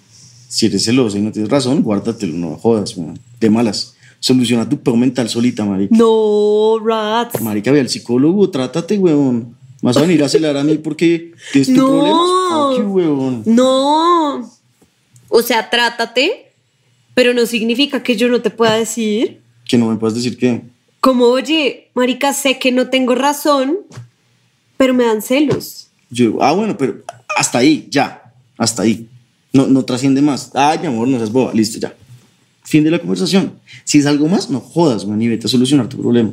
si 0.49 0.65
eres 0.65 0.83
celoso 0.83 1.17
y 1.17 1.21
no 1.21 1.31
tienes 1.31 1.49
razón, 1.49 1.81
guárdatelo, 1.81 2.35
no 2.35 2.57
jodas, 2.57 2.97
weón. 2.97 3.17
De 3.39 3.49
malas. 3.49 3.95
Soluciona 4.19 4.67
tu 4.67 4.77
peor 4.77 4.97
mental 4.97 5.29
solita, 5.29 5.63
marica. 5.65 5.95
No, 5.97 6.77
rats. 6.85 7.41
Marica, 7.41 7.71
ve 7.71 7.79
al 7.79 7.89
psicólogo, 7.89 8.49
trátate, 8.49 8.97
weón. 8.97 9.55
Vas 9.81 9.97
a 9.97 10.01
venir 10.01 10.23
a 10.23 10.29
celar 10.29 10.55
a 10.57 10.63
mí 10.63 10.77
porque 10.77 11.33
tienes 11.51 11.67
tu 11.69 11.73
No. 11.73 11.87
problema. 11.87 12.77
You, 12.77 12.91
weón. 12.93 13.43
No. 13.45 14.51
O 15.29 15.41
sea, 15.41 15.69
trátate, 15.69 16.51
pero 17.13 17.33
no 17.33 17.45
significa 17.45 18.03
que 18.03 18.15
yo 18.15 18.27
no 18.27 18.41
te 18.41 18.49
pueda 18.49 18.75
decir. 18.75 19.41
Que 19.65 19.77
no 19.77 19.87
me 19.87 19.95
puedas 19.97 20.15
decir 20.15 20.37
que. 20.37 20.61
Como, 20.99 21.25
oye, 21.25 21.89
marica, 21.95 22.31
sé 22.33 22.59
que 22.59 22.71
no 22.71 22.89
tengo 22.89 23.15
razón, 23.15 23.79
pero 24.77 24.93
me 24.93 25.05
dan 25.05 25.21
celos. 25.21 25.87
Yo, 26.11 26.37
ah, 26.41 26.51
bueno, 26.51 26.77
pero 26.77 27.01
hasta 27.35 27.57
ahí, 27.59 27.87
ya. 27.89 28.33
Hasta 28.57 28.83
ahí. 28.83 29.07
No, 29.53 29.65
no 29.65 29.83
trasciende 29.83 30.21
más. 30.21 30.51
Ay, 30.53 30.77
mi 30.79 30.87
amor, 30.87 31.07
no 31.07 31.17
seas 31.17 31.31
boba. 31.31 31.53
Listo, 31.53 31.79
ya. 31.79 31.95
Fin 32.63 32.83
de 32.83 32.91
la 32.91 32.99
conversación. 32.99 33.59
Si 33.83 33.97
es 33.97 34.05
algo 34.05 34.27
más, 34.27 34.49
no 34.49 34.59
jodas, 34.59 35.05
weón, 35.05 35.21
y 35.21 35.27
vete 35.27 35.47
a 35.47 35.49
solucionar 35.49 35.89
tu 35.89 35.97
problema. 35.99 36.31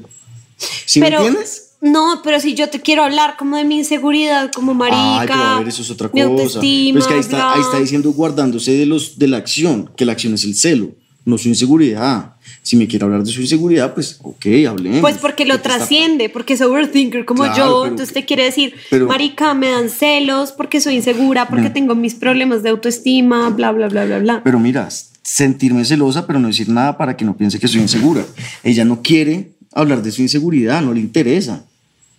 ¿Sí 0.84 1.00
pero, 1.00 1.20
me 1.20 1.26
entiendes? 1.28 1.67
No, 1.80 2.20
pero 2.24 2.40
si 2.40 2.54
yo 2.54 2.68
te 2.68 2.80
quiero 2.80 3.04
hablar 3.04 3.36
como 3.38 3.56
de 3.56 3.64
mi 3.64 3.78
inseguridad, 3.78 4.50
como 4.52 4.74
marica. 4.74 5.20
Ay, 5.20 5.26
pero 5.28 5.40
a 5.42 5.58
ver, 5.60 5.68
eso 5.68 5.82
es 5.82 5.90
otra 5.90 6.08
cosa. 6.08 6.24
autoestima, 6.24 6.94
Pero 6.94 7.00
es 7.00 7.06
que 7.06 7.14
ahí 7.14 7.20
está, 7.20 7.52
ahí 7.54 7.60
está 7.60 7.78
diciendo 7.78 8.10
guardándose 8.12 8.72
de, 8.72 8.84
los, 8.86 9.18
de 9.18 9.28
la 9.28 9.36
acción, 9.36 9.88
que 9.96 10.04
la 10.04 10.12
acción 10.12 10.34
es 10.34 10.42
el 10.44 10.56
celo, 10.56 10.90
no 11.24 11.38
su 11.38 11.48
inseguridad. 11.48 12.34
Si 12.62 12.76
me 12.76 12.88
quiere 12.88 13.04
hablar 13.04 13.22
de 13.22 13.30
su 13.30 13.40
inseguridad, 13.40 13.94
pues 13.94 14.18
ok, 14.22 14.46
hablemos. 14.68 15.00
Pues 15.00 15.18
porque 15.18 15.44
lo 15.46 15.54
te 15.54 15.68
está- 15.68 15.76
trasciende, 15.76 16.28
porque 16.28 16.54
es 16.54 16.60
overthinker 16.60 17.24
como 17.24 17.44
Claro, 17.44 17.56
yo. 17.56 17.86
entonces 17.86 18.12
te 18.12 18.24
quiere 18.24 18.44
decir, 18.44 18.74
pero- 18.90 19.06
marica, 19.06 19.54
me 19.54 19.68
dan 19.70 19.88
celos 19.88 20.50
porque 20.52 20.80
soy 20.80 20.96
insegura, 20.96 21.48
porque 21.48 21.68
Mm. 21.70 21.72
tengo 21.72 21.94
mis 21.94 22.14
problemas 22.16 22.62
de 22.64 22.70
autoestima, 22.70 23.50
bla, 23.50 23.70
bla, 23.72 23.88
bla, 23.88 24.04
bla, 24.04 24.18
bla. 24.18 24.40
Pero 24.42 24.58
mira, 24.58 24.88
sentirme 25.22 25.84
celosa, 25.84 26.26
pero 26.26 26.40
no 26.40 26.48
decir 26.48 26.68
nada 26.68 26.98
para 26.98 27.16
que 27.16 27.24
no 27.24 27.36
piense 27.36 27.58
que 27.60 27.68
soy 27.68 27.82
insegura. 27.82 28.24
Ella 28.64 28.84
no 28.84 29.00
quiere 29.00 29.52
hablar 29.72 30.02
de 30.02 30.10
su 30.10 30.22
inseguridad, 30.22 30.82
no 30.82 30.92
le 30.92 31.00
interesa. 31.00 31.64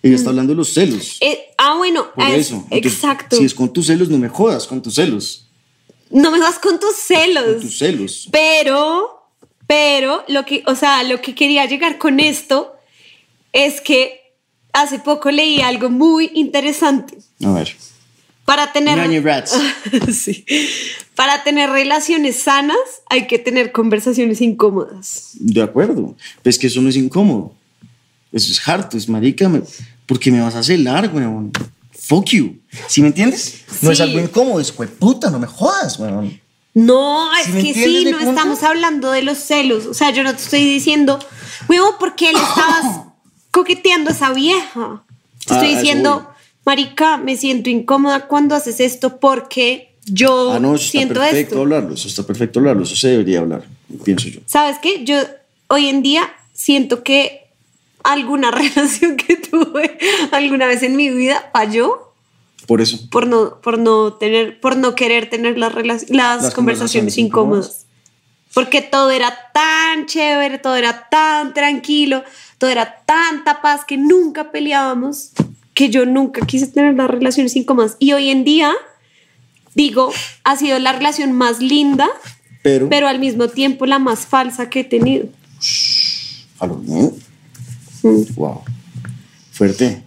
Ella 0.01 0.15
está 0.15 0.29
hablando 0.29 0.53
de 0.53 0.57
los 0.57 0.73
celos. 0.73 1.17
Eh, 1.19 1.37
ah, 1.57 1.75
bueno, 1.77 2.11
Por 2.15 2.23
es- 2.29 2.47
eso. 2.47 2.65
Entonces, 2.69 2.93
exacto. 2.93 3.35
Si 3.35 3.43
es 3.43 3.53
con 3.53 3.71
tus 3.73 3.87
celos, 3.87 4.09
no 4.09 4.17
me 4.17 4.29
jodas 4.29 4.65
con 4.65 4.81
tus 4.81 4.95
celos. 4.95 5.45
No 6.09 6.31
me 6.31 6.39
vas 6.39 6.57
con 6.57 6.79
tus 6.79 6.89
Con 6.95 7.17
celos. 7.17 7.61
tus 7.61 7.77
celos. 7.77 8.29
Pero, 8.31 9.27
pero, 9.67 10.23
lo 10.29 10.45
que, 10.45 10.63
o 10.65 10.75
sea, 10.75 11.03
lo 11.03 11.21
que 11.21 11.35
quería 11.35 11.65
llegar 11.65 11.97
con 11.97 12.19
esto 12.19 12.73
es 13.53 13.81
que 13.81 14.21
hace 14.73 14.99
poco 14.99 15.31
leí 15.31 15.59
algo 15.61 15.89
muy 15.89 16.31
interesante. 16.33 17.17
A 17.43 17.51
ver. 17.51 17.75
Para 18.45 18.71
tener, 18.73 18.97
rats. 19.23 19.53
Sí. 20.11 20.43
Para 21.13 21.43
tener 21.43 21.69
relaciones 21.69 22.37
sanas 22.37 22.77
hay 23.07 23.27
que 23.27 23.37
tener 23.37 23.71
conversaciones 23.71 24.41
incómodas. 24.41 25.31
De 25.33 25.61
acuerdo. 25.61 26.15
Pues 26.41 26.57
que 26.57 26.65
eso 26.67 26.81
no 26.81 26.89
es 26.89 26.95
incómodo. 26.95 27.53
Eso 28.31 28.51
es 28.51 28.67
harto, 28.67 28.97
es 28.97 29.07
marica. 29.09 29.49
me- 29.49 29.61
¿Por 30.05 30.19
qué 30.19 30.31
me 30.31 30.41
vas 30.41 30.55
a 30.55 30.63
celar, 30.63 31.09
weón? 31.13 31.51
Fuck 31.91 32.29
you. 32.29 32.55
¿Sí 32.87 33.01
me 33.01 33.07
entiendes? 33.07 33.61
No 33.81 33.91
es 33.91 33.99
algo 34.01 34.19
incómodo, 34.19 34.59
es 34.59 34.71
puta, 34.71 35.29
no 35.29 35.39
me 35.39 35.47
jodas, 35.47 35.99
weón. 35.99 36.39
No, 36.73 37.31
es 37.35 37.45
¿Sí 37.45 37.51
me 37.51 37.61
que 37.63 37.73
sí, 37.73 38.05
no 38.05 38.17
punto? 38.17 38.29
estamos 38.29 38.63
hablando 38.63 39.11
de 39.11 39.21
los 39.23 39.37
celos. 39.37 39.85
O 39.85 39.93
sea, 39.93 40.11
yo 40.11 40.23
no 40.23 40.33
te 40.35 40.41
estoy 40.41 40.63
diciendo, 40.63 41.19
huevo, 41.67 41.97
¿por 41.99 42.15
qué 42.15 42.31
le 42.31 42.39
estabas 42.39 43.01
coqueteando 43.51 44.09
a 44.11 44.13
esa 44.13 44.31
vieja? 44.33 45.03
Te 45.45 45.53
Ah, 45.53 45.57
estoy 45.57 45.67
a 45.67 45.71
eso 45.71 45.79
diciendo, 45.79 46.29
marica, 46.65 47.17
me 47.17 47.35
siento 47.37 47.69
incómoda 47.69 48.27
cuando 48.27 48.55
haces 48.55 48.79
esto 48.79 49.19
porque 49.19 49.95
yo 50.05 50.53
Ah, 50.53 50.59
no, 50.59 50.75
eso 50.75 50.85
está 50.85 50.91
siento 50.91 51.13
perfecto 51.15 51.37
esto. 51.55 51.61
hablarlo, 51.61 51.93
eso 51.95 52.07
está 52.07 52.23
perfecto 52.23 52.59
hablarlo, 52.59 52.83
eso 52.83 52.95
se 52.95 53.09
debería 53.09 53.39
hablar, 53.39 53.63
pienso 54.03 54.27
yo. 54.29 54.39
¿Sabes 54.45 54.77
qué? 54.81 55.03
Yo 55.03 55.15
hoy 55.67 55.87
en 55.87 56.01
día 56.01 56.31
siento 56.53 57.03
que 57.03 57.48
alguna 58.03 58.51
relación 58.51 59.17
que 59.17 59.35
tuve 59.37 59.97
alguna 60.31 60.65
vez 60.67 60.83
en 60.83 60.95
mi 60.95 61.09
vida 61.09 61.49
falló 61.53 62.13
Por 62.67 62.81
eso. 62.81 63.09
por 63.09 63.27
no, 63.27 63.59
por 63.61 63.77
no 63.77 64.13
tener, 64.13 64.59
por 64.59 64.77
no 64.77 64.95
querer 64.95 65.29
tener 65.29 65.57
las, 65.57 65.73
rela- 65.73 66.05
las, 66.09 66.53
conversaciones 66.53 66.53
conversaciones 66.55 67.17
incómodas. 67.17 67.65
incómodas. 67.65 67.85
Porque 68.53 68.81
todo 68.81 69.11
era 69.11 69.37
tan 69.53 70.05
chévere, 70.07 70.57
todo 70.57 70.75
era 70.75 71.07
tan 71.09 71.53
tranquilo, 71.53 72.23
todo 72.57 72.69
era 72.71 73.03
tanta 73.05 73.61
paz 73.61 73.85
que 73.85 73.95
nunca 73.97 74.51
peleábamos, 74.51 75.31
que 75.75 75.89
yo 75.89 76.05
nunca 76.07 76.43
quise 76.45 76.65
tener 76.67 76.95
las 76.95 77.09
relaciones 77.11 77.55
incómodas. 77.55 77.95
Y 77.99 78.13
hoy 78.13 78.29
en 78.31 78.43
día, 78.43 78.73
digo, 79.75 80.11
ha 80.43 80.55
sido 80.55 80.79
la 80.79 80.93
relación 80.93 81.31
más 81.31 81.59
linda, 81.59 82.07
Pero, 82.63 82.89
pero 82.89 83.07
al 83.07 83.19
mismo 83.19 83.49
tiempo 83.49 83.85
la 83.85 83.99
más 83.99 84.25
falsa 84.25 84.67
que 84.69 84.79
he 84.79 84.83
tenido. 84.83 85.27
a 86.59 86.65
lo 86.65 86.81
¿no? 86.83 87.11
Mm. 88.03 88.33
Wow. 88.35 88.61
Fuerte, 89.51 90.03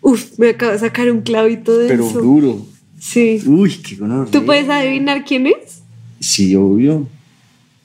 Uf, 0.00 0.38
me 0.38 0.50
acabo 0.50 0.72
de 0.72 0.78
sacar 0.78 1.10
un 1.10 1.20
clavito 1.22 1.76
de 1.76 1.88
pero 1.88 2.08
eso. 2.08 2.20
duro. 2.20 2.66
Sí. 3.00 3.40
Uy, 3.46 3.76
qué 3.76 3.96
gonorrea. 3.96 4.30
¿Tú 4.30 4.44
puedes 4.44 4.68
adivinar 4.68 5.24
quién 5.24 5.46
es? 5.46 5.82
Sí, 6.20 6.54
obvio. 6.56 7.08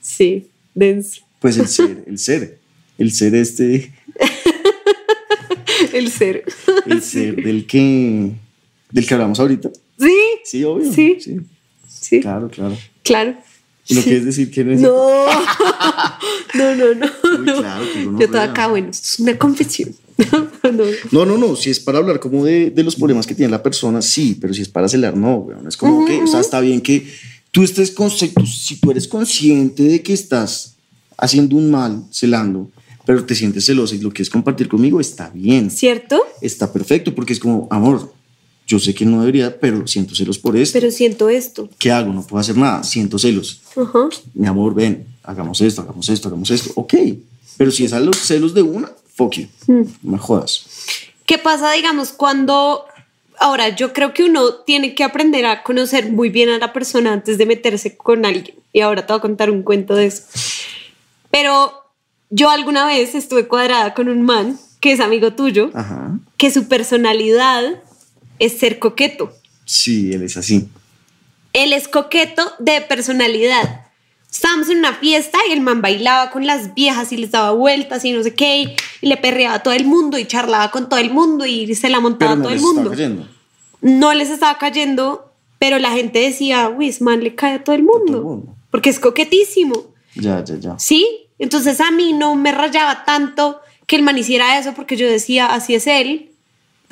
Sí, 0.01 0.47
denso. 0.73 1.21
Pues 1.39 1.57
el 1.57 1.67
ser, 1.67 2.03
el 2.07 2.17
ser. 2.19 2.59
El 2.97 3.11
ser 3.11 3.35
este, 3.35 3.91
El 5.93 6.09
cero. 6.09 6.41
el 6.85 7.01
ser 7.03 7.35
del 7.43 7.65
que, 7.65 8.31
del 8.91 9.05
que 9.07 9.13
hablamos 9.13 9.39
ahorita. 9.39 9.69
Sí. 9.99 10.15
Sí, 10.43 10.63
obvio. 10.63 10.91
Sí. 10.91 11.17
sí. 11.19 11.39
Sí. 11.87 12.19
Claro, 12.21 12.49
claro. 12.49 12.77
Claro. 13.03 13.35
¿Y 13.87 13.95
lo 13.95 14.01
Sí. 14.01 14.07
quieres 14.09 14.25
decir 14.25 14.51
quién 14.51 14.71
es? 14.71 14.81
No. 14.81 14.91
No, 16.55 16.75
no, 16.75 16.93
no. 16.93 17.05
Uy, 17.23 17.45
no. 17.45 17.57
claro, 17.59 17.83
Yo 17.95 18.25
estaba 18.25 18.43
acá, 18.43 18.67
bueno, 18.67 18.89
esto 18.91 19.07
es 19.11 19.19
una 19.19 19.37
confesión. 19.37 19.95
No. 20.63 20.83
No, 21.11 21.25
no, 21.25 21.37
no. 21.37 21.55
Si 21.55 21.69
es 21.69 21.79
para 21.79 21.97
hablar 21.97 22.19
como 22.19 22.45
de, 22.45 22.69
de 22.69 22.83
los 22.83 22.95
problemas 22.95 23.27
que 23.27 23.35
tiene 23.35 23.51
la 23.51 23.61
persona, 23.61 24.01
sí, 24.01 24.37
pero 24.39 24.53
si 24.53 24.61
es 24.61 24.69
para 24.69 24.87
celar, 24.87 25.17
no, 25.17 25.35
weón. 25.37 25.67
Es 25.67 25.75
como 25.75 26.05
que, 26.05 26.21
o 26.21 26.27
sea, 26.27 26.39
está 26.39 26.59
bien 26.61 26.79
que 26.81 27.05
tú 27.51 27.63
estés 27.63 27.91
con, 27.91 28.09
si 28.09 28.29
tú, 28.29 28.45
si 28.45 28.77
tú 28.77 28.91
eres 28.91 29.07
consciente 29.07 29.83
de 29.83 30.01
que 30.01 30.13
estás 30.13 30.75
haciendo 31.17 31.55
un 31.57 31.69
mal 31.69 32.03
celando, 32.11 32.69
pero 33.05 33.25
te 33.25 33.35
sientes 33.35 33.65
celosa 33.65 33.95
y 33.95 33.99
lo 33.99 34.09
quieres 34.11 34.29
compartir 34.29 34.67
conmigo, 34.69 35.01
está 35.01 35.29
bien. 35.29 35.69
¿Cierto? 35.69 36.21
Está 36.41 36.71
perfecto, 36.71 37.13
porque 37.13 37.33
es 37.33 37.39
como, 37.39 37.67
amor, 37.69 38.13
yo 38.67 38.79
sé 38.79 38.93
que 38.93 39.05
no 39.05 39.19
debería, 39.19 39.59
pero 39.59 39.85
siento 39.87 40.15
celos 40.15 40.37
por 40.39 40.55
esto. 40.57 40.79
Pero 40.79 40.91
siento 40.91 41.29
esto. 41.29 41.69
¿Qué 41.77 41.91
hago? 41.91 42.13
No 42.13 42.25
puedo 42.25 42.39
hacer 42.39 42.57
nada, 42.57 42.83
siento 42.83 43.19
celos. 43.19 43.61
Ajá. 43.75 44.09
Mi 44.33 44.47
amor, 44.47 44.73
ven, 44.73 45.05
hagamos 45.23 45.61
esto, 45.61 45.81
hagamos 45.81 46.09
esto, 46.09 46.27
hagamos 46.27 46.49
esto. 46.49 46.71
Ok, 46.75 46.93
pero 47.57 47.71
si 47.71 47.85
es 47.85 47.93
a 47.93 47.99
los 47.99 48.17
celos 48.17 48.53
de 48.53 48.61
una, 48.61 48.91
fuck 49.15 49.33
you. 49.35 49.47
Mm. 49.67 49.83
No 50.03 50.11
me 50.13 50.17
jodas. 50.17 50.65
¿Qué 51.25 51.37
pasa, 51.37 51.71
digamos, 51.71 52.11
cuando... 52.11 52.85
Ahora, 53.39 53.75
yo 53.75 53.93
creo 53.93 54.13
que 54.13 54.23
uno 54.23 54.53
tiene 54.65 54.93
que 54.93 55.03
aprender 55.03 55.45
a 55.45 55.63
conocer 55.63 56.11
muy 56.11 56.29
bien 56.29 56.49
a 56.49 56.59
la 56.59 56.71
persona 56.71 57.11
antes 57.11 57.37
de 57.37 57.45
meterse 57.45 57.97
con 57.97 58.25
alguien. 58.25 58.55
Y 58.71 58.81
ahora 58.81 59.05
te 59.05 59.11
voy 59.11 59.17
a 59.17 59.21
contar 59.21 59.49
un 59.49 59.63
cuento 59.63 59.95
de 59.95 60.05
eso. 60.05 60.23
Pero 61.31 61.73
yo 62.29 62.49
alguna 62.49 62.85
vez 62.85 63.15
estuve 63.15 63.47
cuadrada 63.47 63.93
con 63.93 64.07
un 64.07 64.21
man 64.21 64.59
que 64.79 64.91
es 64.91 64.99
amigo 64.99 65.33
tuyo, 65.33 65.71
Ajá. 65.73 66.19
que 66.37 66.51
su 66.51 66.67
personalidad 66.67 67.81
es 68.39 68.57
ser 68.59 68.79
coqueto. 68.79 69.31
Sí, 69.65 70.13
él 70.13 70.23
es 70.23 70.37
así. 70.37 70.67
Él 71.53 71.73
es 71.73 71.87
coqueto 71.87 72.51
de 72.59 72.81
personalidad. 72.81 73.81
Estábamos 74.31 74.69
en 74.69 74.79
una 74.79 74.93
fiesta 74.95 75.37
y 75.47 75.51
el 75.53 75.61
man 75.61 75.81
bailaba 75.81 76.31
con 76.31 76.47
las 76.47 76.73
viejas 76.73 77.11
y 77.11 77.17
les 77.17 77.29
daba 77.31 77.51
vueltas 77.51 78.03
y 78.03 78.11
no 78.13 78.23
sé 78.23 78.33
qué, 78.33 78.75
y 79.01 79.07
le 79.07 79.15
perreaba 79.17 79.55
a 79.55 79.63
todo 79.63 79.75
el 79.75 79.85
mundo 79.85 80.17
y 80.17 80.25
charlaba 80.25 80.71
con 80.71 80.89
todo 80.89 80.99
el 80.99 81.11
mundo 81.11 81.45
y 81.45 81.73
se 81.75 81.89
la 81.89 81.99
montaba 81.99 82.31
Pero 82.31 82.33
a 82.33 82.35
no 82.37 82.43
todo 82.43 82.51
el 82.51 82.55
les 82.57 82.63
estaba 82.63 82.73
mundo. 82.75 82.89
cayendo. 82.89 83.27
No 83.81 84.13
les 84.15 84.29
estaba 84.31 84.57
cayendo, 84.57 85.31
pero 85.59 85.77
la 85.77 85.91
gente 85.91 86.17
decía, 86.19 86.69
uy, 86.69 86.89
ese 86.89 87.03
man 87.03 87.23
le 87.23 87.35
cae 87.35 87.53
a 87.55 87.63
todo 87.63 87.75
el 87.75 87.83
mundo, 87.83 88.05
todo 88.07 88.17
el 88.17 88.23
mundo. 88.23 88.55
porque 88.71 88.89
es 88.89 88.99
coquetísimo. 88.99 89.93
Ya, 90.15 90.43
ya, 90.43 90.55
ya. 90.57 90.79
¿Sí? 90.79 91.07
Entonces 91.37 91.79
a 91.79 91.91
mí 91.91 92.13
no 92.13 92.33
me 92.35 92.51
rayaba 92.51 93.05
tanto 93.05 93.59
que 93.85 93.95
el 93.97 94.01
man 94.01 94.17
hiciera 94.17 94.57
eso 94.57 94.73
porque 94.73 94.97
yo 94.97 95.05
decía, 95.07 95.53
así 95.53 95.75
es 95.75 95.85
él. 95.85 96.31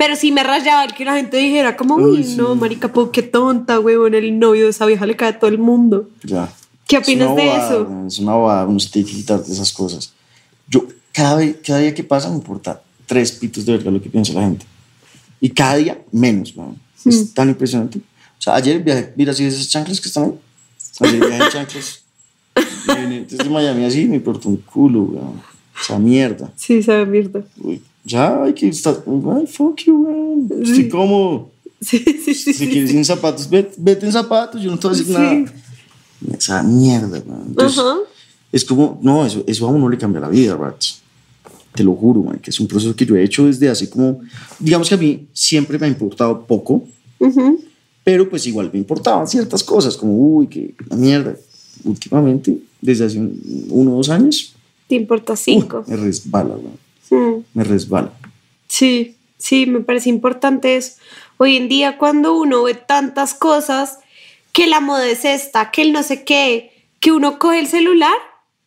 Pero 0.02 0.16
sí 0.16 0.32
me 0.32 0.42
rayaba 0.42 0.84
el 0.84 0.94
que 0.94 1.04
la 1.04 1.14
gente 1.14 1.36
dijera 1.36 1.76
como, 1.76 1.94
uy, 1.94 2.10
Uy, 2.18 2.24
sí. 2.24 2.34
no, 2.34 2.56
marica, 2.56 2.92
po, 2.92 3.12
qué 3.12 3.22
tonta, 3.22 3.78
huevón, 3.78 4.14
el 4.14 4.36
novio 4.36 4.64
de 4.64 4.70
esa 4.70 4.84
vieja 4.84 5.06
le 5.06 5.14
cae 5.14 5.28
a 5.28 5.38
todo 5.38 5.48
el 5.48 5.58
mundo. 5.58 6.10
Ya. 6.24 6.52
¿Qué 6.88 6.96
Es 6.96 7.02
opinas 7.04 7.28
una 7.30 7.40
de 7.40 7.56
eso? 7.56 8.04
Es 8.08 8.18
una 8.18 8.34
bobada, 8.34 8.66
uno 8.66 8.80
se 8.80 8.90
tiene 8.90 9.08
que 9.08 9.14
quitar 9.14 9.44
de 9.44 9.52
esas 9.52 9.70
cosas. 9.70 10.12
Yo, 10.66 10.84
cada, 11.12 11.36
vez, 11.36 11.58
cada 11.64 11.78
día 11.78 11.94
que 11.94 12.02
pasa, 12.02 12.28
me 12.30 12.34
importa 12.34 12.82
tres 13.06 13.30
pitos 13.30 13.64
de 13.64 13.76
verdad 13.76 13.92
lo 13.92 14.02
que 14.02 14.10
piensa 14.10 14.32
la 14.32 14.40
gente. 14.40 14.66
Y 15.40 15.50
cada 15.50 15.76
día 15.76 16.02
menos, 16.10 16.52
weón. 16.56 16.80
Hmm. 17.04 17.08
Es 17.08 17.32
tan 17.32 17.50
impresionante. 17.50 17.98
O 17.98 18.42
sea, 18.42 18.56
ayer 18.56 18.82
viajé, 18.82 19.12
mira, 19.14 19.32
si 19.32 19.44
esas 19.44 19.68
chanclas 19.68 20.00
que 20.00 20.08
están 20.08 20.24
ahí. 20.24 20.38
Ayer 20.98 21.20
viajé 21.20 21.44
en 21.44 21.50
chanclas. 21.52 22.02
Desde 23.30 23.48
Miami 23.48 23.84
así, 23.84 24.06
me 24.06 24.16
importa 24.16 24.48
un 24.48 24.56
culo, 24.56 25.02
weón. 25.02 25.40
O 25.80 25.84
sea, 25.84 25.96
mierda. 26.00 26.52
Sí, 26.56 26.82
sabe 26.82 27.06
mierda. 27.06 27.44
Uy, 27.60 27.80
ya 28.04 28.42
hay 28.44 28.52
que 28.54 28.68
estar. 28.68 29.02
Ay, 29.36 29.46
fuck 29.46 29.80
you, 29.84 29.94
weón. 30.04 30.62
Estoy 30.62 30.88
cómodo. 30.88 31.50
Sí, 31.80 31.98
sí, 32.24 32.34
sí. 32.34 32.52
Si 32.52 32.68
quieres 32.68 32.90
ir 32.90 32.96
en 32.96 33.04
zapatos, 33.04 33.48
vete, 33.50 33.74
vete 33.78 34.06
en 34.06 34.12
zapatos, 34.12 34.62
yo 34.62 34.70
no 34.70 34.78
te 34.78 34.86
voy 34.88 34.96
a 34.96 34.98
decir 35.00 35.14
nada. 35.14 35.44
Esa 36.36 36.62
mierda, 36.62 37.20
weón. 37.26 37.44
Entonces, 37.48 37.78
Ajá. 37.78 37.96
es 38.52 38.64
como, 38.64 38.98
no, 39.02 39.26
eso, 39.26 39.42
eso 39.46 39.66
a 39.66 39.70
uno 39.70 39.88
le 39.88 39.98
cambia 39.98 40.20
la 40.20 40.28
vida, 40.28 40.56
Rats. 40.56 41.00
Te 41.74 41.82
lo 41.82 41.94
juro, 41.94 42.22
man, 42.22 42.38
que 42.38 42.50
es 42.50 42.60
un 42.60 42.68
proceso 42.68 42.94
que 42.94 43.06
yo 43.06 43.16
he 43.16 43.24
hecho 43.24 43.46
desde 43.46 43.68
hace 43.68 43.88
como, 43.88 44.20
digamos 44.58 44.88
que 44.88 44.94
a 44.94 44.98
mí 44.98 45.26
siempre 45.32 45.78
me 45.78 45.86
ha 45.86 45.88
importado 45.88 46.44
poco, 46.46 46.86
Ujú. 47.18 47.60
pero 48.04 48.28
pues 48.28 48.46
igual 48.46 48.68
me 48.72 48.78
importaban 48.78 49.26
ciertas 49.26 49.64
cosas, 49.64 49.96
como, 49.96 50.12
uy, 50.14 50.46
que 50.48 50.74
la 50.88 50.96
mierda. 50.96 51.34
Últimamente, 51.84 52.58
desde 52.80 53.06
hace 53.06 53.18
un- 53.18 53.66
uno 53.70 53.94
o 53.94 53.96
dos 53.96 54.10
años, 54.10 54.52
Te 54.86 54.94
importa 54.96 55.34
cinco. 55.34 55.82
uh, 55.86 55.90
me 55.90 55.96
resbala, 55.96 56.50
weón, 56.54 56.76
Mm. 57.14 57.44
me 57.54 57.64
resbala. 57.64 58.12
Sí, 58.68 59.16
sí, 59.38 59.66
me 59.66 59.80
parece 59.80 60.08
importante 60.08 60.76
eso. 60.76 60.94
Hoy 61.36 61.56
en 61.56 61.68
día 61.68 61.98
cuando 61.98 62.36
uno 62.36 62.62
ve 62.62 62.74
tantas 62.74 63.34
cosas, 63.34 63.98
que 64.52 64.66
la 64.66 64.80
moda 64.80 65.08
es 65.08 65.24
esta, 65.24 65.70
que 65.70 65.82
el 65.82 65.92
no 65.92 66.02
sé 66.02 66.24
qué, 66.24 66.72
que 67.00 67.12
uno 67.12 67.38
coge 67.38 67.58
el 67.58 67.66
celular 67.66 68.14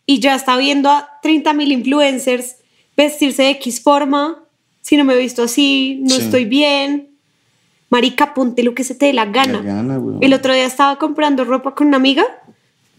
y 0.06 0.20
ya 0.20 0.36
está 0.36 0.58
viendo 0.58 0.90
a 0.90 1.10
30 1.22 1.54
mil 1.54 1.72
influencers 1.72 2.58
vestirse 2.98 3.44
de 3.44 3.50
X 3.52 3.82
forma, 3.82 4.44
si 4.82 4.98
no 4.98 5.04
me 5.04 5.14
he 5.14 5.18
visto 5.18 5.44
así, 5.44 6.00
no 6.04 6.16
Sí. 6.16 6.22
estoy 6.22 6.46
bien. 6.46 7.10
Marica, 7.90 8.34
ponte 8.34 8.62
lo 8.64 8.74
que 8.76 8.84
se 8.84 8.96
te 8.96 9.08
dé 9.08 9.14
la 9.14 9.26
gana. 9.26 9.60
La 9.62 9.74
gana, 9.76 10.00
weón. 10.00 10.20
El 10.22 10.34
otro 10.34 10.54
día 10.54 10.66
estaba 10.66 10.98
comprando 10.98 11.46
ropa 11.46 11.76
con 11.76 11.88
una 11.88 11.98
amiga 11.98 12.26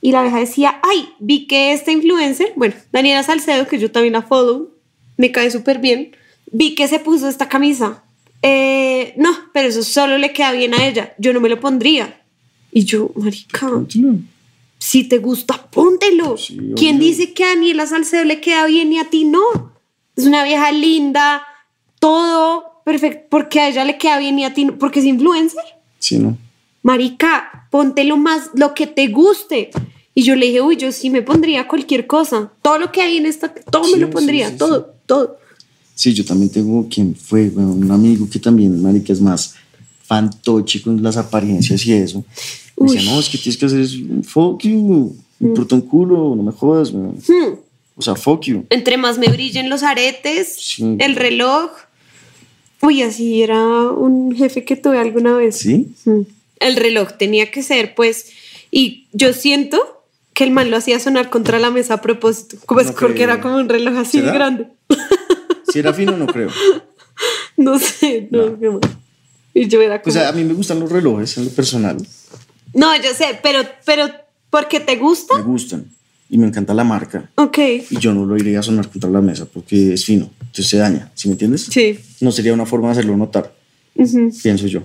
y 0.01 0.12
la 0.12 0.22
vieja 0.22 0.38
decía, 0.38 0.80
ay, 0.82 1.09
vi 1.18 1.47
que 1.47 1.72
esta 1.72 1.92
influencer, 1.92 2.53
bueno, 2.57 2.74
Daniela 2.92 3.22
Salcedo, 3.22 3.66
que 3.66 3.78
yo 3.78 3.90
también 3.90 4.12
la 4.14 4.22
follow, 4.22 4.70
me 5.16 5.32
cae 5.32 5.50
súper 5.50 5.78
bien, 5.78 6.16
vi 6.50 6.74
que 6.74 6.88
se 6.88 6.98
puso 6.98 7.28
esta 7.28 7.48
camisa. 7.48 8.04
Eh, 8.42 9.14
no, 9.16 9.30
pero 9.52 9.68
eso 9.68 9.82
solo 9.82 10.18
le 10.18 10.32
queda 10.32 10.52
bien 10.52 10.74
a 10.74 10.86
ella, 10.86 11.14
yo 11.18 11.32
no 11.32 11.40
me 11.40 11.48
lo 11.48 11.58
pondría. 11.60 12.20
Y 12.72 12.84
yo, 12.84 13.10
marica, 13.16 13.68
Póntelo. 13.68 14.16
si 14.78 15.04
te 15.04 15.18
gusta, 15.18 15.70
póntelo. 15.70 16.36
Sí, 16.36 16.58
¿Quién 16.76 16.98
dice 16.98 17.32
que 17.32 17.44
a 17.44 17.48
Daniela 17.48 17.86
Salcedo 17.86 18.24
le 18.24 18.40
queda 18.40 18.66
bien 18.66 18.92
y 18.92 18.98
a 18.98 19.08
ti 19.08 19.24
no? 19.24 19.72
Es 20.16 20.26
una 20.26 20.44
vieja 20.44 20.70
linda, 20.72 21.42
todo 21.98 22.82
perfecto, 22.84 23.26
porque 23.30 23.60
a 23.60 23.68
ella 23.68 23.84
le 23.84 23.98
queda 23.98 24.18
bien 24.18 24.38
y 24.38 24.44
a 24.44 24.54
ti 24.54 24.64
no, 24.66 24.78
porque 24.78 25.00
es 25.00 25.06
influencer. 25.06 25.62
Sí, 25.98 26.18
¿no? 26.18 26.36
Marica, 26.82 27.66
ponte 27.70 28.04
lo 28.04 28.16
más, 28.16 28.50
lo 28.54 28.74
que 28.74 28.86
te 28.86 29.08
guste. 29.08 29.70
Y 30.14 30.22
yo 30.22 30.36
le 30.36 30.46
dije, 30.46 30.60
uy, 30.62 30.76
yo 30.76 30.92
sí 30.92 31.10
me 31.10 31.20
pondría 31.22 31.66
cualquier 31.68 32.06
cosa. 32.06 32.52
Todo 32.62 32.78
lo 32.78 32.92
que 32.92 33.02
hay 33.02 33.16
en 33.16 33.26
esta, 33.26 33.52
todo 33.52 33.84
Sí, 33.84 33.92
me 33.92 33.98
lo 33.98 34.10
pondría, 34.10 34.50
sí, 34.50 34.56
todo, 34.56 34.94
todo. 35.07 35.38
Sí, 35.94 36.12
yo 36.12 36.24
también 36.24 36.50
tengo 36.50 36.86
quien 36.88 37.14
fue, 37.14 37.48
bueno, 37.48 37.72
un 37.72 37.90
amigo 37.90 38.28
que 38.28 38.38
también, 38.38 38.82
marica, 38.82 39.12
es 39.12 39.20
más 39.20 39.54
fantoche 40.04 40.82
con 40.82 41.02
las 41.02 41.16
apariencias 41.16 41.84
y 41.86 41.92
eso. 41.94 42.24
Me 42.78 42.92
decía, 42.92 43.11
no, 43.11 43.18
es 43.18 43.28
que 43.28 43.38
tienes 43.38 43.57
que 43.57 43.66
hacer 43.66 43.86
fuck 44.22 44.62
you, 44.62 45.16
me 45.38 45.48
importa 45.48 45.74
un 45.74 45.80
culo, 45.80 46.34
no 46.36 46.42
me 46.42 46.52
jodas, 46.52 46.90
weón. 46.90 47.16
Hmm. 47.26 47.54
O 47.96 48.02
sea, 48.02 48.14
fuck 48.14 48.42
you. 48.44 48.66
Entre 48.68 48.98
más 48.98 49.16
me 49.18 49.28
brillen 49.28 49.70
los 49.70 49.82
aretes, 49.82 50.54
Sí. 50.59 50.96
el 50.98 51.16
reloj. 51.16 51.70
Uy, 52.82 53.00
así 53.02 53.40
era 53.40 53.59
un 53.90 54.36
jefe 54.36 54.64
que 54.64 54.76
tuve 54.76 54.98
alguna 54.98 55.34
vez. 55.34 55.57
¿Sí? 55.57 55.88
Hmm. 56.04 56.22
El 56.61 56.76
reloj 56.76 57.12
tenía 57.18 57.50
que 57.50 57.62
ser, 57.62 57.94
pues, 57.94 58.26
y 58.70 59.07
yo 59.12 59.32
siento 59.32 59.95
que 60.37 60.45
el 60.45 60.51
man 60.51 60.70
lo 60.70 60.76
hacía 60.76 61.01
sonar 61.01 61.30
contra 61.30 61.59
la 61.59 61.70
mesa 61.70 61.95
a 61.95 62.03
propósito, 62.03 62.59
como 62.66 62.80
es 62.80 62.89
No 62.89 62.95
porque 62.95 63.22
era 63.22 63.41
como 63.41 63.57
un 63.57 63.70
reloj 63.70 63.97
así 63.97 64.20
grande. 64.20 64.68
Si 65.72 65.80
era 65.80 65.93
fino, 65.95 66.16
no 66.16 66.26
creo. 66.26 66.51
No 67.57 67.78
sé, 67.78 68.28
no, 68.30 68.59
qué 68.61 68.68
mal. 68.68 68.80
Y 69.55 69.66
yo 69.66 69.80
era 69.80 69.97
O 69.97 70.03
como... 70.03 70.12
sea, 70.12 70.28
a 70.28 70.32
mí 70.32 70.45
me 70.45 70.53
gustan 70.53 70.78
los 70.78 70.93
relojes 70.93 71.39
en 71.39 71.47
lo 71.47 71.51
personal, 71.51 71.97
No, 72.74 72.95
yo 72.97 73.14
sé, 73.14 73.39
pero, 73.43 73.61
pero, 73.87 74.11
¿porque 74.51 74.78
te 74.80 74.97
gusta? 74.97 75.34
me 75.37 75.43
gustan. 75.43 75.87
Y 76.28 76.37
me 76.37 76.47
encanta 76.47 76.74
la 76.74 76.84
marca. 76.84 77.30
Ok, 77.37 77.59
Y 77.91 77.99
yo 77.99 78.12
no 78.12 78.26
lo 78.26 78.37
iría 78.37 78.61
a 78.61 78.62
sonar 78.62 78.91
contra 78.91 79.09
la 79.09 79.22
mesa 79.22 79.47
porque 79.47 79.95
es 79.95 80.05
fino, 80.05 80.30
entonces 80.41 80.68
se 80.68 80.76
daña, 80.76 81.11
¿sí 81.14 81.28
me 81.28 81.32
entiendes? 81.32 81.62
sí. 81.70 81.99
No 82.20 82.30
sería 82.30 82.53
una 82.53 82.66
forma 82.66 82.89
de 82.89 82.93
hacerlo 82.93 83.16
notar, 83.16 83.55
pienso 84.43 84.66
yo. 84.66 84.82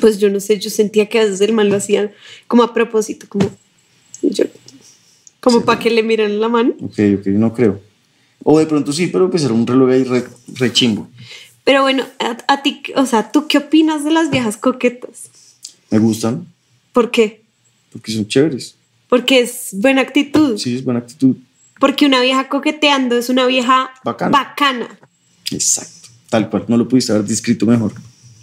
Pues 0.00 0.18
yo 0.18 0.28
no 0.28 0.40
sé, 0.40 0.58
yo 0.58 0.70
sentía 0.70 1.08
que 1.08 1.20
a 1.20 1.24
veces 1.24 1.40
el 1.40 1.52
man 1.52 1.68
lo 1.68 1.76
hacía 1.76 2.10
como 2.48 2.64
a 2.64 2.74
propósito, 2.74 3.26
como, 3.28 3.48
yo, 4.22 4.44
como 5.52 5.64
para 5.64 5.78
que 5.78 5.90
le 5.90 6.02
miren 6.02 6.40
la 6.40 6.48
mano. 6.48 6.74
Ok, 6.80 6.98
ok, 7.20 7.26
no 7.28 7.52
creo. 7.54 7.80
O 8.44 8.58
de 8.58 8.66
pronto 8.66 8.92
sí, 8.92 9.08
pero 9.08 9.30
pues 9.30 9.42
era 9.44 9.52
un 9.54 9.66
reloj 9.66 9.90
ahí 9.90 10.04
re, 10.04 10.24
re 10.54 10.72
chimbo. 10.72 11.08
Pero 11.64 11.82
bueno, 11.82 12.04
a, 12.18 12.36
a 12.52 12.62
ti, 12.62 12.82
o 12.96 13.04
sea, 13.04 13.30
¿tú 13.30 13.46
qué 13.46 13.58
opinas 13.58 14.04
de 14.04 14.10
las 14.10 14.30
viejas 14.30 14.56
coquetas? 14.56 15.28
Me 15.90 15.98
gustan 15.98 16.46
¿Por 16.92 17.10
qué? 17.10 17.42
porque 17.92 18.12
son 18.12 18.26
chéveres. 18.28 18.74
Porque 19.08 19.40
es 19.40 19.70
buena 19.72 20.02
actitud. 20.02 20.58
Sí, 20.58 20.76
es 20.76 20.84
buena 20.84 21.00
actitud. 21.00 21.36
Porque 21.80 22.06
una 22.06 22.20
vieja 22.20 22.48
coqueteando 22.48 23.16
es 23.16 23.28
una 23.30 23.46
vieja 23.46 23.90
Bacana. 24.04 24.30
bacana. 24.30 24.98
Exacto. 25.50 26.08
Tal 26.28 26.50
cual. 26.50 26.64
No 26.68 26.76
lo 26.76 26.86
pudiste 26.88 27.12
haber 27.12 27.24
descrito 27.24 27.64
mejor. 27.66 27.92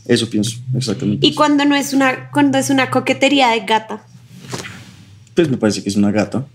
Eso 0.06 0.30
pienso, 0.30 0.58
exactamente. 0.76 1.26
Y 1.26 1.30
eso. 1.32 1.38
cuando 1.38 1.66
no 1.66 1.76
es 1.76 1.94
una, 1.94 2.30
cuando 2.32 2.58
es 2.58 2.70
una 2.70 2.90
coquetería 2.90 3.50
de 3.50 3.60
gata, 3.62 4.04
Pues 5.36 5.50
me 5.50 5.58
parece 5.58 5.84
que 5.84 5.90
es 5.90 5.96
una 5.96 6.12
gata. 6.12 6.46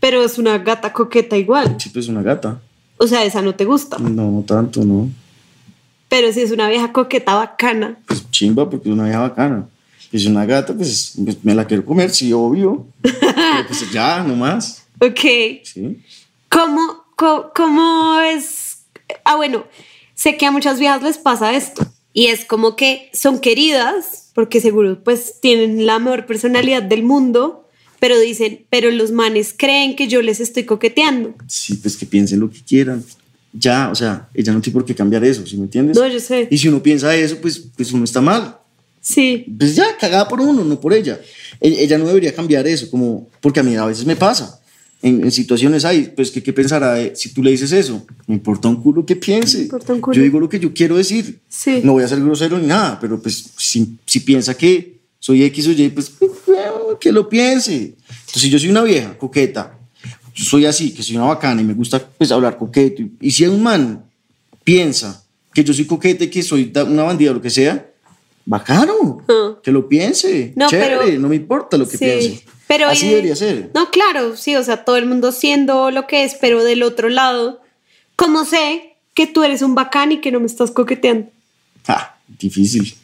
Pero 0.00 0.22
es 0.24 0.38
una 0.38 0.58
gata 0.58 0.92
coqueta 0.92 1.36
igual. 1.36 1.76
Sí, 1.78 1.88
pues 1.90 2.04
es 2.06 2.08
una 2.10 2.22
gata. 2.22 2.60
O 2.98 3.06
sea, 3.06 3.24
esa 3.24 3.42
no 3.42 3.54
te 3.54 3.64
gusta. 3.64 3.98
No, 3.98 4.30
no 4.30 4.42
tanto, 4.42 4.84
no. 4.84 5.08
Pero 6.08 6.32
si 6.32 6.40
es 6.40 6.50
una 6.52 6.68
vieja 6.68 6.92
coqueta 6.92 7.34
bacana. 7.34 7.98
Pues 8.06 8.30
chimba 8.30 8.68
porque 8.70 8.88
es 8.88 8.94
una 8.94 9.04
vieja 9.04 9.20
bacana. 9.20 9.66
Si 10.10 10.16
es 10.18 10.26
una 10.26 10.46
gata, 10.46 10.72
pues, 10.72 11.14
pues, 11.24 11.38
me 11.44 11.54
la 11.54 11.64
quiero 11.66 11.84
comer, 11.84 12.10
sí, 12.10 12.32
obvio. 12.32 12.86
Pero 13.02 13.66
pues 13.66 13.90
ya, 13.92 14.22
no 14.22 14.36
más. 14.36 14.82
Ok. 14.98 15.20
Sí. 15.64 16.00
¿Cómo, 16.48 17.04
co- 17.16 17.52
cómo 17.54 18.18
es? 18.20 18.78
Ah, 19.24 19.36
bueno, 19.36 19.64
sé 20.14 20.38
que 20.38 20.46
a 20.46 20.50
muchas 20.50 20.78
viejas 20.78 21.02
les 21.02 21.18
pasa 21.18 21.54
esto. 21.54 21.84
Y 22.14 22.28
es 22.28 22.46
como 22.46 22.76
que 22.76 23.10
son 23.12 23.38
queridas, 23.40 24.30
porque 24.34 24.58
seguro 24.62 25.04
pues 25.04 25.38
tienen 25.42 25.84
la 25.84 25.98
mejor 25.98 26.24
personalidad 26.24 26.82
del 26.82 27.02
mundo, 27.02 27.65
pero 28.00 28.18
dicen, 28.20 28.64
pero 28.70 28.90
los 28.90 29.10
manes 29.12 29.54
creen 29.56 29.96
que 29.96 30.08
yo 30.08 30.22
les 30.22 30.40
estoy 30.40 30.64
coqueteando. 30.64 31.34
Sí, 31.46 31.74
pues 31.74 31.96
que 31.96 32.06
piensen 32.06 32.40
lo 32.40 32.50
que 32.50 32.60
quieran. 32.60 33.02
Ya, 33.52 33.88
o 33.90 33.94
sea, 33.94 34.28
ella 34.34 34.52
no 34.52 34.60
tiene 34.60 34.74
por 34.74 34.84
qué 34.84 34.94
cambiar 34.94 35.24
eso, 35.24 35.46
¿sí 35.46 35.56
me 35.56 35.64
entiendes? 35.64 35.96
No, 35.96 36.06
yo 36.06 36.20
sé. 36.20 36.46
Y 36.50 36.58
si 36.58 36.68
uno 36.68 36.82
piensa 36.82 37.14
eso, 37.16 37.38
pues, 37.40 37.58
pues 37.76 37.90
uno 37.92 38.04
está 38.04 38.20
mal. 38.20 38.58
Sí. 39.00 39.46
Pues 39.58 39.74
ya, 39.76 39.96
cagada 39.98 40.28
por 40.28 40.40
uno, 40.40 40.62
no 40.64 40.78
por 40.80 40.92
ella. 40.92 41.18
E- 41.60 41.82
Ella 41.84 41.96
no 41.96 42.06
debería 42.06 42.34
cambiar 42.34 42.66
eso, 42.66 42.90
como, 42.90 43.28
porque 43.40 43.60
a 43.60 43.62
mí 43.62 43.74
a 43.76 43.86
veces 43.86 44.04
me 44.04 44.16
pasa. 44.16 44.60
en, 45.00 45.22
en 45.24 45.30
situaciones 45.30 45.84
hay, 45.84 46.12
pues, 46.16 46.30
¿qué, 46.30 46.42
qué 46.42 46.52
pensará 46.52 46.96
si 47.14 47.32
tú 47.32 47.42
le 47.42 47.50
dices 47.52 47.70
eso? 47.72 48.04
Me 48.26 48.34
importa 48.34 48.68
un 48.68 48.82
culo 48.82 49.06
que 49.06 49.14
piense. 49.16 49.62
importa 49.62 49.94
un 49.94 50.00
culo. 50.00 50.16
Yo 50.16 50.22
digo 50.22 50.38
lo 50.40 50.48
que 50.48 50.58
yo 50.58 50.74
quiero 50.74 50.96
decir. 50.96 51.38
Sí. 51.48 51.80
No 51.84 51.92
voy 51.92 52.02
a 52.04 52.08
ser 52.08 52.20
grosero 52.20 52.58
ni 52.58 52.66
nada, 52.66 52.98
pero 53.00 53.22
pues 53.22 53.44
si, 53.56 53.96
si 54.04 54.20
piensa 54.20 54.54
que 54.56 54.96
soy 55.18 55.44
X 55.44 55.68
o 55.68 55.72
Y, 55.72 55.88
pues 55.90 56.12
que 56.98 57.12
lo 57.12 57.28
piense. 57.28 57.74
Entonces, 58.08 58.42
si 58.42 58.50
yo 58.50 58.58
soy 58.58 58.68
una 58.70 58.82
vieja 58.82 59.16
coqueta, 59.18 59.78
yo 60.34 60.44
soy 60.44 60.66
así, 60.66 60.92
que 60.92 61.02
soy 61.02 61.16
una 61.16 61.26
bacana 61.26 61.60
y 61.60 61.64
me 61.64 61.74
gusta 61.74 61.98
pues 62.18 62.30
hablar 62.32 62.56
coqueto, 62.58 63.02
y, 63.20 63.30
si 63.30 63.46
un 63.46 63.62
man 63.62 64.04
piensa 64.64 65.22
que 65.54 65.64
yo 65.64 65.72
soy 65.72 65.86
coqueta 65.86 66.24
y 66.24 66.28
que 66.28 66.42
soy 66.42 66.70
una 66.86 67.04
bandida 67.04 67.30
o 67.30 67.34
lo 67.34 67.40
que 67.42 67.50
sea, 67.50 67.86
bacano, 68.44 69.24
Ah. 69.28 69.56
que 69.62 69.72
lo 69.72 69.88
piense, 69.88 70.52
No, 70.54 70.68
chévere, 70.68 70.98
pero- 70.98 71.20
no 71.20 71.28
me 71.28 71.36
importa 71.36 71.76
lo 71.76 71.88
que 71.88 71.96
Sí, 71.96 72.04
piense. 72.04 72.44
pero 72.68 72.86
así 72.88 73.08
debería 73.08 73.34
ser. 73.34 73.70
No, 73.74 73.90
claro, 73.90 74.36
sí, 74.36 74.54
o 74.56 74.62
sea, 74.62 74.84
todo 74.84 74.96
el 74.96 75.06
mundo 75.06 75.32
siendo 75.32 75.90
lo 75.90 76.06
que 76.06 76.24
es, 76.24 76.34
pero 76.40 76.62
del 76.62 76.82
otro 76.82 77.08
lado, 77.08 77.60
¿cómo 78.14 78.44
sé 78.44 78.96
que 79.14 79.26
tú 79.26 79.42
eres 79.42 79.62
un 79.62 79.74
bacán 79.74 80.12
y 80.12 80.20
que 80.20 80.30
no 80.30 80.40
me 80.40 80.46
estás 80.46 80.70
coqueteando? 80.70 81.28
Ah, 81.88 82.16
difícil. 82.38 82.94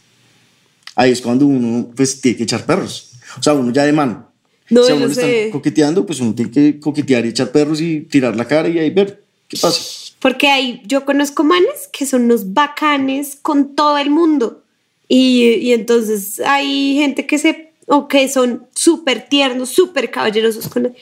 Ahí 0.94 1.10
es 1.10 1.22
cuando 1.22 1.46
uno 1.46 1.88
pues 1.96 2.20
tiene 2.20 2.36
que 2.36 2.42
echar 2.44 2.66
perros. 2.66 3.11
O 3.38 3.42
sea, 3.42 3.52
uno 3.54 3.72
ya 3.72 3.84
de 3.84 3.92
mano. 3.92 4.28
No, 4.70 4.84
si 4.84 4.92
a 4.92 4.94
uno 4.94 5.06
le 5.08 5.14
sé. 5.14 5.38
están 5.46 5.50
coqueteando, 5.52 6.06
pues 6.06 6.20
uno 6.20 6.34
tiene 6.34 6.50
que 6.50 6.80
coquetear 6.80 7.26
y 7.26 7.30
echar 7.30 7.50
perros 7.52 7.80
y 7.80 8.00
tirar 8.00 8.36
la 8.36 8.46
cara 8.46 8.68
y 8.68 8.78
ahí 8.78 8.90
ver 8.90 9.22
qué 9.48 9.56
pasa. 9.60 9.82
Porque 10.20 10.48
hay, 10.48 10.82
yo 10.86 11.04
conozco 11.04 11.44
manes 11.44 11.88
que 11.92 12.06
son 12.06 12.22
unos 12.24 12.52
bacanes 12.54 13.36
con 13.42 13.74
todo 13.74 13.98
el 13.98 14.08
mundo. 14.10 14.62
Y, 15.08 15.44
y 15.60 15.72
entonces 15.72 16.40
hay 16.40 16.94
gente 16.96 17.26
que 17.26 17.38
se, 17.38 17.72
o 17.86 18.08
que 18.08 18.28
son 18.28 18.66
súper 18.74 19.28
tiernos, 19.28 19.68
súper 19.70 20.10
caballerosos 20.10 20.68
con 20.68 20.94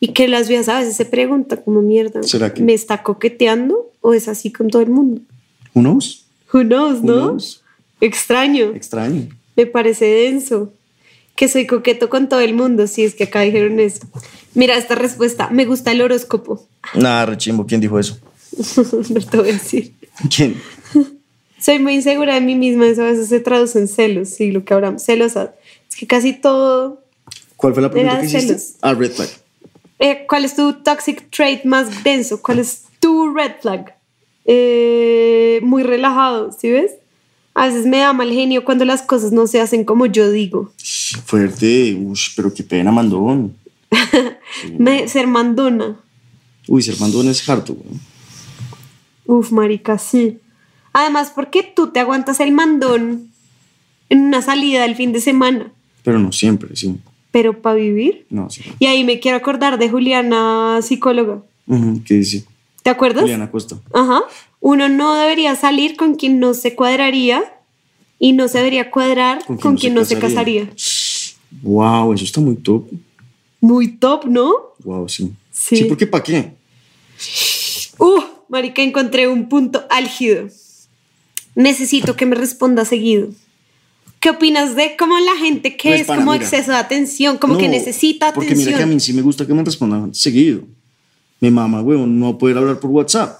y 0.00 0.08
que 0.12 0.28
las 0.28 0.46
viejas 0.48 0.68
a 0.68 0.78
veces 0.78 0.94
se 0.96 1.06
preguntan 1.06 1.60
como 1.64 1.82
mierda, 1.82 2.22
¿Será 2.22 2.54
que- 2.54 2.62
¿me 2.62 2.72
está 2.74 3.02
coqueteando 3.02 3.90
o 4.00 4.14
es 4.14 4.28
así 4.28 4.52
con 4.52 4.68
todo 4.68 4.80
el 4.82 4.90
mundo? 4.90 5.22
Who 5.74 5.80
knows? 5.82 6.24
Who 6.52 6.60
knows, 6.62 7.00
Who 7.00 7.06
¿no? 7.06 7.14
knows? 7.30 7.62
Extraño. 8.00 8.70
Extraño. 8.76 9.28
Me 9.56 9.66
parece 9.66 10.04
denso. 10.04 10.72
Que 11.38 11.46
soy 11.46 11.68
coqueto 11.68 12.10
con 12.10 12.28
todo 12.28 12.40
el 12.40 12.52
mundo, 12.52 12.88
si 12.88 13.04
es 13.04 13.14
que 13.14 13.24
acá 13.24 13.42
dijeron 13.42 13.78
eso. 13.78 14.00
Mira 14.54 14.76
esta 14.76 14.96
respuesta. 14.96 15.50
Me 15.50 15.66
gusta 15.66 15.92
el 15.92 16.02
horóscopo. 16.02 16.66
Nada, 16.94 17.26
rechimbo, 17.26 17.64
¿quién 17.64 17.80
dijo 17.80 17.96
eso? 18.00 18.18
no 19.10 19.20
te 19.20 19.36
voy 19.36 19.50
a 19.50 19.52
decir. 19.52 19.94
¿Quién? 20.34 20.60
Soy 21.60 21.78
muy 21.78 21.94
insegura 21.94 22.34
de 22.34 22.40
mí 22.40 22.56
misma. 22.56 22.88
Eso 22.88 23.02
a 23.02 23.06
veces 23.06 23.28
se 23.28 23.38
traduce 23.38 23.78
en 23.78 23.86
celos. 23.86 24.30
Sí, 24.30 24.50
lo 24.50 24.64
que 24.64 24.74
hablamos. 24.74 25.04
Celosa. 25.04 25.54
Es 25.88 25.94
que 25.94 26.08
casi 26.08 26.32
todo. 26.32 27.04
¿Cuál 27.54 27.72
fue 27.72 27.82
la 27.84 27.90
pregunta 27.92 28.18
que 28.18 28.26
hiciste? 28.26 28.58
celos. 28.58 28.74
Ah, 28.80 28.94
red 28.94 29.12
flag. 29.12 29.28
Eh, 30.00 30.26
¿Cuál 30.28 30.44
es 30.44 30.56
tu 30.56 30.72
toxic 30.72 31.30
trait 31.30 31.62
más 31.64 32.02
denso? 32.02 32.42
¿Cuál 32.42 32.58
es 32.58 32.82
tu 32.98 33.32
red 33.32 33.52
flag? 33.60 33.94
Eh, 34.44 35.60
muy 35.62 35.84
relajado, 35.84 36.50
¿sí 36.50 36.72
ves? 36.72 36.94
A 37.58 37.66
veces 37.66 37.86
me 37.86 37.98
da 37.98 38.12
mal 38.12 38.30
genio 38.30 38.64
cuando 38.64 38.84
las 38.84 39.02
cosas 39.02 39.32
no 39.32 39.48
se 39.48 39.60
hacen 39.60 39.84
como 39.84 40.06
yo 40.06 40.30
digo. 40.30 40.70
Fuerte, 41.24 41.96
uy, 42.00 42.16
pero 42.36 42.54
qué 42.54 42.62
pena, 42.62 42.92
mandón. 42.92 43.56
Me- 44.78 45.08
ser 45.08 45.26
mandona. 45.26 45.96
Uy, 46.68 46.82
ser 46.82 47.00
mandón 47.00 47.26
es 47.28 47.48
harto, 47.48 47.74
güey. 47.74 47.98
Uf, 49.26 49.50
marica, 49.50 49.98
sí. 49.98 50.38
Además, 50.92 51.30
¿por 51.30 51.50
qué 51.50 51.64
tú 51.64 51.88
te 51.88 51.98
aguantas 51.98 52.38
el 52.38 52.52
mandón 52.52 53.28
en 54.08 54.20
una 54.20 54.40
salida 54.40 54.82
del 54.82 54.94
fin 54.94 55.12
de 55.12 55.20
semana? 55.20 55.72
Pero 56.04 56.20
no 56.20 56.30
siempre, 56.30 56.76
sí. 56.76 56.96
Pero 57.32 57.60
para 57.60 57.74
vivir. 57.74 58.24
No, 58.30 58.48
sí. 58.50 58.62
Y 58.78 58.86
ahí 58.86 59.02
me 59.02 59.18
quiero 59.18 59.36
acordar 59.36 59.80
de 59.80 59.90
Juliana, 59.90 60.78
psicóloga. 60.80 61.42
¿Qué 62.06 62.14
dice? 62.14 62.44
¿Te 62.84 62.90
acuerdas? 62.90 63.22
Juliana 63.22 63.50
Costa. 63.50 63.78
Ajá. 63.92 64.20
Uno 64.60 64.88
no 64.88 65.14
debería 65.14 65.54
salir 65.54 65.96
con 65.96 66.14
quien 66.14 66.40
no 66.40 66.54
se 66.54 66.74
cuadraría 66.74 67.44
y 68.18 68.32
no 68.32 68.48
se 68.48 68.58
debería 68.58 68.90
cuadrar 68.90 69.44
con, 69.60 69.76
quien 69.76 69.94
no 69.94 70.04
se 70.04 70.18
casaría. 70.18 70.68
Wow, 71.62 72.12
eso 72.12 72.24
está 72.24 72.40
muy 72.40 72.56
top. 72.56 72.86
Muy 73.60 73.88
top, 73.96 74.26
¿no? 74.26 74.52
Wow, 74.84 75.08
sí. 75.08 75.32
Sí. 75.50 75.76
Sí, 75.76 75.84
porque 75.84 76.06
¿para 76.06 76.22
qué? 76.22 76.52
Uh, 77.98 78.20
marica, 78.48 78.82
encontré 78.82 79.28
un 79.28 79.48
punto 79.48 79.84
álgido. 79.90 80.48
Necesito 81.54 82.14
que 82.16 82.26
me 82.26 82.36
responda 82.36 82.84
seguido. 82.84 83.28
¿Qué 84.20 84.30
opinas 84.30 84.74
de 84.74 84.96
cómo 84.96 85.18
la 85.18 85.36
gente 85.36 85.76
que 85.76 85.90
Pues, 85.90 86.00
es 86.02 86.06
como 86.06 86.32
mira. 86.32 86.44
exceso 86.44 86.72
de 86.72 86.76
atención, 86.76 87.38
como 87.38 87.56
que 87.56 87.68
necesita 87.68 88.32
Porque 88.32 88.48
atención? 88.48 88.66
mira 88.68 88.78
que 88.78 88.84
a 88.84 88.86
mí 88.86 88.98
sí 89.00 89.12
me 89.12 89.22
gusta 89.22 89.46
que 89.46 89.54
me 89.54 89.62
respondan 89.62 90.12
seguido. 90.14 90.62
Mi 91.40 91.50
mamá, 91.50 91.82
weón, 91.82 92.18
no 92.18 92.36
poder 92.36 92.58
hablar 92.58 92.80
por 92.80 92.90
WhatsApp. 92.90 93.38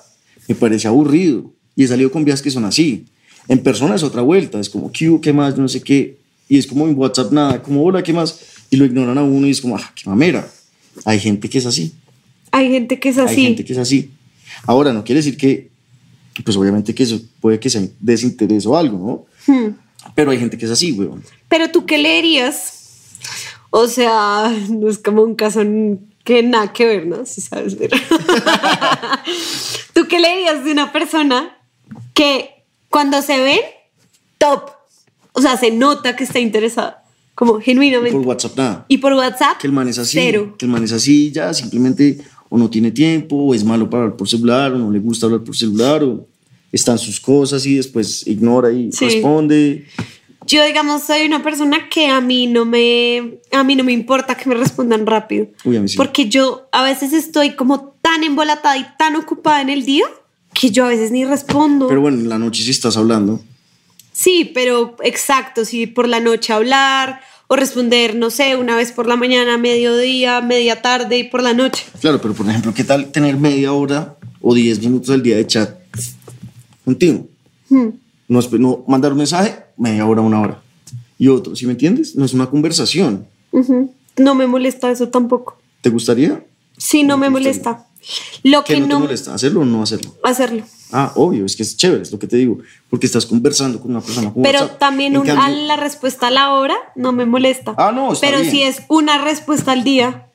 Me 0.49 0.55
parece 0.55 0.89
aburrido. 0.89 1.53
Y 1.77 1.85
he 1.85 1.87
salido 1.87 2.11
con 2.11 2.25
vías 2.25 2.43
que 2.43 2.51
son 2.51 2.65
así. 2.65 3.07
En 3.47 3.63
persona 3.63 3.95
es 3.95 4.03
otra 4.03 4.23
vuelta. 4.23 4.59
Es 4.59 4.69
como, 4.69 4.91
¿qué, 4.91 5.17
qué 5.23 5.33
más? 5.33 5.57
No 5.57 5.69
sé 5.69 5.81
qué. 5.81 6.17
Y 6.49 6.59
es 6.59 6.67
como 6.67 6.89
en 6.89 6.99
WhatsApp 6.99 7.31
nada. 7.31 7.63
Como, 7.63 7.85
hola, 7.85 8.03
¿qué 8.03 8.13
más? 8.13 8.41
Y 8.71 8.77
lo 8.77 8.85
ignoran 8.85 9.17
a 9.17 9.23
uno 9.23 9.47
y 9.47 9.51
es 9.51 9.61
como, 9.61 9.77
ah, 9.77 9.93
qué 9.95 10.09
mamera. 10.09 10.49
Hay 11.05 11.21
gente 11.21 11.49
que 11.49 11.59
es 11.59 11.67
así. 11.67 11.93
Hay 12.51 12.71
gente 12.71 12.99
que 12.99 13.11
es 13.11 13.19
Hay 13.19 13.27
así. 13.27 13.43
gente 13.45 13.65
que 13.65 13.73
es 13.73 13.79
así. 13.79 14.11
Ahora, 14.65 14.93
no 14.93 15.05
quiere 15.05 15.19
decir 15.19 15.37
que, 15.37 15.69
pues 16.45 16.57
obviamente 16.57 16.95
que 16.95 17.03
eso 17.03 17.21
puede 17.41 17.61
que 17.61 17.71
sea 17.71 17.83
desinterés 18.01 18.67
o 18.67 18.77
algo, 18.77 19.27
¿no? 19.47 19.55
Hmm. 19.55 19.75
Pero 20.15 20.31
hay 20.31 20.39
gente 20.39 20.57
que 20.57 20.65
es 20.65 20.71
así, 20.71 20.93
weón. 20.93 21.23
Pero 21.49 21.71
tú 21.71 21.87
qué 21.87 21.99
leerías? 21.99 22.79
O 23.71 23.87
sea, 23.87 24.55
no 24.71 24.89
es 24.89 24.99
como 24.99 25.23
un 25.23 25.35
caso 25.35 25.63
que 26.29 26.43
nada 26.43 26.71
que 26.75 26.85
ver, 26.85 27.07
¿no? 27.07 27.25
Si 27.25 27.41
sabes 27.41 27.79
ver. 27.79 27.91
¿Tú 29.95 30.07
qué 30.09 30.21
leerías 30.21 30.63
de 30.63 30.73
una 30.73 30.93
persona 30.93 31.57
que 32.13 32.51
cuando 32.91 33.23
se 33.23 33.41
ven, 33.43 33.61
top? 34.37 34.71
O 35.33 35.41
sea, 35.41 35.57
se 35.57 35.71
nota 35.71 36.17
que 36.17 36.25
está 36.25 36.39
interesada, 36.39 37.03
como 37.35 37.61
Y 37.61 37.63
genuinamente. 37.63 38.15
por 38.17 38.27
WhatsApp 38.27 38.57
nada. 38.59 38.85
Y 38.89 38.99
por 38.99 39.15
WhatsApp, 39.15 39.57
que 39.59 39.69
el 39.69 39.73
man 39.73 39.89
es 39.89 39.99
así, 39.99 40.19
cero. 40.21 40.55
que 40.59 40.67
el 40.67 40.71
man 40.71 40.85
es 40.85 40.93
así, 40.93 41.31
ya 41.33 41.55
simplemente 41.55 42.19
o 42.51 42.59
no 42.59 42.69
tiene 42.69 42.91
tiempo, 42.91 43.37
o 43.37 43.55
es 43.55 43.65
malo 43.65 43.89
para 43.89 44.03
hablar 44.05 44.17
por 44.19 44.29
celular, 44.29 44.73
o 44.73 44.79
no 44.79 44.91
le 44.91 44.99
gusta 44.99 45.25
hablar 45.27 45.41
por 45.43 45.57
celular, 45.57 46.05
o 46.05 46.27
están 46.73 46.99
sus 46.99 47.19
cosas 47.21 47.65
y 47.65 47.77
después 47.77 48.27
ignora 48.27 48.71
y 48.71 48.93
Sí. 48.93 49.07
responde. 49.07 49.87
Yo, 50.49 50.65
digamos, 50.65 51.03
soy 51.03 51.27
una 51.27 51.43
persona 51.43 51.91
que 51.91 52.07
a 52.09 52.23
mí 52.23 52.47
no 52.47 52.65
me, 52.65 53.39
a 53.53 53.63
mí 53.65 53.77
no 53.77 53.85
me 53.85 53.93
importa 53.93 54.35
que 54.35 54.49
me 54.49 54.55
respondan 54.55 55.05
rápido. 55.05 55.49
Uy, 55.63 55.77
a 55.77 55.83
mí 55.83 55.89
sí. 55.89 55.97
Porque 55.99 56.27
yo 56.27 56.69
a 56.73 56.83
veces 56.83 57.13
estoy 57.13 57.55
como 57.55 57.95
tan 58.01 58.25
embolatada 58.25 58.79
y 58.79 58.87
tan 58.99 59.15
ocupada 59.17 59.61
en 59.61 59.69
el 59.69 59.85
día 59.85 60.07
que 60.55 60.71
yo 60.71 60.87
a 60.87 60.89
veces 60.89 61.11
ni 61.11 61.27
respondo. 61.27 61.87
Pero 61.87 62.01
bueno, 62.01 62.17
en 62.17 62.31
la 62.31 62.39
noche 62.39 62.63
si 62.63 62.71
estás 62.71 62.97
hablando, 62.97 63.43
sí, 64.13 64.51
pero 64.55 64.97
exacto, 65.03 65.67
sí, 65.67 65.87
por 65.87 66.09
la 66.09 66.19
noche 66.19 66.55
hablar 66.55 67.21
o 67.47 67.57
responder, 67.57 68.15
no 68.15 68.31
sé, 68.31 68.57
una 68.57 68.75
vez 68.75 68.91
por 68.93 69.07
la 69.07 69.17
mañana, 69.17 69.59
mediodía, 69.59 70.41
media 70.41 70.81
tarde 70.81 71.19
y 71.19 71.25
por 71.25 71.43
la 71.43 71.53
noche. 71.53 71.85
claro, 72.01 72.23
pero 72.23 72.33
por 72.33 72.49
ejemplo, 72.49 72.73
¿qué 72.73 72.85
tal 72.85 73.13
tener 73.13 73.37
media 73.37 73.75
hora 73.75 74.17
o 74.41 74.55
10 74.55 74.81
minutos 74.81 75.11
al 75.11 75.23
día 75.23 75.37
de 75.37 75.47
chat 75.47 75.77
contigo? 76.87 77.27
Hmm. 77.69 77.89
No, 78.29 78.41
no 78.41 78.85
mandar 78.87 79.13
un 79.13 79.19
mensaje, 79.19 79.68
media 79.79 80.07
hora, 80.07 80.21
una 80.21 80.41
hora. 80.41 80.63
Y 81.19 81.29
otro, 81.29 81.57
¿sí 81.57 81.67
me 81.67 81.73
entiendes? 81.73 82.15
No 82.17 82.25
es 82.25 82.35
una 82.35 82.49
conversación. 82.51 83.27
No 84.17 84.35
me 84.35 84.47
molesta 84.47 84.91
eso 84.91 85.09
tampoco. 85.09 85.57
¿Te 85.81 85.91
gustaría? 85.91 86.45
Sí, 86.77 87.03
no 87.03 87.17
me 87.17 87.31
molesta. 87.31 87.87
Lo 88.45 88.63
¿Qué 88.65 88.75
que 88.75 88.81
no 88.81 88.87
te 88.87 88.93
no, 88.95 89.01
molesta? 89.01 89.35
¿Hacerlo 89.35 89.61
o 89.61 89.65
no 89.65 89.83
hacerlo? 89.83 90.15
hacerlo. 90.23 90.63
Ah, 90.93 91.13
obvio, 91.17 91.45
es 91.45 91.55
que 91.57 91.63
es 91.63 91.77
chévere, 91.77 92.03
es 92.03 92.11
lo 92.13 92.19
que 92.19 92.27
te 92.27 92.37
digo, 92.37 92.59
porque 92.89 93.05
estás 93.07 93.27
conversando 93.27 93.81
con 93.81 93.91
una 93.91 94.01
persona. 94.01 94.33
Pero 94.43 94.61
WhatsApp. 94.61 94.79
también 94.79 95.17
un- 95.19 95.27
cambio- 95.27 95.45
a 95.45 95.51
la 95.51 95.77
respuesta 95.77 96.29
a 96.29 96.31
la 96.31 96.53
hora 96.53 96.77
no 96.97 97.13
me 97.13 97.27
molesta. 97.27 97.75
Ah, 97.77 97.93
no, 97.93 98.13
está 98.13 98.27
Pero 98.27 98.39
bien. 98.41 98.51
si 98.51 98.63
es 98.63 98.83
una 98.89 99.19
respuesta 99.23 99.73
al 99.73 99.85
día, 99.85 100.29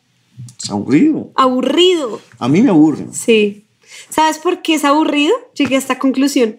Es 0.61 0.69
aburrido. 0.69 1.31
aburrido. 1.35 2.21
A 2.37 2.47
mí 2.49 2.61
me 2.61 2.69
aburre. 2.69 3.07
Sí. 3.13 3.65
¿Sabes 4.09 4.37
por 4.37 4.61
qué 4.61 4.75
es 4.75 4.83
aburrido? 4.85 5.33
Llegué 5.55 5.75
a 5.75 5.79
esta 5.79 5.97
conclusión. 5.97 6.57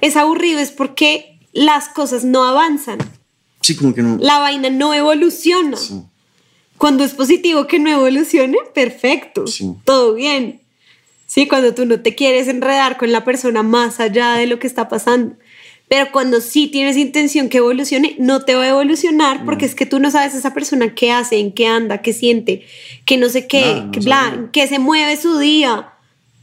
Es 0.00 0.16
aburrido 0.16 0.58
es 0.58 0.70
porque 0.72 1.35
las 1.56 1.88
cosas 1.88 2.22
no 2.24 2.44
avanzan. 2.44 2.98
Sí, 3.62 3.74
como 3.76 3.94
que 3.94 4.02
no. 4.02 4.18
La 4.20 4.38
vaina 4.38 4.68
no 4.68 4.92
evoluciona. 4.92 5.78
Sí. 5.78 6.02
Cuando 6.76 7.02
es 7.02 7.14
positivo 7.14 7.66
que 7.66 7.78
no 7.78 7.90
evolucione, 7.90 8.58
perfecto. 8.74 9.46
Sí. 9.46 9.72
Todo 9.84 10.12
bien. 10.14 10.60
Sí, 11.26 11.48
cuando 11.48 11.74
tú 11.74 11.86
no 11.86 12.00
te 12.00 12.14
quieres 12.14 12.46
enredar 12.48 12.98
con 12.98 13.10
la 13.10 13.24
persona 13.24 13.62
más 13.62 14.00
allá 14.00 14.34
de 14.34 14.46
lo 14.46 14.58
que 14.58 14.66
está 14.66 14.90
pasando. 14.90 15.34
Pero 15.88 16.12
cuando 16.12 16.42
sí 16.42 16.66
tienes 16.66 16.98
intención 16.98 17.48
que 17.48 17.58
evolucione, 17.58 18.16
no 18.18 18.44
te 18.44 18.54
va 18.54 18.64
a 18.64 18.68
evolucionar 18.68 19.46
porque 19.46 19.64
es 19.64 19.74
que 19.74 19.86
tú 19.86 19.98
no 19.98 20.10
sabes 20.10 20.34
esa 20.34 20.52
persona 20.52 20.94
qué 20.94 21.10
hace, 21.10 21.38
en 21.38 21.52
qué 21.52 21.66
anda, 21.66 22.02
qué 22.02 22.12
siente, 22.12 22.66
que 23.06 23.16
no 23.16 23.30
sé 23.30 23.46
qué, 23.46 23.82
no 23.82 23.92
que, 23.92 24.00
bla, 24.00 24.50
que 24.52 24.66
se 24.66 24.78
mueve 24.78 25.16
su 25.16 25.38
día. 25.38 25.92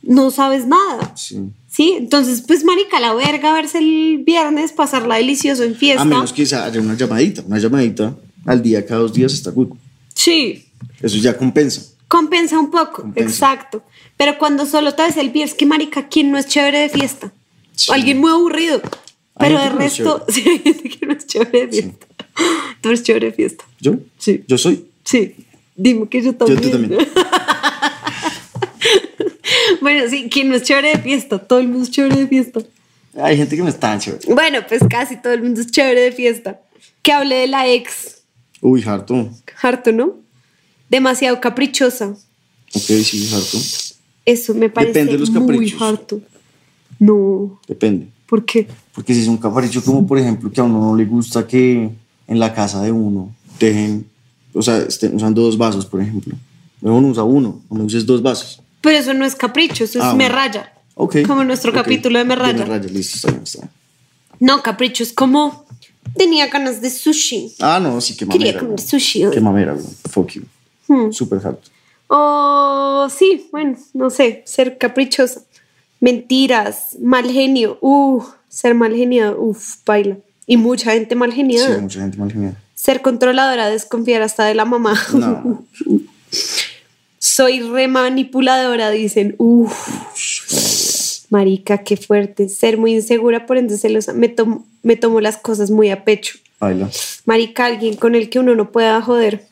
No 0.02 0.32
sabes 0.32 0.66
nada. 0.66 1.16
Sí. 1.16 1.52
Sí, 1.76 1.96
entonces, 1.98 2.44
pues, 2.46 2.64
marica, 2.64 3.00
la 3.00 3.14
verga, 3.16 3.52
verse 3.54 3.80
el 3.80 4.22
viernes, 4.24 4.72
pasarla 4.74 5.16
delicioso 5.16 5.64
en 5.64 5.76
fiesta. 5.76 6.04
A 6.04 6.06
menos 6.06 6.32
que 6.32 6.46
sea- 6.46 6.66
haya 6.66 6.80
una 6.80 6.96
llamadita. 6.96 7.42
Una 7.48 7.58
llamadita 7.58 8.16
al 8.46 8.62
día, 8.62 8.86
cada 8.86 9.00
dos 9.02 9.14
días 9.14 9.34
está 9.34 9.50
good. 9.50 9.70
Sí, 10.14 10.66
Eso 11.02 11.18
ya 11.18 11.36
compensa. 11.36 11.82
compensa 12.08 12.60
un 12.60 12.70
poco, 12.70 13.02
Compensa. 13.02 13.30
exacto. 13.30 13.82
Pero 14.18 14.38
cuando 14.38 14.68
solo 14.68 14.94
te 14.94 15.02
ves 15.02 15.18
el 15.18 15.32
beer, 15.32 15.48
es 15.48 15.56
que 15.56 15.66
marica, 15.66 16.08
¿quién 16.10 16.30
no 16.32 16.38
es 16.38 16.46
chévere 16.46 16.78
de 16.78 16.90
fiesta? 16.90 17.32
Sí. 17.76 17.92
Alguien 17.92 18.20
muy 18.20 18.30
aburrido. 18.30 18.80
Pero 19.40 19.58
es 19.60 19.72
resto, 19.74 20.24
sí, 20.30 20.44
hay 20.48 20.60
gente 20.60 20.90
que 20.90 21.06
no 21.08 21.14
es 21.14 21.26
chévere 21.26 21.66
de 21.66 21.68
fiesta. 21.82 22.06
Tú 22.82 22.90
eres 22.90 23.02
chévere 23.02 23.28
de 23.28 23.34
fiesta. 23.34 23.64
¿Yo? 23.80 23.96
Sí. 24.20 24.44
Yo 24.48 24.60
soy. 24.60 24.86
Sí. 25.04 25.34
Dime 25.76 26.08
que 26.08 26.22
yo 26.22 26.36
también. 26.36 26.62
Yo 26.62 26.70
tú 26.70 26.78
también. 26.78 27.08
bueno, 29.82 30.10
sí, 30.10 30.30
¿quién 30.32 30.50
no 30.50 30.56
es 30.56 30.64
chévere 30.64 30.90
de 30.96 31.00
fiesta? 31.00 31.40
Todo 31.40 31.60
el 31.60 31.68
mundo 31.68 31.84
es 31.84 31.92
chévere 31.92 32.16
de 32.18 32.28
fiesta. 32.28 32.62
Hay 33.22 33.38
gente 33.38 33.56
que 33.56 33.62
no 33.62 33.70
es 33.70 33.80
tan 33.80 34.00
chévere. 34.00 34.34
Bueno, 34.34 34.60
pues 34.68 34.82
casi 34.90 35.18
todo 35.18 35.34
el 35.34 35.44
mundo 35.44 35.62
es 35.62 35.68
chévere 35.72 36.02
de 36.02 36.12
fiesta. 36.12 36.60
Que 37.02 37.12
hable 37.12 37.36
de 37.36 37.48
la 37.48 37.68
ex, 37.68 38.22
Uy, 38.62 38.82
harto. 38.86 39.30
harto, 39.62 39.92
¿no? 39.92 40.16
Demasiado 40.90 41.40
caprichosa. 41.42 42.10
Ok, 42.76 42.82
sí, 42.82 43.30
harto. 43.34 43.58
Eso 44.26 44.54
me 44.54 44.70
parece 44.70 44.94
Depende 44.94 45.14
de 45.14 45.20
los 45.20 45.30
muy 45.32 45.42
caprichos. 45.56 45.82
harto. 45.82 46.22
No, 47.00 47.60
Depende. 47.68 48.08
¿por 48.28 48.46
qué? 48.46 48.68
Porque 48.96 49.14
si 49.14 49.22
es 49.22 49.28
un 49.28 49.38
capricho 49.38 49.84
como, 49.84 50.08
por 50.08 50.18
ejemplo, 50.18 50.50
que 50.52 50.62
a 50.62 50.64
uno 50.64 50.80
no 50.80 50.96
le 50.96 51.06
gusta 51.06 51.46
que 51.46 51.90
en 52.28 52.40
la 52.40 52.54
casa 52.54 52.82
de 52.82 52.92
uno 52.92 53.36
dejen, 53.60 54.06
o 54.54 54.62
sea, 54.62 54.78
estén 54.78 55.14
usando 55.16 55.42
dos 55.42 55.58
vasos, 55.58 55.86
por 55.86 56.02
ejemplo. 56.02 56.36
Uno 56.82 57.08
usa 57.10 57.24
uno, 57.24 57.62
no 57.70 57.84
uses 57.84 58.06
dos 58.06 58.22
vasos. 58.22 58.62
Pero 58.84 58.98
eso 59.00 59.14
no 59.16 59.26
es 59.26 59.34
capricho, 59.36 59.86
eso 59.86 59.98
es 59.98 60.06
Ah, 60.06 60.14
me 60.14 60.26
bueno. 60.26 60.36
raya. 60.36 60.74
Ok. 60.96 61.16
Como 61.26 61.44
nuestro 61.44 61.74
capítulo 61.74 62.20
de 62.20 62.26
me 62.26 62.36
raya. 62.36 62.60
me 62.60 62.66
raya, 62.66 62.88
listo, 62.90 63.16
está 63.16 63.32
bien, 63.32 63.44
está 63.44 63.60
bien. 63.62 63.72
No, 64.40 64.62
capricho 64.62 65.02
es 65.04 65.12
como 65.14 65.66
tenía 66.18 66.48
ganas 66.48 66.82
de 66.82 66.90
sushi. 66.92 67.56
Ah, 67.62 67.80
no, 67.82 68.00
sí, 68.02 68.16
qué 68.16 68.28
Quería 68.28 68.40
mamera. 68.54 68.60
comer 68.60 68.76
güey. 68.76 68.88
sushi 68.88 69.26
hoy. 69.26 69.34
Qué 69.34 69.40
mamera, 69.42 69.74
güey. 69.74 69.86
Fuck 70.12 70.32
you. 70.34 70.44
Hmm. 70.88 71.12
Súper 71.12 71.40
harto. 71.48 71.70
O 72.08 73.08
sí, 73.10 73.48
bueno, 73.52 73.76
no 73.94 74.10
sé, 74.12 74.44
ser 74.46 74.78
caprichosa. 74.78 75.42
Mentiras, 76.02 76.98
mal 77.02 77.32
genio. 77.32 77.78
Uh, 77.82 78.22
ser 78.50 78.76
mal 78.76 78.94
geniado, 78.94 79.40
uff, 79.42 79.78
baila. 79.86 80.18
Y 80.46 80.58
mucha 80.58 80.92
gente 80.92 81.16
mal 81.16 81.32
Sí, 81.32 81.38
geniada. 81.38 81.76
hay 81.76 81.82
mucha 81.82 82.02
gente 82.02 82.18
mal 82.18 82.32
genial. 82.32 82.58
Ser 82.76 83.02
controladora, 83.02 83.70
desconfiar 83.70 84.22
hasta 84.22 84.44
de 84.44 84.56
la 84.56 84.66
mamá. 84.66 85.02
No. 85.14 85.64
Soy 87.26 87.62
re 87.62 87.88
manipuladora, 87.88 88.90
dicen. 88.92 89.36
Uff. 89.38 91.26
Marica, 91.30 91.78
qué 91.78 91.96
fuerte. 91.96 92.50
Ser 92.50 92.78
muy 92.78 92.96
insegura, 92.96 93.46
por 93.46 93.56
ende 93.58 93.78
celosa. 93.78 94.12
Me, 94.12 94.28
tomo- 94.28 94.66
me 94.82 94.98
tomo 94.98 95.22
las 95.22 95.38
cosas 95.38 95.72
muy 95.72 95.90
a 95.90 96.04
pecho. 96.04 96.38
Baila. 96.60 96.90
Marica, 97.26 97.66
alguien 97.68 97.96
con 97.96 98.16
el 98.16 98.30
que 98.30 98.40
uno 98.40 98.56
no 98.56 98.72
pueda 98.74 99.02
joder. 99.02 99.46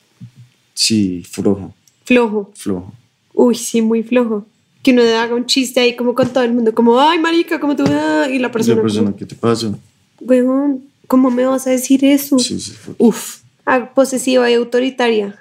Sí, 0.74 1.24
flojo, 1.24 1.74
Flojo. 2.04 2.52
flojo. 2.56 2.94
Uy, 3.34 3.56
sí, 3.56 3.82
muy 3.82 4.04
flojo. 4.04 4.46
Que 4.84 4.92
uno 4.92 5.04
haga 5.04 5.34
un 5.34 5.46
chiste 5.46 5.80
ahí 5.80 5.96
como 5.96 6.14
con 6.14 6.28
todo 6.28 6.44
el 6.44 6.54
mundo, 6.54 6.76
como, 6.76 7.00
ay, 7.00 7.20
marica, 7.20 7.62
como 7.62 7.78
tú, 7.78 7.86
ah", 7.88 8.28
y 8.30 8.38
la 8.38 8.52
persona, 8.52 8.74
Esa 8.74 8.82
persona, 8.82 9.06
como, 9.06 9.18
¿qué 9.18 9.26
te 9.26 9.36
pasa? 9.36 9.72
"Huevón, 10.20 10.84
¿cómo 11.08 11.32
me 11.32 11.46
vas 11.46 11.68
a 11.68 11.70
decir 11.70 12.04
eso? 12.04 12.38
Sí, 12.38 12.60
sí. 12.60 12.74
Uf, 12.98 13.38
ah, 13.66 13.92
posesiva 13.94 14.52
y 14.52 14.56
autoritaria. 14.56 15.41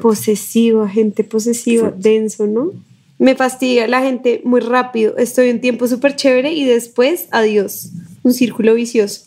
Fuerte. 0.00 0.02
Posesiva, 0.20 0.88
gente 0.88 1.24
posesiva, 1.24 1.88
Fuerte. 1.90 2.08
denso, 2.08 2.46
¿no? 2.46 2.70
Me 3.18 3.34
fastidia 3.36 3.86
la 3.88 4.00
gente 4.02 4.40
muy 4.44 4.60
rápido. 4.60 5.16
Estoy 5.16 5.50
un 5.50 5.60
tiempo 5.60 5.86
súper 5.86 6.16
chévere 6.16 6.52
y 6.52 6.64
después, 6.64 7.26
adiós. 7.30 7.88
Un 8.22 8.32
círculo 8.34 8.74
vicioso. 8.74 9.22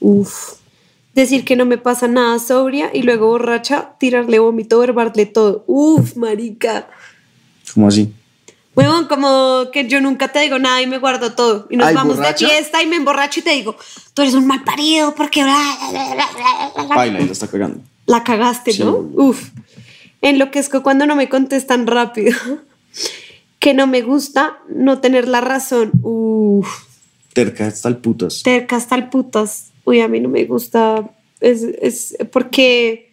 Uf. 0.00 0.54
Decir 1.14 1.44
que 1.44 1.54
no 1.54 1.64
me 1.64 1.78
pasa 1.78 2.08
nada 2.08 2.38
sobria 2.38 2.90
y 2.92 3.02
luego 3.02 3.28
borracha, 3.28 3.90
tirarle 4.00 4.38
vómito, 4.40 4.78
verbarle 4.80 5.26
todo. 5.26 5.64
Uf, 5.66 6.16
marica. 6.16 6.88
¿Cómo 7.72 7.88
así? 7.88 8.12
Huevón, 8.74 9.06
como 9.06 9.70
que 9.72 9.86
yo 9.86 10.00
nunca 10.00 10.32
te 10.32 10.40
digo 10.40 10.58
nada 10.58 10.82
y 10.82 10.88
me 10.88 10.98
guardo 10.98 11.32
todo. 11.34 11.68
Y 11.70 11.76
nos 11.76 11.86
Ay, 11.86 11.94
vamos 11.94 12.16
¿borracha? 12.16 12.44
de 12.46 12.52
fiesta 12.52 12.82
y 12.82 12.86
me 12.86 12.96
emborracho 12.96 13.38
y 13.38 13.42
te 13.44 13.50
digo, 13.50 13.76
tú 14.14 14.22
eres 14.22 14.34
un 14.34 14.48
mal 14.48 14.64
parido 14.64 15.14
porque 15.14 15.44
bla, 15.44 15.54
bla, 15.92 16.02
bla, 16.02 16.14
bla, 16.14 16.26
bla, 16.34 16.70
bla, 16.74 16.84
bla". 16.86 16.96
Baila 16.96 17.20
y 17.20 17.26
la 17.26 17.32
está 17.32 17.46
cagando. 17.46 17.78
la 18.06 18.24
cagaste, 18.24 18.72
Sí. 18.72 18.82
¿no? 18.82 18.96
Uf. 19.14 19.50
Enloquezco 20.24 20.82
cuando 20.82 21.06
no 21.06 21.16
me 21.16 21.28
contestan 21.28 21.86
rápido. 21.86 22.32
que 23.58 23.74
no 23.74 23.86
me 23.86 24.02
gusta 24.02 24.58
no 24.68 25.00
tener 25.00 25.28
la 25.28 25.40
razón. 25.40 25.92
Uf. 26.02 26.66
Terca 27.34 27.66
hasta 27.66 27.88
el 27.88 27.98
putas. 27.98 28.42
Terca 28.42 28.76
hasta 28.76 28.94
el 28.94 29.10
putas. 29.10 29.70
Uy, 29.84 30.00
a 30.00 30.08
mí 30.08 30.20
no 30.20 30.30
me 30.30 30.44
gusta. 30.46 31.10
Es, 31.40 31.62
es 31.62 32.16
porque, 32.32 33.10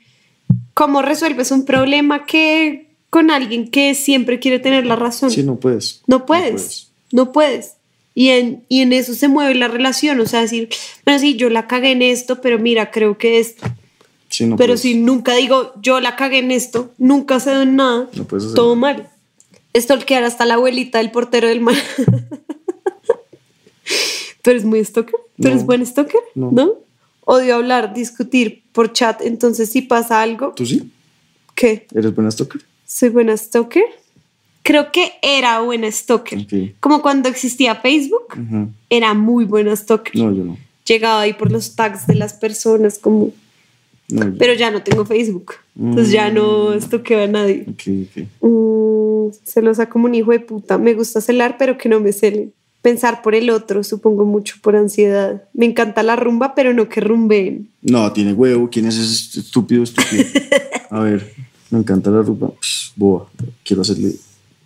¿cómo 0.74 1.02
resuelves 1.02 1.52
un 1.52 1.66
problema 1.66 2.26
que 2.26 2.88
con 3.10 3.30
alguien 3.30 3.70
que 3.70 3.94
siempre 3.94 4.40
quiere 4.40 4.60
tener 4.60 4.86
la 4.86 4.96
razón? 4.96 5.32
Sí, 5.32 5.44
no 5.44 5.58
puedes. 5.58 6.02
No 6.08 6.26
puedes, 6.26 6.92
no 7.12 7.34
puedes. 7.34 7.76
Y 8.14 8.30
en, 8.30 8.64
y 8.70 8.82
en 8.82 8.94
eso 8.94 9.14
se 9.16 9.28
mueve 9.28 9.56
la 9.56 9.68
relación, 9.68 10.20
o 10.22 10.26
sea, 10.26 10.42
decir, 10.42 10.70
bueno, 11.06 11.20
sí, 11.20 11.36
yo 11.36 11.50
la 11.50 11.68
cagué 11.68 11.92
en 11.92 12.02
esto, 12.02 12.40
pero 12.40 12.58
mira, 12.58 12.92
creo 12.92 13.18
que 13.18 13.40
esto. 13.40 13.68
Sí, 14.42 14.48
no 14.48 14.56
pero 14.56 14.70
puedes. 14.70 14.82
si 14.82 14.96
nunca 14.96 15.36
digo, 15.36 15.72
yo 15.84 16.00
la 16.00 16.16
cagué 16.16 16.40
en 16.40 16.50
esto, 16.50 16.90
nunca 16.98 17.40
cedo 17.40 17.62
en 17.62 17.76
nada, 17.76 18.10
No 18.14 18.26
todo 18.56 18.76
mal. 18.76 19.08
Stalkear 19.78 20.24
hasta 20.24 20.46
la 20.46 20.56
abuelita 20.56 20.98
del 20.98 21.12
portero 21.12 21.48
del 21.48 21.62
mar. 21.62 21.76
¿Tú 24.42 24.50
eres 24.50 24.66
muy 24.66 24.84
stalker? 24.84 25.20
¿Tú 25.40 25.48
eres 25.48 25.64
buen 25.64 25.86
stalker? 25.86 26.22
No. 26.34 26.74
Odio 27.26 27.56
hablar, 27.56 27.94
discutir 27.94 28.64
por 28.72 28.94
chat, 28.94 29.22
entonces 29.22 29.70
si 29.70 29.84
pasa 29.84 30.24
algo, 30.24 30.54
¿Tú 30.56 30.66
sí? 30.66 30.92
¿qué? 31.54 31.86
¿Eres 31.94 32.16
buena 32.16 32.32
stalker? 32.32 32.62
¿Soy 32.88 33.10
buena 33.10 33.38
stalker? 33.38 33.84
Creo 34.64 34.92
que 34.92 35.14
era 35.22 35.62
buena 35.62 35.92
stalker. 35.92 36.74
Como 36.80 37.04
cuando 37.04 37.30
existía 37.30 37.76
Facebook, 37.76 38.36
era 38.90 39.14
muy 39.14 39.46
buena 39.46 39.76
stalker. 39.76 40.16
No, 40.16 40.32
yo 40.34 40.44
no. 40.44 40.58
Llegaba 40.86 41.22
ahí 41.22 41.34
por 41.34 41.52
los 41.52 41.76
tags 41.76 42.08
de 42.08 42.16
las 42.16 42.34
personas, 42.34 42.98
como, 42.98 43.32
No, 44.12 44.34
pero 44.38 44.54
ya 44.54 44.72
no 44.72 44.84
tengo 44.84 45.06
Facebook. 45.06 45.54
Entonces 45.80 46.12
ya 46.12 46.30
no 46.30 46.80
stalkeo 46.80 47.24
a 47.24 47.28
nadie. 47.28 47.66
Ok, 47.68 47.84
ok. 48.10 48.28
Mm, 48.42 49.34
celosa 49.44 49.88
como 49.90 50.06
un 50.06 50.16
hijo 50.16 50.32
de 50.32 50.40
puta. 50.40 50.78
Me 50.78 50.94
gusta 50.94 51.22
celar, 51.22 51.56
pero 51.58 51.78
que 51.78 51.90
no 51.90 52.00
me 52.00 52.12
celen. 52.12 52.54
Pensar 52.82 53.22
por 53.22 53.36
el 53.36 53.50
otro, 53.52 53.84
supongo 53.84 54.26
mucho 54.26 54.56
por 54.62 54.76
ansiedad. 54.76 55.44
Me 55.54 55.66
encanta 55.66 56.02
la 56.02 56.16
rumba, 56.16 56.56
pero 56.56 56.74
no 56.74 56.90
que 56.90 57.00
rumbeen. 57.00 57.70
No, 57.82 58.12
tiene 58.12 58.34
huevo. 58.34 58.70
¿Quién 58.72 58.88
es 58.88 58.98
ese 58.98 59.40
estúpido 59.42 59.84
estúpido? 59.84 60.24
A 60.90 61.00
ver, 61.02 61.32
me 61.70 61.80
encanta 61.80 62.10
la 62.10 62.22
rupa. 62.22 62.52
Psh, 62.60 62.94
boa. 62.96 63.30
Quiero 63.64 63.84
hacerle. 63.84 64.14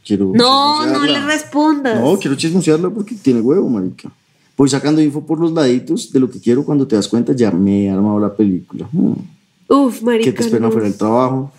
Quiero. 0.05 0.31
No, 0.33 0.85
no 0.85 1.03
le 1.03 1.19
respondas. 1.25 1.99
No, 1.99 2.17
quiero 2.17 2.37
chismosearla 2.37 2.89
porque 2.89 3.15
tiene 3.15 3.41
huevo, 3.41 3.69
marica. 3.69 4.09
Voy 4.57 4.69
sacando 4.69 5.01
info 5.01 5.25
por 5.25 5.39
los 5.39 5.51
laditos 5.51 6.11
de 6.11 6.19
lo 6.19 6.29
que 6.29 6.39
quiero. 6.39 6.63
Cuando 6.63 6.87
te 6.87 6.95
das 6.95 7.07
cuenta, 7.07 7.33
ya 7.33 7.51
me 7.51 7.85
he 7.85 7.89
armado 7.89 8.19
la 8.19 8.33
película. 8.33 8.87
Hmm. 8.91 9.13
Uf, 9.67 10.01
marica. 10.01 10.25
que 10.25 10.37
te 10.37 10.43
esperan 10.43 10.63
no. 10.63 10.67
afuera 10.69 10.87
del 10.87 10.97
trabajo, 10.97 11.51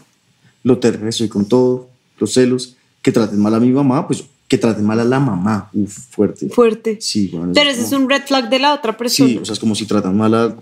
lo 0.62 0.78
terrestre 0.78 1.12
soy 1.12 1.28
con 1.28 1.44
todo, 1.44 1.88
los 2.18 2.32
celos, 2.32 2.76
que 3.02 3.12
traten 3.12 3.40
mal 3.40 3.54
a 3.54 3.60
mi 3.60 3.70
mamá, 3.70 4.06
pues 4.06 4.24
que 4.48 4.58
traten 4.58 4.84
mal 4.84 5.00
a 5.00 5.04
la 5.04 5.18
mamá, 5.18 5.70
uf, 5.72 5.92
fuerte. 6.10 6.48
Fuerte. 6.48 6.98
Sí, 7.00 7.28
bueno. 7.32 7.52
Pero 7.52 7.70
ese 7.70 7.82
es 7.82 7.92
un 7.92 8.08
red 8.08 8.22
flag 8.22 8.48
de 8.48 8.60
la 8.60 8.74
otra 8.74 8.96
persona. 8.96 9.28
Sí, 9.28 9.38
o 9.38 9.44
sea, 9.44 9.54
es 9.54 9.58
como 9.58 9.74
si 9.74 9.86
tratan 9.86 10.16
mal 10.16 10.34
a, 10.34 10.56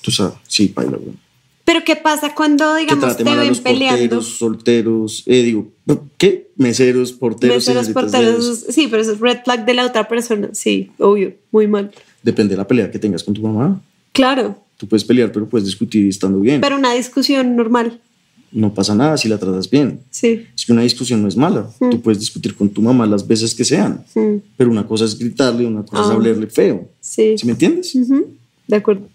tú 0.00 0.10
sabes, 0.10 0.34
sí, 0.48 0.72
baila, 0.74 0.96
güey. 0.96 1.14
Pero 1.66 1.80
¿qué 1.84 1.96
pasa 1.96 2.32
cuando, 2.34 2.74
digamos, 2.76 3.16
te 3.18 3.24
ven 3.24 3.48
los 3.48 3.60
peleando? 3.60 3.98
porteros, 3.98 4.38
solteros, 4.38 5.22
eh, 5.26 5.42
digo, 5.42 5.68
¿qué? 6.16 6.48
Meseros, 6.56 7.12
porteros, 7.12 7.56
Meseros, 7.56 7.88
porteros, 7.90 8.64
sí, 8.70 8.86
pero 8.88 9.02
eso 9.02 9.12
es 9.12 9.20
red 9.20 9.38
flag 9.44 9.66
de 9.66 9.74
la 9.74 9.84
otra 9.84 10.06
persona. 10.08 10.48
Sí, 10.52 10.90
obvio, 10.98 11.34
muy 11.50 11.66
mal. 11.66 11.90
Depende 12.22 12.52
de 12.54 12.58
la 12.58 12.66
pelea 12.66 12.90
que 12.90 12.98
tengas 12.98 13.22
con 13.24 13.34
tu 13.34 13.42
mamá. 13.42 13.80
Claro, 14.12 14.62
Tú 14.78 14.86
puedes 14.86 15.04
pelear, 15.04 15.32
pero 15.32 15.46
puedes 15.46 15.64
discutir 15.66 16.06
estando 16.08 16.38
bien. 16.38 16.60
pero 16.60 16.76
una 16.76 16.92
discusión 16.94 17.56
normal. 17.56 17.98
no 18.52 18.72
pasa 18.72 18.94
nada 18.94 19.16
si 19.16 19.26
la 19.28 19.36
tratas 19.38 19.68
bien. 19.68 20.00
Sí. 20.10 20.46
Es 20.54 20.64
que 20.66 20.72
una 20.72 20.82
discusión 20.82 21.20
no 21.20 21.28
es 21.28 21.36
mala. 21.36 21.68
Tú 21.90 22.00
puedes 22.00 22.20
discutir 22.20 22.54
con 22.54 22.68
tu 22.68 22.80
mamá 22.80 23.06
las 23.06 23.26
veces 23.26 23.54
que 23.54 23.64
sean. 23.64 24.04
Mm, 24.14 24.36
Pero 24.56 24.70
una 24.70 24.86
cosa 24.86 25.04
es 25.06 25.18
gritarle, 25.18 25.66
una 25.66 25.82
cosa 25.82 26.02
es 26.02 26.08
Ah. 26.10 26.12
hablarle 26.12 26.46
feo. 26.46 26.88
sí. 27.00 27.36
¿Sí 27.38 27.44
me 27.46 27.52
entiendes? 27.52 27.96
De 28.68 28.76
acuerdo. 28.76 29.08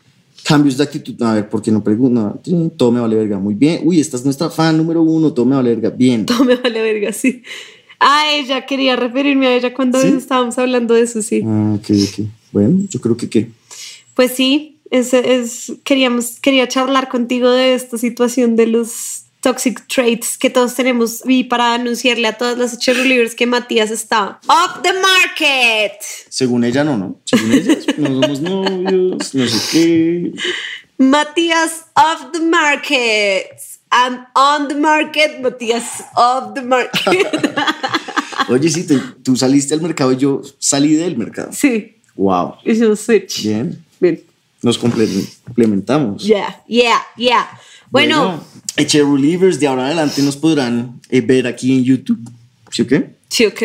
Cambios 0.44 0.78
de 0.78 0.84
actitud. 0.84 1.22
A 1.24 1.36
ver, 1.36 1.50
¿por 1.50 1.62
qué 1.62 1.72
no 1.72 1.84
pregunta? 1.84 2.36
Todo 2.76 2.92
me 2.92 3.00
vale 3.00 3.16
verga. 3.16 3.39
Muy 3.39 3.54
bien. 3.54 3.82
Uy, 3.84 4.00
esta 4.00 4.18
es 4.18 4.26
nuestra 4.26 4.50
fan 4.50 4.78
número 4.78 5.02
uno. 5.02 5.34
Todo 5.34 5.46
me 5.46 5.56
vale 5.56 5.70
verga. 5.76 5.89
Bien. 5.89 6.26
Todo 6.26 6.44
me 6.44 6.56
vale 6.56 6.82
verga, 6.82 7.14
sí. 7.14 7.44
A 8.00 8.32
ella, 8.32 8.66
quería 8.66 8.96
referirme 8.96 9.48
a 9.48 9.56
ella 9.56 9.74
cuando 9.74 10.02
¿Sí? 10.02 10.08
estábamos 10.08 10.58
hablando 10.58 10.96
de 10.96 11.02
eso, 11.02 11.22
sí. 11.22 11.44
Ah, 11.46 11.78
ok, 11.78 11.89
ok. 11.89 12.26
Bueno, 12.52 12.86
yo 12.89 13.00
creo 13.00 13.16
que 13.16 13.30
qué. 13.30 13.50
Pues 14.16 14.32
sí, 14.32 14.80
es, 14.89 15.14
es, 15.14 15.74
queríamos, 15.84 16.39
quería 16.42 16.68
charlar 16.68 17.10
contigo 17.10 17.50
de 17.50 17.76
esta 17.76 17.98
situación 17.98 18.56
de 18.56 18.68
los 18.68 19.26
toxic 19.42 19.86
traits 19.88 20.38
que 20.38 20.50
todos 20.50 20.76
tenemos 20.76 21.22
y 21.26 21.44
para 21.46 21.74
anunciarle 21.74 22.28
a 22.28 22.38
todas 22.38 22.58
las 22.58 22.78
cheerleaders 22.80 23.36
que 23.36 23.46
Matías 23.48 23.92
está 23.92 24.39
off 24.48 24.82
the 24.84 24.94
market. 24.94 25.94
Según 26.30 26.64
ella, 26.64 26.84
no, 26.84 26.98
¿no? 26.98 27.20
Según 27.26 27.52
ella, 27.52 27.76
no 27.98 28.22
somos 28.22 28.39
novios, 28.42 29.34
no 29.36 29.48
sé 29.48 29.60
qué. 29.72 30.32
Matías 30.98 31.86
off 31.96 32.32
the 32.32 32.39
market. 32.42 33.48
I'm 33.92 34.26
on 34.36 34.68
the 34.70 34.76
market, 34.76 35.42
Matías 35.42 36.04
off 36.16 36.54
the 36.54 36.62
market. 36.62 37.28
Oye, 38.50 38.70
sí, 38.70 38.86
te- 38.86 39.00
tú 39.24 39.36
saliste 39.36 39.74
al 39.74 39.82
mercado 39.82 40.12
y 40.14 40.18
yo 40.18 40.42
salí 40.60 40.94
del 40.96 41.18
mercado. 41.18 41.50
sí, 41.52 41.98
Wow. 42.16 42.56
hicimos 42.66 43.00
switch. 43.00 43.44
Bien. 43.44 43.84
Bien. 44.00 44.22
Nos 44.62 44.80
comple- 44.80 45.28
complementamos. 45.46 46.24
Yeah, 46.24 46.62
yeah, 46.68 47.02
yeah. 47.18 47.50
Bueno, 47.92 48.44
Eche 48.78 49.04
Relievers 49.04 49.60
de 49.60 49.68
ahora 49.68 49.82
en 49.84 49.88
adelante 49.88 50.22
nos 50.24 50.38
podrán 50.38 51.00
eh, 51.10 51.22
ver 51.22 51.46
aquí 51.46 51.74
en 51.78 51.84
YouTube. 51.84 52.20
¿Sí 52.72 52.82
o 52.84 52.88
qué? 52.88 53.10
sí, 53.28 53.46
ok. 53.46 53.64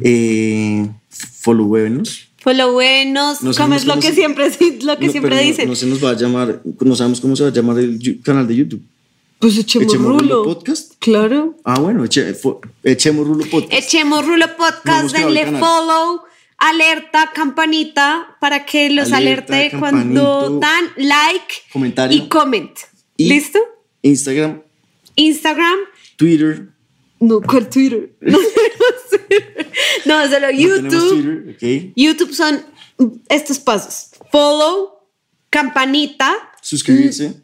Eh, 0.00 0.88
followénos. 1.10 2.28
Followenos, 2.38 3.42
No 3.42 3.52
como 3.52 3.74
es 3.74 3.84
lo 3.84 3.96
que 3.96 4.08
se- 4.08 4.14
siempre, 4.14 4.48
lo 4.82 4.98
que 4.98 5.06
No, 5.06 5.12
siempre 5.12 5.34
no- 5.36 5.42
dicen. 5.42 5.68
No, 5.68 5.74
se 5.74 5.86
nos 5.86 6.02
va 6.02 6.10
a 6.10 6.16
llamar, 6.16 6.62
no 6.80 6.96
sabemos 6.96 7.20
cómo 7.20 7.34
se 7.36 7.42
va 7.42 7.48
a 7.50 7.52
llamar 7.52 7.78
el 7.78 8.20
canal 8.22 8.46
de 8.46 8.56
YouTube. 8.56 8.82
pues 9.40 9.56
echemos, 9.58 9.86
Echemos 9.92 10.20
rulo. 10.20 10.42
Rulo 10.42 10.54
Podcast. 10.54 10.92
Claro. 10.98 11.56
Ah, 11.64 11.78
bueno, 11.78 12.04
eche- 12.04 12.34
echemos 12.84 13.26
Rulo 13.26 13.44
Podcast. 13.50 13.72
Echemos 13.72 14.26
Rulo 14.26 14.46
Podcast, 14.56 15.14
denle 15.14 15.46
follow, 15.58 16.22
alerta, 16.56 17.30
campanita 17.34 18.36
para 18.40 18.64
que 18.64 18.90
los 18.90 19.12
Alerta, 19.12 19.54
alerte 19.56 19.78
cuando 19.78 20.58
dan 20.60 20.84
like 20.96 21.54
comentario. 21.72 22.16
y 22.16 22.28
comment. 22.28 22.70
Y 23.18 23.28
¿Listo? 23.28 23.58
Instagram, 24.02 24.62
Instagram. 25.16 25.76
Twitter. 26.16 26.70
No, 27.20 27.40
¿cuál 27.42 27.68
Twitter? 27.68 28.14
No. 28.20 28.38
No, 30.06 30.24
solo 30.30 30.46
No 30.52 30.58
YouTube. 30.58 31.22
Twitter, 31.56 31.88
ok. 31.88 31.92
YouTube 31.96 32.32
son 32.34 32.64
estos 33.28 33.58
pasos. 33.58 34.10
Follow, 34.32 35.00
campanita. 35.50 36.34
Suscribirse. 36.62 37.34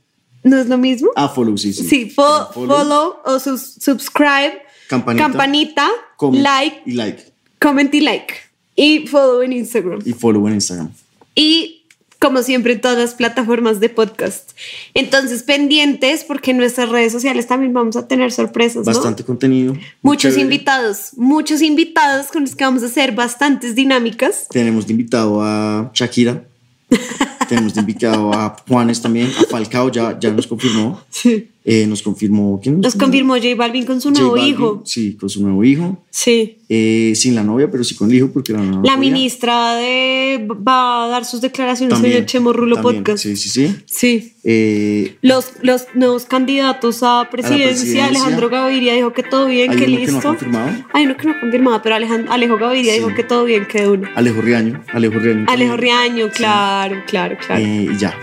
¿No 0.42 0.58
es 0.58 0.66
lo 0.68 0.78
mismo? 0.78 1.10
Ah, 1.16 1.28
follow, 1.28 1.56
sí, 1.56 1.72
sí. 1.72 1.84
Sí, 1.84 2.10
fo- 2.14 2.52
Follow, 2.52 2.76
follow, 2.76 3.16
o 3.24 3.38
sus- 3.38 3.74
subscribe, 3.80 4.62
Campanita. 4.88 5.24
campanita, 5.26 5.90
comment 6.16 6.42
like, 6.42 6.82
Y 6.86 6.92
like. 6.92 7.32
comment 7.60 7.94
y 7.94 8.00
like. 8.00 8.34
Y 8.76 9.06
follow 9.06 9.42
en 9.42 9.52
Instagram. 9.52 10.00
Y 10.04 10.12
follow 10.12 10.46
en 10.48 10.54
Instagram. 10.54 10.90
Y 11.34 11.83
como 12.24 12.42
siempre 12.42 12.72
en 12.72 12.80
todas 12.80 12.96
las 12.96 13.12
plataformas 13.12 13.80
de 13.80 13.90
podcast. 13.90 14.52
Entonces, 14.94 15.42
pendientes 15.42 16.24
porque 16.24 16.52
en 16.52 16.56
nuestras 16.56 16.88
redes 16.88 17.12
sociales 17.12 17.46
también 17.46 17.74
vamos 17.74 17.96
a 17.96 18.08
tener 18.08 18.32
sorpresas, 18.32 18.86
¿no? 18.86 18.94
Bastante 18.94 19.24
contenido. 19.24 19.76
Muchos 20.00 20.38
invitados, 20.38 21.10
muchos 21.18 21.60
invitados 21.60 22.28
con 22.28 22.44
los 22.44 22.56
que 22.56 22.64
vamos 22.64 22.82
a 22.82 22.86
hacer 22.86 23.12
bastantes 23.12 23.74
dinámicas. 23.74 24.48
Tenemos 24.48 24.86
de 24.86 24.92
invitado 24.94 25.42
a 25.42 25.90
Shakira. 25.92 26.44
Tenemos 27.50 27.74
de 27.74 27.80
invitado 27.80 28.32
a 28.32 28.56
Juanes 28.66 29.02
también. 29.02 29.30
A 29.38 29.44
Falcao 29.44 29.92
ya, 29.92 30.18
ya 30.18 30.30
nos 30.30 30.46
confirmó. 30.46 31.02
Sí. 31.10 31.50
Eh, 31.66 31.86
nos 31.86 32.02
confirmó. 32.02 32.60
¿Quién 32.62 32.78
Nos 32.80 32.94
confirmó 32.94 33.34
J 33.36 33.54
Balvin 33.56 33.86
con 33.86 33.98
su 33.98 34.10
J 34.10 34.20
nuevo 34.20 34.36
Balvin, 34.36 34.50
hijo. 34.54 34.82
Sí, 34.84 35.16
con 35.18 35.30
su 35.30 35.42
nuevo 35.42 35.64
hijo. 35.64 36.04
Sí. 36.10 36.58
Eh, 36.68 37.12
sin 37.16 37.34
la 37.34 37.42
novia, 37.42 37.70
pero 37.70 37.82
sí 37.84 37.94
con 37.94 38.10
el 38.10 38.16
hijo, 38.18 38.30
porque 38.32 38.52
la 38.52 38.58
novia 38.58 38.72
no 38.76 38.82
La 38.82 38.96
ministra 38.98 39.74
de 39.76 40.46
va 40.46 41.04
a 41.04 41.08
dar 41.08 41.24
sus 41.24 41.40
declaraciones 41.40 41.96
en 41.96 42.02
También, 42.02 42.18
el 42.22 42.26
Chemo 42.26 42.52
Rulo 42.52 42.76
también, 42.76 43.02
Podcast. 43.02 43.22
Sí, 43.22 43.36
sí, 43.36 43.48
sí. 43.48 43.74
Sí. 43.86 44.32
Eh, 44.44 45.16
Los, 45.22 45.52
los 45.62 45.86
nuevos 45.94 46.26
candidatos 46.26 47.02
a 47.02 47.28
presidencia, 47.30 47.66
presidencia. 47.68 48.06
Alejandro 48.08 48.50
Gaviria 48.50 48.92
dijo 48.92 49.14
que 49.14 49.22
todo 49.22 49.46
bien, 49.46 49.70
Hay 49.70 49.76
que 49.78 49.84
uno 49.86 49.96
que 49.96 50.02
no 50.02 50.10
ha 50.10 50.14
listo. 50.16 50.28
confirmado. 50.28 50.70
Hay 50.92 51.04
uno 51.06 51.16
que 51.16 51.26
no 51.26 51.32
ha 51.32 51.40
confirmado, 51.40 51.80
pero 51.82 51.94
Alejandro, 51.94 52.30
Alejo 52.30 52.58
Gaviria 52.58 52.92
Sí. 52.92 52.98
dijo 52.98 53.14
que 53.14 53.24
todo 53.24 53.44
bien, 53.44 53.66
que 53.66 53.86
uno. 53.88 54.06
Alejo 54.14 54.42
Riaño. 54.42 54.82
Alejo 54.92 55.18
Riaño. 55.18 55.46
Alejo. 55.48 55.76
Riaño, 55.78 56.28
claro, 56.30 56.96
claro, 57.06 57.38
claro. 57.46 57.64
Eh, 57.64 57.88
y 57.90 57.96
ya. 57.96 58.14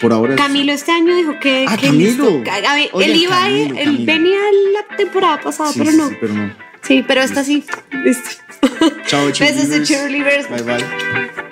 Por 0.00 0.12
ahora. 0.12 0.36
Camilo 0.36 0.72
este 0.72 0.92
año 0.92 1.14
dijo 1.16 1.38
que, 1.40 1.66
Ah, 1.68 1.76
que 1.76 1.86
Camilo. 1.86 2.30
listo. 2.30 2.50
A 2.50 2.74
ver, 2.74 2.88
Oye, 2.92 3.06
él 3.06 3.16
iba, 3.16 3.42
a 3.44 3.50
ir- 3.50 3.68
Camilo, 3.68 3.78
él 3.78 3.84
Camilo. 3.84 4.04
venía 4.12 4.38
la 4.88 4.96
temporada 4.96 5.40
pasada, 5.40 5.72
Sí, 5.72 5.78
pero 5.80 5.92
no. 5.92 6.08
sí, 6.08 6.16
pero 6.20 6.34
no. 6.34 6.54
Sí, 6.82 7.04
pero 7.06 7.20
esta 7.22 7.44
sí. 7.44 7.64
Listo. 8.04 8.30
Chao, 9.06 9.26
Besos 9.38 9.68
de 9.68 9.82
cheerleaders. 9.82 9.88
cheerleaders. 9.88 10.48
Bye, 10.50 10.62
bye. 10.62 11.51